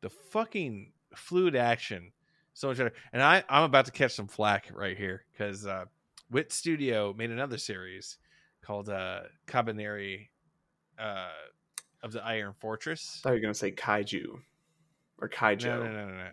[0.01, 2.13] the fucking fluid action,
[2.55, 2.93] so much better.
[3.13, 5.87] And I I'm about to catch some flack right here because uh,
[6.31, 8.19] Wit Studio made another series
[8.67, 10.29] called uh Kabaneri
[10.99, 11.29] uh
[12.03, 13.21] of the Iron Fortress.
[13.21, 14.41] I thought you were gonna say Kaiju
[15.19, 15.65] or Kaijo.
[15.65, 16.31] No, no, no, no, no.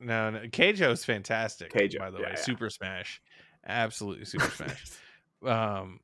[0.00, 0.40] No, no.
[0.48, 1.72] Keijo is fantastic.
[1.72, 2.40] Keijo, by the yeah, way, yeah.
[2.42, 3.20] Super Smash,
[3.66, 4.84] absolutely Super Smash.
[5.44, 6.00] Um,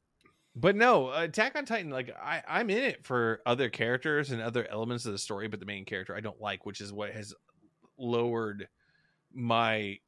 [0.56, 1.90] but no, Attack on Titan.
[1.90, 5.60] Like I, I'm in it for other characters and other elements of the story, but
[5.60, 7.34] the main character I don't like, which is what has
[7.98, 8.68] lowered
[9.32, 9.98] my,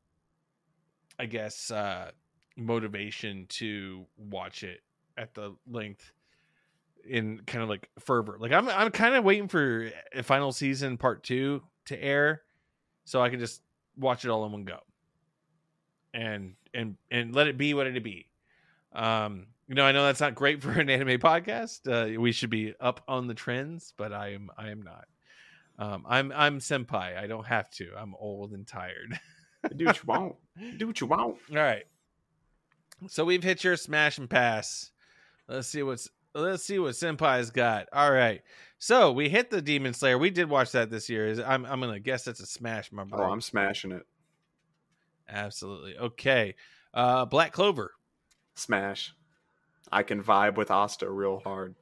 [1.19, 2.11] I guess, uh
[2.57, 4.81] motivation to watch it
[5.17, 6.13] at the length
[7.09, 8.37] in kind of like fervor.
[8.39, 12.43] Like I'm I'm kind of waiting for a final season part 2 to air
[13.05, 13.63] so I can just
[13.97, 14.79] watch it all in one go.
[16.15, 18.29] And and and let it be what it be.
[18.93, 21.89] Um you know, I know that's not great for an anime podcast.
[21.89, 25.07] Uh, we should be up on the trends, but I am I am not.
[25.79, 27.17] Um I'm I'm senpai.
[27.17, 27.91] I don't have to.
[27.97, 29.19] I'm old and tired.
[29.77, 30.35] Do what you want.
[30.77, 31.39] Do what you want.
[31.51, 31.85] All right.
[33.09, 34.91] So we've hit your smash and pass.
[35.49, 37.89] Let's see what's let's see what Senpai's got.
[37.93, 38.43] All right.
[38.79, 40.19] So we hit the Demon Slayer.
[40.19, 41.27] We did watch that this year.
[41.27, 43.31] Is I'm I'm gonna guess that's a smash, my Oh, bro.
[43.31, 44.07] I'm smashing it.
[45.29, 45.97] Absolutely.
[45.99, 46.55] Okay.
[46.95, 47.93] Uh Black Clover.
[48.55, 49.15] Smash.
[49.91, 51.75] I can vibe with Asta real hard.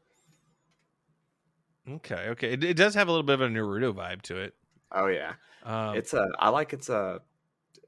[1.88, 2.52] Okay, okay.
[2.52, 4.54] It, it does have a little bit of a Naruto vibe to it.
[4.92, 5.34] Oh yeah.
[5.64, 7.20] Um, it's a I like it's a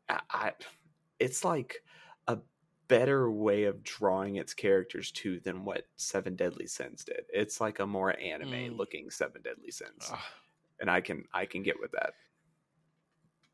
[0.08, 0.52] I, I
[1.18, 1.82] it's like
[2.88, 7.24] better way of drawing its characters too than what Seven Deadly Sins did.
[7.32, 8.76] It's like a more anime Mm.
[8.76, 10.08] looking Seven Deadly Sins.
[10.10, 10.18] ugh.
[10.80, 12.14] And I can I can get with that.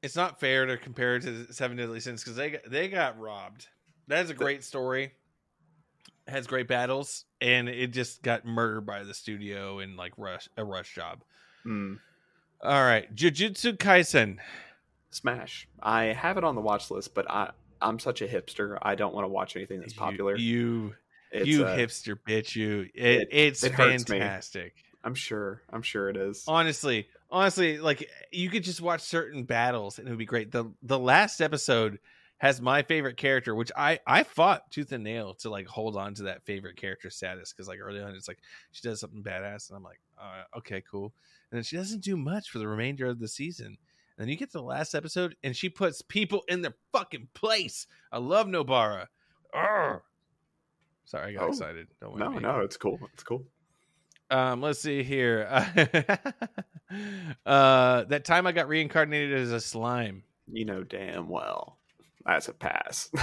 [0.03, 3.19] it's not fair to compare it to Seven Deadly Sins because they got, they got
[3.19, 3.67] robbed.
[4.07, 5.13] That is a great story.
[6.27, 10.49] It has great battles, and it just got murdered by the studio in like rush
[10.57, 11.23] a rush job.
[11.67, 11.99] Mm.
[12.63, 14.39] All right, Jujutsu Kaisen.
[15.11, 15.69] Smash.
[15.83, 17.51] I have it on the watch list, but I
[17.81, 18.79] I'm such a hipster.
[18.83, 20.37] I don't want to watch anything that's popular.
[20.37, 20.95] You
[21.31, 22.57] It's, you uh, hipster bitch.
[22.57, 24.75] You it, it- it's it fantastic.
[25.05, 25.63] I'm sure.
[25.73, 26.45] I'm sure it is.
[26.49, 30.65] honestly honestly like you could just watch certain battles and it would be great the
[30.83, 31.99] the last episode
[32.39, 36.15] has my favorite character which i i fought tooth and nail to like hold on
[36.15, 38.39] to that favorite character status because like early on it's like
[38.73, 41.13] she does something badass and i'm like uh, okay cool
[41.51, 43.77] and then she doesn't do much for the remainder of the season
[44.19, 47.29] and then you get to the last episode and she puts people in their fucking
[47.35, 49.07] place i love nobara
[49.55, 50.03] Arr.
[51.05, 51.49] sorry i got Oh.
[51.49, 52.41] excited don't No, me.
[52.41, 52.99] no, it's cool.
[53.15, 53.45] It's cool.
[54.31, 55.47] Um, let's see here.
[57.47, 60.23] uh, that time I got reincarnated as a slime.
[60.53, 61.79] You know damn well.
[62.27, 63.11] That's a pass.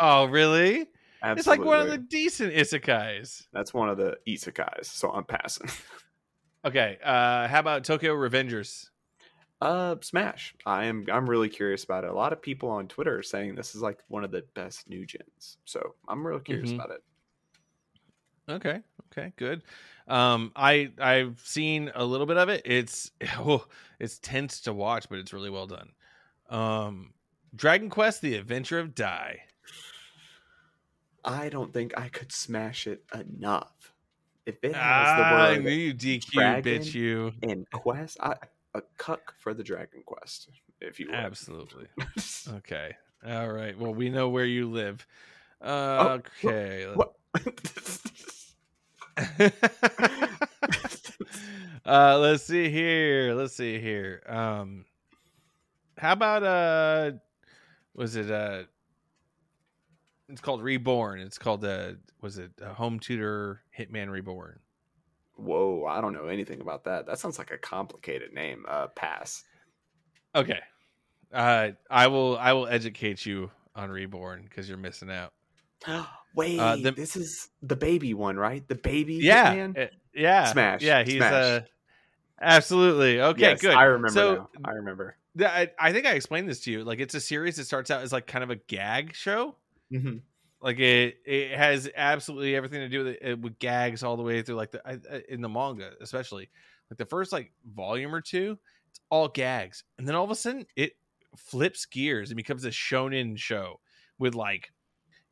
[0.00, 0.86] Oh, really?
[1.22, 1.38] Absolutely.
[1.40, 3.46] It's like one of the decent isekais.
[3.52, 5.68] That's one of the isekais, so I'm passing.
[6.64, 6.96] Okay.
[7.04, 8.88] Uh, how about Tokyo Revengers?
[9.62, 10.56] Uh, Smash.
[10.66, 11.06] I am.
[11.10, 12.10] I'm really curious about it.
[12.10, 14.88] A lot of people on Twitter are saying this is like one of the best
[14.88, 15.58] new gens.
[15.64, 16.74] So I'm real curious Mhm.
[16.74, 17.04] about it.
[18.48, 18.82] Okay.
[19.12, 19.32] Okay.
[19.36, 19.62] Good.
[20.08, 22.62] Um, I I've seen a little bit of it.
[22.64, 23.68] It's oh,
[24.00, 25.92] it's tense to watch, but it's really well done.
[26.48, 27.14] Um,
[27.54, 29.42] Dragon Quest: The Adventure of Dai
[31.24, 33.94] I don't think I could smash it enough.
[34.44, 36.94] If it has Ah, I knew you DQ, bitch.
[36.94, 38.34] You and quest, I,
[38.74, 40.48] a cuck for the Dragon Quest,
[40.80, 41.16] if you will.
[41.16, 41.86] absolutely.
[42.56, 42.94] Okay.
[43.26, 43.78] All right.
[43.78, 45.06] Well, we know where you live.
[45.60, 46.86] Oh, Okay.
[46.94, 47.12] what?
[51.86, 53.34] uh let's see here.
[53.34, 54.22] Let's see here.
[54.26, 54.84] Um
[55.98, 57.12] how about uh
[57.94, 58.62] was it uh
[60.28, 61.20] it's called Reborn.
[61.20, 64.58] It's called uh was it uh, Home Tutor Hitman Reborn.
[65.36, 67.06] Whoa, I don't know anything about that.
[67.06, 68.64] That sounds like a complicated name.
[68.68, 69.42] Uh, pass.
[70.34, 70.60] Okay.
[71.32, 75.32] Uh I will I will educate you on Reborn because you're missing out.
[76.36, 78.66] Wait, Uh, the- this is the baby one, right?
[78.68, 79.14] The baby.
[79.16, 79.54] Yeah.
[79.54, 79.82] Hitman?
[79.84, 80.44] uh, yeah.
[80.52, 81.32] Smash, Yeah, he's smash.
[81.32, 81.60] uh
[82.40, 83.20] absolutely.
[83.20, 83.74] Okay, Yes, good.
[83.74, 84.48] I remember So, now.
[84.64, 85.16] I remember.
[85.40, 86.84] I, I think I explained this to you.
[86.84, 89.56] Like it's a series that starts out as like kind of a gag show.
[89.90, 90.18] Mm-hmm.
[90.62, 94.42] Like it it has absolutely everything to do with it, with gags all the way
[94.42, 94.54] through.
[94.54, 96.48] Like the I, in the manga, especially
[96.88, 98.58] like the first like volume or two,
[98.88, 100.92] it's all gags, and then all of a sudden it
[101.36, 103.80] flips gears and becomes a shonen show
[104.18, 104.70] with like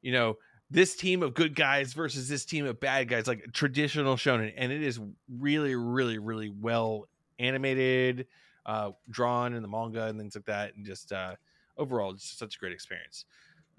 [0.03, 0.37] you know
[0.69, 4.73] this team of good guys versus this team of bad guys, like traditional shonen, and
[4.73, 4.99] it is
[5.29, 7.09] really really really well
[7.39, 8.27] animated
[8.67, 11.37] uh, drawn in the manga and things like that, and just uh,
[11.77, 13.25] overall, just such a great experience.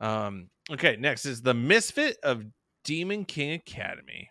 [0.01, 2.43] Um, okay, next is the Misfit of
[2.83, 4.29] Demon King Academy.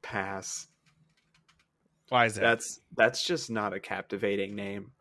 [0.00, 0.68] Pass.
[2.08, 2.40] Why is that?
[2.40, 4.92] That's that's just not a captivating name.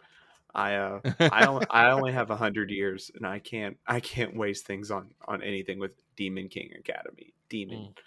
[0.53, 0.99] I uh
[1.31, 4.91] I only, I only have a hundred years, and I can't I can't waste things
[4.91, 7.97] on on anything with Demon King Academy, Demon Mm.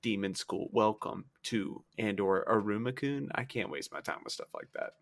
[0.00, 0.68] Demon School.
[0.72, 3.28] Welcome to and or Iruma Kun.
[3.34, 4.94] I can't waste my time with stuff like that.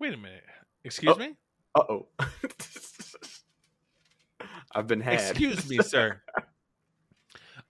[0.00, 0.44] Wait a minute.
[0.84, 1.18] Excuse Oh.
[1.18, 1.34] me.
[1.74, 2.06] Uh oh.
[4.72, 5.14] I've been had.
[5.14, 6.20] Excuse me, sir.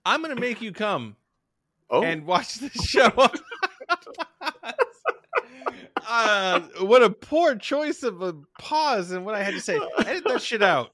[0.05, 1.15] I'm gonna make you come
[1.89, 3.11] Oh, and watch this show.
[6.07, 9.79] uh, what a poor choice of a pause and what I had to say.
[10.05, 10.91] Edit that shit out.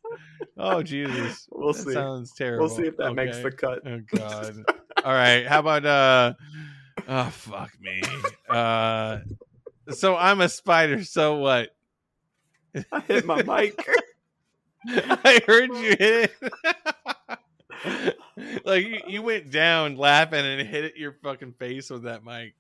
[0.57, 1.94] Oh Jesus, we'll that see.
[1.94, 2.68] sounds terrible.
[2.68, 3.82] We'll see if that makes the cut.
[3.86, 4.56] Oh God.
[5.03, 5.45] All right.
[5.45, 6.34] How about uh
[7.07, 8.02] oh fuck me.
[8.49, 9.20] Uh
[9.90, 11.76] so I'm a spider, so what?
[12.91, 13.86] I hit my mic.
[15.24, 18.16] I heard you hit it.
[18.66, 22.56] like you, you went down laughing and hit your fucking face with that mic.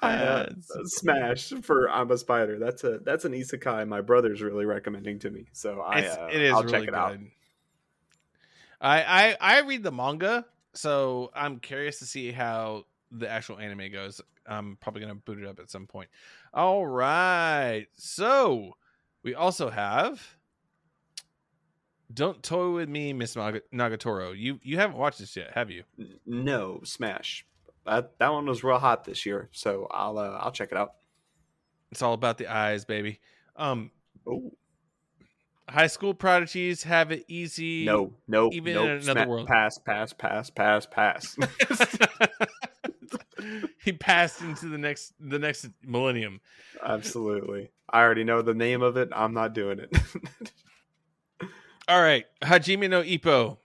[0.00, 2.58] Uh, Uh, smash for I'm a spider.
[2.58, 5.46] That's a that's an isekai my brother's really recommending to me.
[5.52, 6.94] So I uh, it is I'll really check it good.
[6.94, 7.18] out.
[8.80, 13.92] I, I I read the manga, so I'm curious to see how the actual anime
[13.92, 14.20] goes.
[14.46, 16.08] I'm probably gonna boot it up at some point.
[16.52, 17.86] All right.
[17.94, 18.76] So
[19.22, 20.20] we also have
[22.12, 24.36] Don't Toy with Me, Miss Naga- Nagatoro.
[24.36, 25.84] You you haven't watched this yet, have you?
[26.26, 27.46] No, Smash.
[27.86, 30.94] That that one was real hot this year, so I'll uh, I'll check it out.
[31.90, 33.20] It's all about the eyes, baby.
[33.56, 33.90] Um,
[34.26, 34.52] Oh
[35.68, 37.84] high school prodigies have it easy.
[37.84, 39.46] no, no, even nope, in another Sma- world.
[39.48, 41.36] Pass, pass, pass, pass, pass.
[43.84, 46.40] he passed into the next the next millennium.
[46.84, 47.70] Absolutely.
[47.88, 49.10] I already know the name of it.
[49.14, 49.96] I'm not doing it.
[51.88, 53.58] All right, Hajime no Ippo.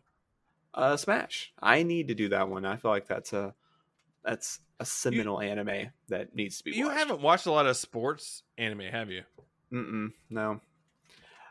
[0.74, 1.54] uh, Smash.
[1.62, 2.66] I need to do that one.
[2.66, 3.54] I feel like that's a
[4.24, 6.72] that's a seminal anime that needs to be.
[6.72, 7.00] You watched.
[7.00, 9.24] haven't watched a lot of sports anime, have you?
[9.72, 10.62] Mm-mm, no.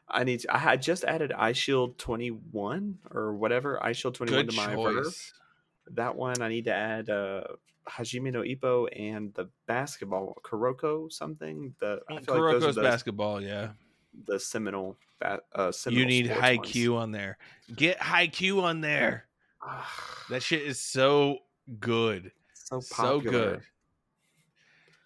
[0.09, 0.41] I need.
[0.41, 5.33] To, I had just added Eyeshield 21 or whatever Eyeshield 21 to my Verve.
[5.93, 7.45] That one I need to add uh,
[7.89, 11.75] Hajime no Ippo and the basketball Kuroko something.
[11.81, 13.71] The I feel like those Kuroko's basketball, yeah.
[14.27, 14.97] The seminal.
[15.55, 16.71] Uh, seminal You need high ones.
[16.71, 17.39] Q on there.
[17.75, 19.27] Get Haikyuu on there.
[20.31, 21.39] That shit is so
[21.81, 22.33] good.
[22.53, 23.63] so So good.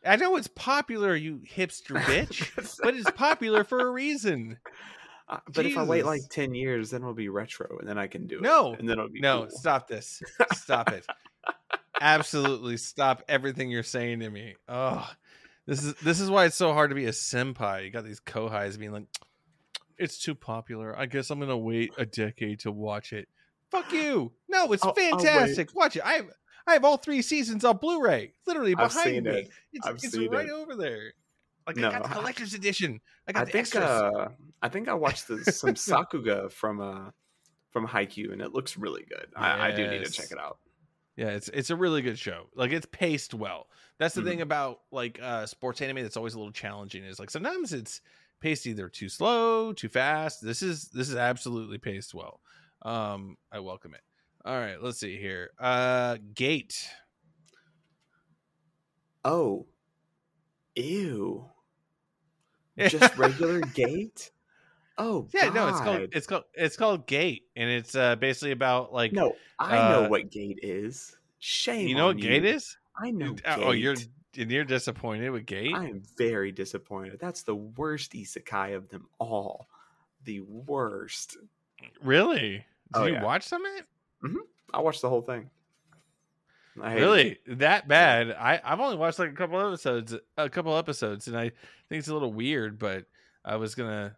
[0.05, 4.59] I know it's popular, you hipster bitch, but it's popular for a reason.
[5.29, 8.07] Uh, but if I wait like 10 years, then it'll be retro and then I
[8.09, 8.43] can do it.
[8.43, 8.75] No.
[8.75, 9.51] And then it'll be No, cool.
[9.51, 10.23] stop this.
[10.55, 11.07] Stop it.
[12.01, 14.57] Absolutely stop everything you're saying to me.
[14.69, 15.09] Oh,
[15.71, 17.85] this is this is why it's so hard to be a senpai.
[17.85, 19.05] You got these kohais being like,
[19.99, 20.99] it's too popular.
[20.99, 23.29] I guess I'm gonna wait a decade to watch it.
[23.71, 24.33] Fuck you.
[24.49, 25.75] No, it's I'll- I'll fantastic.
[25.75, 26.05] Watch it.
[26.05, 26.27] I have
[26.67, 29.31] I have all three seasons on Blu-ray, literally I've behind seen me.
[29.31, 29.51] it.
[29.73, 30.51] It's, I've it's right it.
[30.53, 31.15] over there.
[31.67, 33.01] Like No, I got the collector's edition.
[33.29, 33.85] I got I the think extras.
[33.85, 34.29] uh
[34.61, 37.11] I think I watched the, some Sakuga from uh
[37.71, 39.27] from Haikyuu and it looks really good.
[39.37, 40.59] I, I do need to check it out.
[41.17, 42.47] Yeah, it's it's a really good show.
[42.55, 43.69] Like it's paced well.
[44.01, 44.25] That's the Mhm.
[44.25, 48.01] thing about like uh sports anime that's always a little challenging is like sometimes it's
[48.41, 50.43] paced either too slow, too fast.
[50.43, 52.41] This is this is absolutely paced well.
[52.83, 54.01] Um I welcome it.
[54.45, 55.51] All right, let's see here.
[55.59, 56.89] Uh Gate.
[59.25, 59.67] Oh.
[60.77, 61.45] Ew.
[62.79, 64.31] Just regular gate?
[64.97, 68.95] Oh Yeah, no, it's called it's called it's called Gate and it's uh basically about
[68.95, 71.15] like No, I know uh, what gate is.
[71.39, 71.87] Shame.
[71.89, 72.79] you know what Gate is?
[73.03, 73.35] I know.
[73.45, 73.97] Uh, Oh, you're
[74.39, 75.75] and you're disappointed with Gate?
[75.75, 77.19] I am very disappointed.
[77.21, 79.69] That's the worst isekai of them all.
[80.25, 81.37] The worst.
[82.03, 82.51] Really?
[82.51, 82.65] Did
[82.95, 83.25] Oh, you yeah.
[83.25, 83.87] watch some of it?
[84.75, 85.51] I watched the whole thing.
[86.81, 87.01] Hated it.
[87.01, 88.31] Really, that bad?
[88.33, 91.51] I I've only watched like a couple episodes, a couple episodes, and I
[91.89, 92.79] think it's a little weird.
[92.79, 93.07] But
[93.45, 94.17] I was gonna,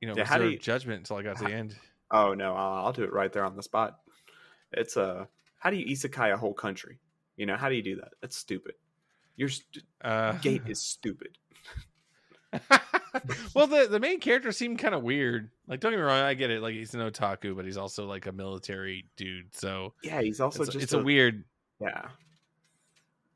[0.00, 1.76] you know, Yeah, how do reserve you- judgment until I got to the end.
[2.10, 4.00] Oh no, I'll, I'll do it right there on the spot.
[4.72, 5.28] It's a
[5.58, 6.98] how do you isekai a whole country?
[7.40, 8.12] You know how do you do that?
[8.20, 8.74] That's stupid.
[9.36, 11.38] Your st- Uh, gate is stupid.
[13.54, 15.50] well, the the main character seemed kind of weird.
[15.66, 16.60] Like, don't get me wrong, I get it.
[16.60, 19.54] Like, he's an otaku, but he's also like a military dude.
[19.54, 21.44] So Yeah, he's also it's, just it's a, weird.
[21.80, 22.08] yeah.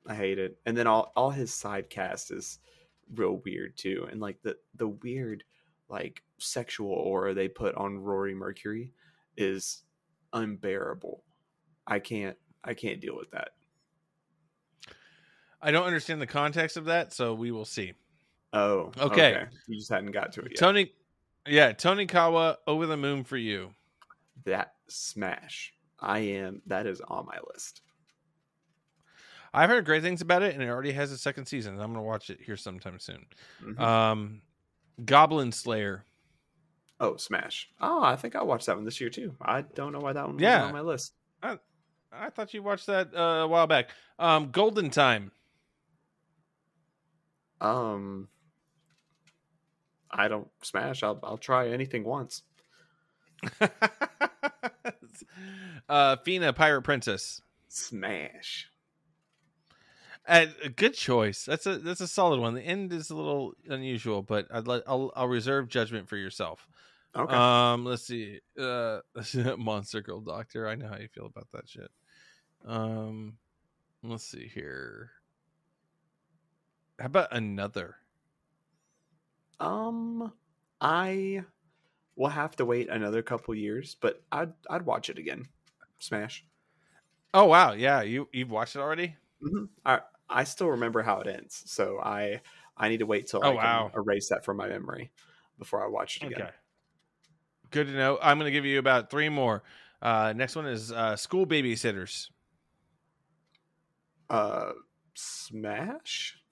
[0.06, 0.58] I hate it.
[0.66, 2.58] And then all all his side cast is
[3.14, 4.06] real weird too.
[4.10, 5.44] And like the the weird
[5.88, 8.92] like sexual aura they put on Rory Mercury
[9.38, 9.82] is
[10.34, 11.22] unbearable.
[11.86, 13.50] I can't I can't deal with that.
[15.64, 17.94] I don't understand the context of that, so we will see.
[18.52, 19.46] Oh, Okay.
[19.66, 20.58] You just hadn't got to it yet.
[20.58, 20.92] Tony,
[21.46, 23.70] yeah, Tonikawa, over the moon for you.
[24.44, 25.72] that smash.
[26.00, 27.80] I am that is on my list.
[29.54, 31.74] I've heard great things about it, and it already has a second season.
[31.80, 33.24] I'm gonna watch it here sometime soon.
[33.62, 33.80] Mhm.
[33.80, 34.42] Um,
[35.04, 36.04] Goblin Slayer.
[37.00, 37.70] oh, smash.
[37.80, 39.34] Oh, I think I watched that one this year too.
[39.40, 40.60] I don't know why that one Yeah.
[40.60, 41.14] was on my list.
[42.16, 43.90] I thought you watched that uh, a while back.
[44.20, 45.32] Um, Golden Time.
[47.60, 48.28] Um
[50.10, 51.02] I don't smash.
[51.02, 52.42] I'll I'll try anything once.
[55.88, 57.42] uh, Fena, Pirate Princess.
[57.68, 58.70] Smash.
[60.26, 61.44] Uh, a good choice.
[61.44, 62.54] That's a that's a solid one.
[62.54, 66.66] The end is a little unusual, but I'd let I'll I'll reserve judgment for yourself.
[67.16, 67.34] Okay.
[67.34, 68.40] Um, let's see.
[68.58, 69.00] Uh,
[69.58, 70.66] Monster Girl Doctor.
[70.66, 71.90] I know how you feel about that shit.
[72.64, 73.36] Um,
[74.02, 75.10] let's see here.
[76.98, 77.98] How about another?
[79.60, 80.32] um
[80.80, 81.44] I
[82.16, 85.48] will have to wait another couple years, but I'd I'd watch it again.
[86.00, 86.46] Smash.
[87.34, 89.16] Oh wow, yeah, you you've watched it already.
[89.40, 92.42] hmm I I still remember how it ends, so I
[92.76, 93.90] I need to wait till Oh, I wow.
[93.90, 95.12] can erase that from my memory
[95.58, 96.46] before I watch it again.
[96.46, 96.54] Okay.
[97.70, 98.18] Good to know.
[98.22, 99.64] I'm going to give you about three more.
[100.00, 102.30] Uh, next one is uh, School Babysitters.
[104.28, 104.72] Uh,
[105.14, 106.43] Smash.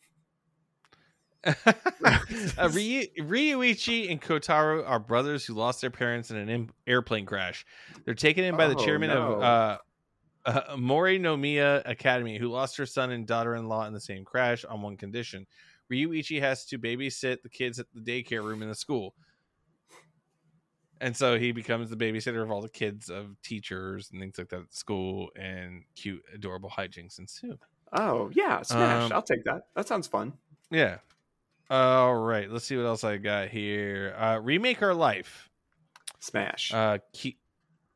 [1.66, 7.26] uh, Ryu, Ryuichi and Kotaro are brothers who lost their parents in an im- airplane
[7.26, 7.64] crash.
[8.04, 9.32] They're taken in by the Oh, chairman no.
[9.34, 9.78] of uh,
[10.46, 14.96] uh, Morinomiya Academy, who lost her son and daughter-in-law in the same crash on one
[14.96, 15.46] condition:
[15.92, 19.14] Ryuichi has to babysit the kids at the daycare room in the school,
[21.00, 24.48] and so he becomes the babysitter of all the kids of teachers and things like
[24.50, 25.30] that at school.
[25.36, 27.58] And cute, adorable hijinks ensue.
[27.92, 29.04] Oh yeah, Smash.
[29.04, 29.66] Um, I'll take that.
[29.74, 30.32] That sounds fun.
[30.70, 30.98] Yeah.
[31.72, 32.50] All right.
[32.50, 34.14] Let's see what else I got here.
[34.18, 35.48] Uh, Remake Our Life.
[36.20, 36.70] Smash.
[36.72, 37.36] Uh, Ke-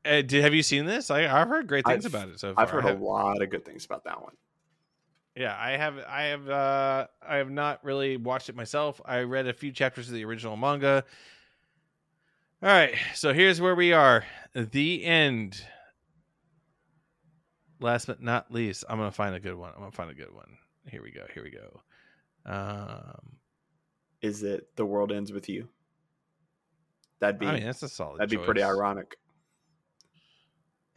[0.05, 1.11] uh, did have you seen this?
[1.11, 2.63] I, I've heard great things I've- about it so far.
[2.65, 4.33] I've heard a have- lot of good things about that one.
[5.35, 5.99] yeah, I have.
[6.09, 6.49] I have.
[6.49, 8.99] Uh, I have not really watched it myself.
[9.05, 11.05] I read a few chapters of the original manga.
[12.63, 14.25] All right, so here's where we are.
[14.55, 15.61] The end.
[17.79, 19.71] Last but not least, I'm gonna find a good one.
[19.75, 20.57] I'm gonna find a good one.
[20.91, 21.27] Here we go.
[21.35, 21.83] Here we go.
[22.47, 23.26] Um,
[24.27, 25.69] Is it the world ends with you?
[27.21, 28.19] That'd be I mean, that's a solid.
[28.19, 29.17] that'd be pretty ironic.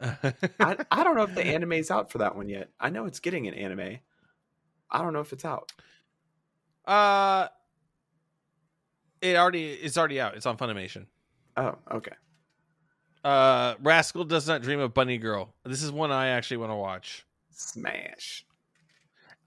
[0.00, 2.70] I, I don't know if the anime's out for that one yet.
[2.80, 3.98] I know it's getting an anime.
[4.90, 5.70] I don't know if it's out.
[6.86, 7.46] uh,
[9.20, 10.34] it already it's already out.
[10.34, 11.06] It's on Funimation.
[11.56, 12.14] Oh, okay.
[13.22, 15.54] Uh, Rascal does not dream of Bunny Girl.
[15.64, 17.24] This is one I actually want to watch.
[17.52, 18.44] Smash.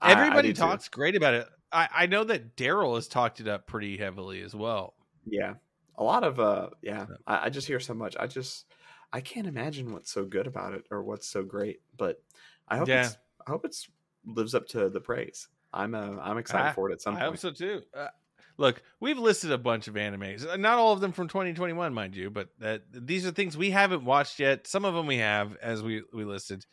[0.00, 0.60] I- I Everybody too.
[0.60, 1.48] talks great about it.
[1.74, 4.94] I I know that Daryl has talked it up pretty heavily as well.
[5.26, 5.54] Yeah.
[5.96, 7.06] A lot of uh yeah.
[7.26, 8.16] I, I just hear so much.
[8.18, 8.66] I just
[9.12, 11.80] I can't imagine what's so good about it or what's so great.
[11.96, 12.22] But
[12.68, 13.06] I hope Yeah.
[13.06, 13.88] it's I hope it's
[14.24, 15.48] lives up to the praise.
[15.72, 17.30] I'm uh I'm excited I- for it at some I point.
[17.30, 17.82] hope so too.
[17.92, 18.08] Uh,
[18.56, 20.46] look, we've listed a bunch of animes.
[20.48, 23.70] Uh, Not all of them from 2021, mind you, but that these are things we
[23.70, 24.66] haven't watched yet.
[24.68, 26.64] Some of them we have, as we we listed.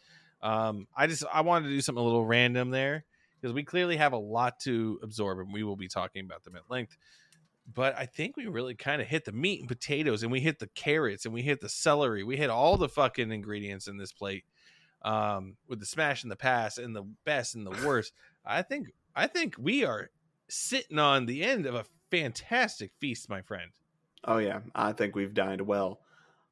[0.42, 3.06] Um, I just I wanted to do something a little random there
[3.42, 6.56] because we clearly have a lot to absorb, and we will be talking about them
[6.56, 6.98] at length.
[7.74, 10.60] But I think we really kind of hit the meat and potatoes, and we hit
[10.60, 12.24] the carrots, and we hit the celery.
[12.24, 14.44] We hit all the fucking ingredients in this plate.
[15.04, 18.14] Um, with the smash and the pass, and the best and the worst.
[18.46, 20.12] I think I think we are
[20.50, 23.72] sitting on the end of a fantastic feast, my friend.
[24.24, 26.02] Oh yeah, I think we've dined well.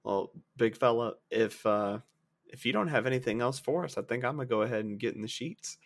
[0.03, 1.99] Well, big fella, if uh
[2.48, 4.99] if you don't have anything else for us, I think I'm gonna go ahead and
[4.99, 5.78] get in the sheets.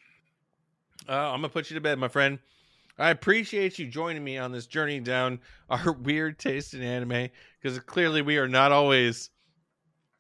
[1.08, 2.40] Uh, I'm gonna put you to bed, my friend.
[2.98, 5.40] I appreciate you joining me on this journey down
[5.70, 7.30] our weird taste in anime
[7.62, 9.30] because clearly we are not always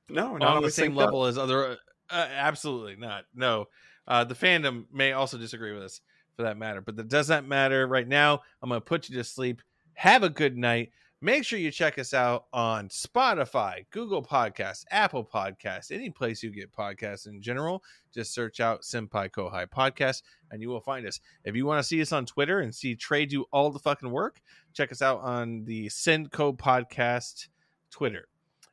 [0.09, 1.05] No, not on the same synced up.
[1.05, 1.77] level as other.
[2.09, 3.25] Uh, absolutely not.
[3.35, 3.67] No,
[4.07, 6.01] uh, the fandom may also disagree with us
[6.35, 8.41] for that matter, but that does not matter right now.
[8.61, 9.61] I'm gonna put you to sleep.
[9.93, 10.91] Have a good night.
[11.23, 16.51] Make sure you check us out on Spotify, Google Podcasts, Apple Podcasts, any place you
[16.51, 17.81] get podcasts in general.
[18.13, 21.21] Just search out Senpai Kohai Podcast and you will find us.
[21.45, 24.11] If you want to see us on Twitter and see Trey do all the fucking
[24.11, 24.41] work,
[24.73, 27.47] check us out on the Senko Podcast
[27.89, 28.27] Twitter.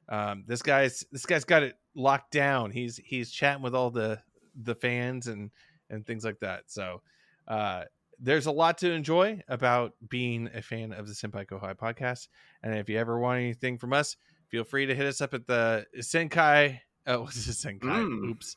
[0.09, 2.73] Um, this guy's this guy's got it locked down.
[2.73, 4.23] He's he's chatting with all the
[4.61, 5.53] the fans and
[5.89, 6.65] and things like that.
[6.67, 7.03] So
[7.47, 7.85] uh,
[8.21, 12.29] there's a lot to enjoy about being a fan of the Senpai Kohai podcast.
[12.63, 14.17] And if you ever want anything from us,
[14.49, 16.81] feel free to hit us up at the Senkai.
[17.07, 17.53] Oh, what's it?
[17.53, 17.81] Senkai?
[17.81, 18.31] Mm.
[18.31, 18.57] Oops.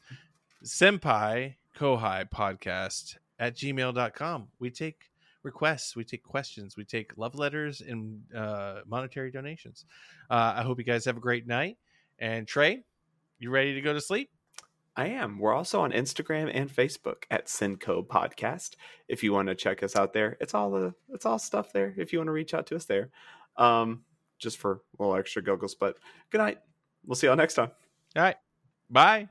[0.65, 4.49] Senpai Kohai podcast at gmail.com.
[4.60, 5.11] We take
[5.44, 9.85] requests, we take questions, we take love letters and uh, monetary donations.
[10.30, 11.77] Uh, I hope you guys have a great night.
[12.19, 12.84] And Trey,
[13.40, 14.30] you ready to go to sleep?
[14.95, 15.39] I am.
[15.39, 18.75] We're also on Instagram and Facebook at Senko Podcast.
[19.07, 21.93] If you want to check us out there, it's all the it's all stuff there.
[21.97, 23.09] If you want to reach out to us there,
[23.57, 24.03] um,
[24.37, 25.75] just for a little extra goggles.
[25.75, 25.97] But
[26.29, 26.59] good night.
[27.05, 27.71] We'll see y'all next time.
[28.15, 28.37] All right.
[28.89, 29.29] Bye.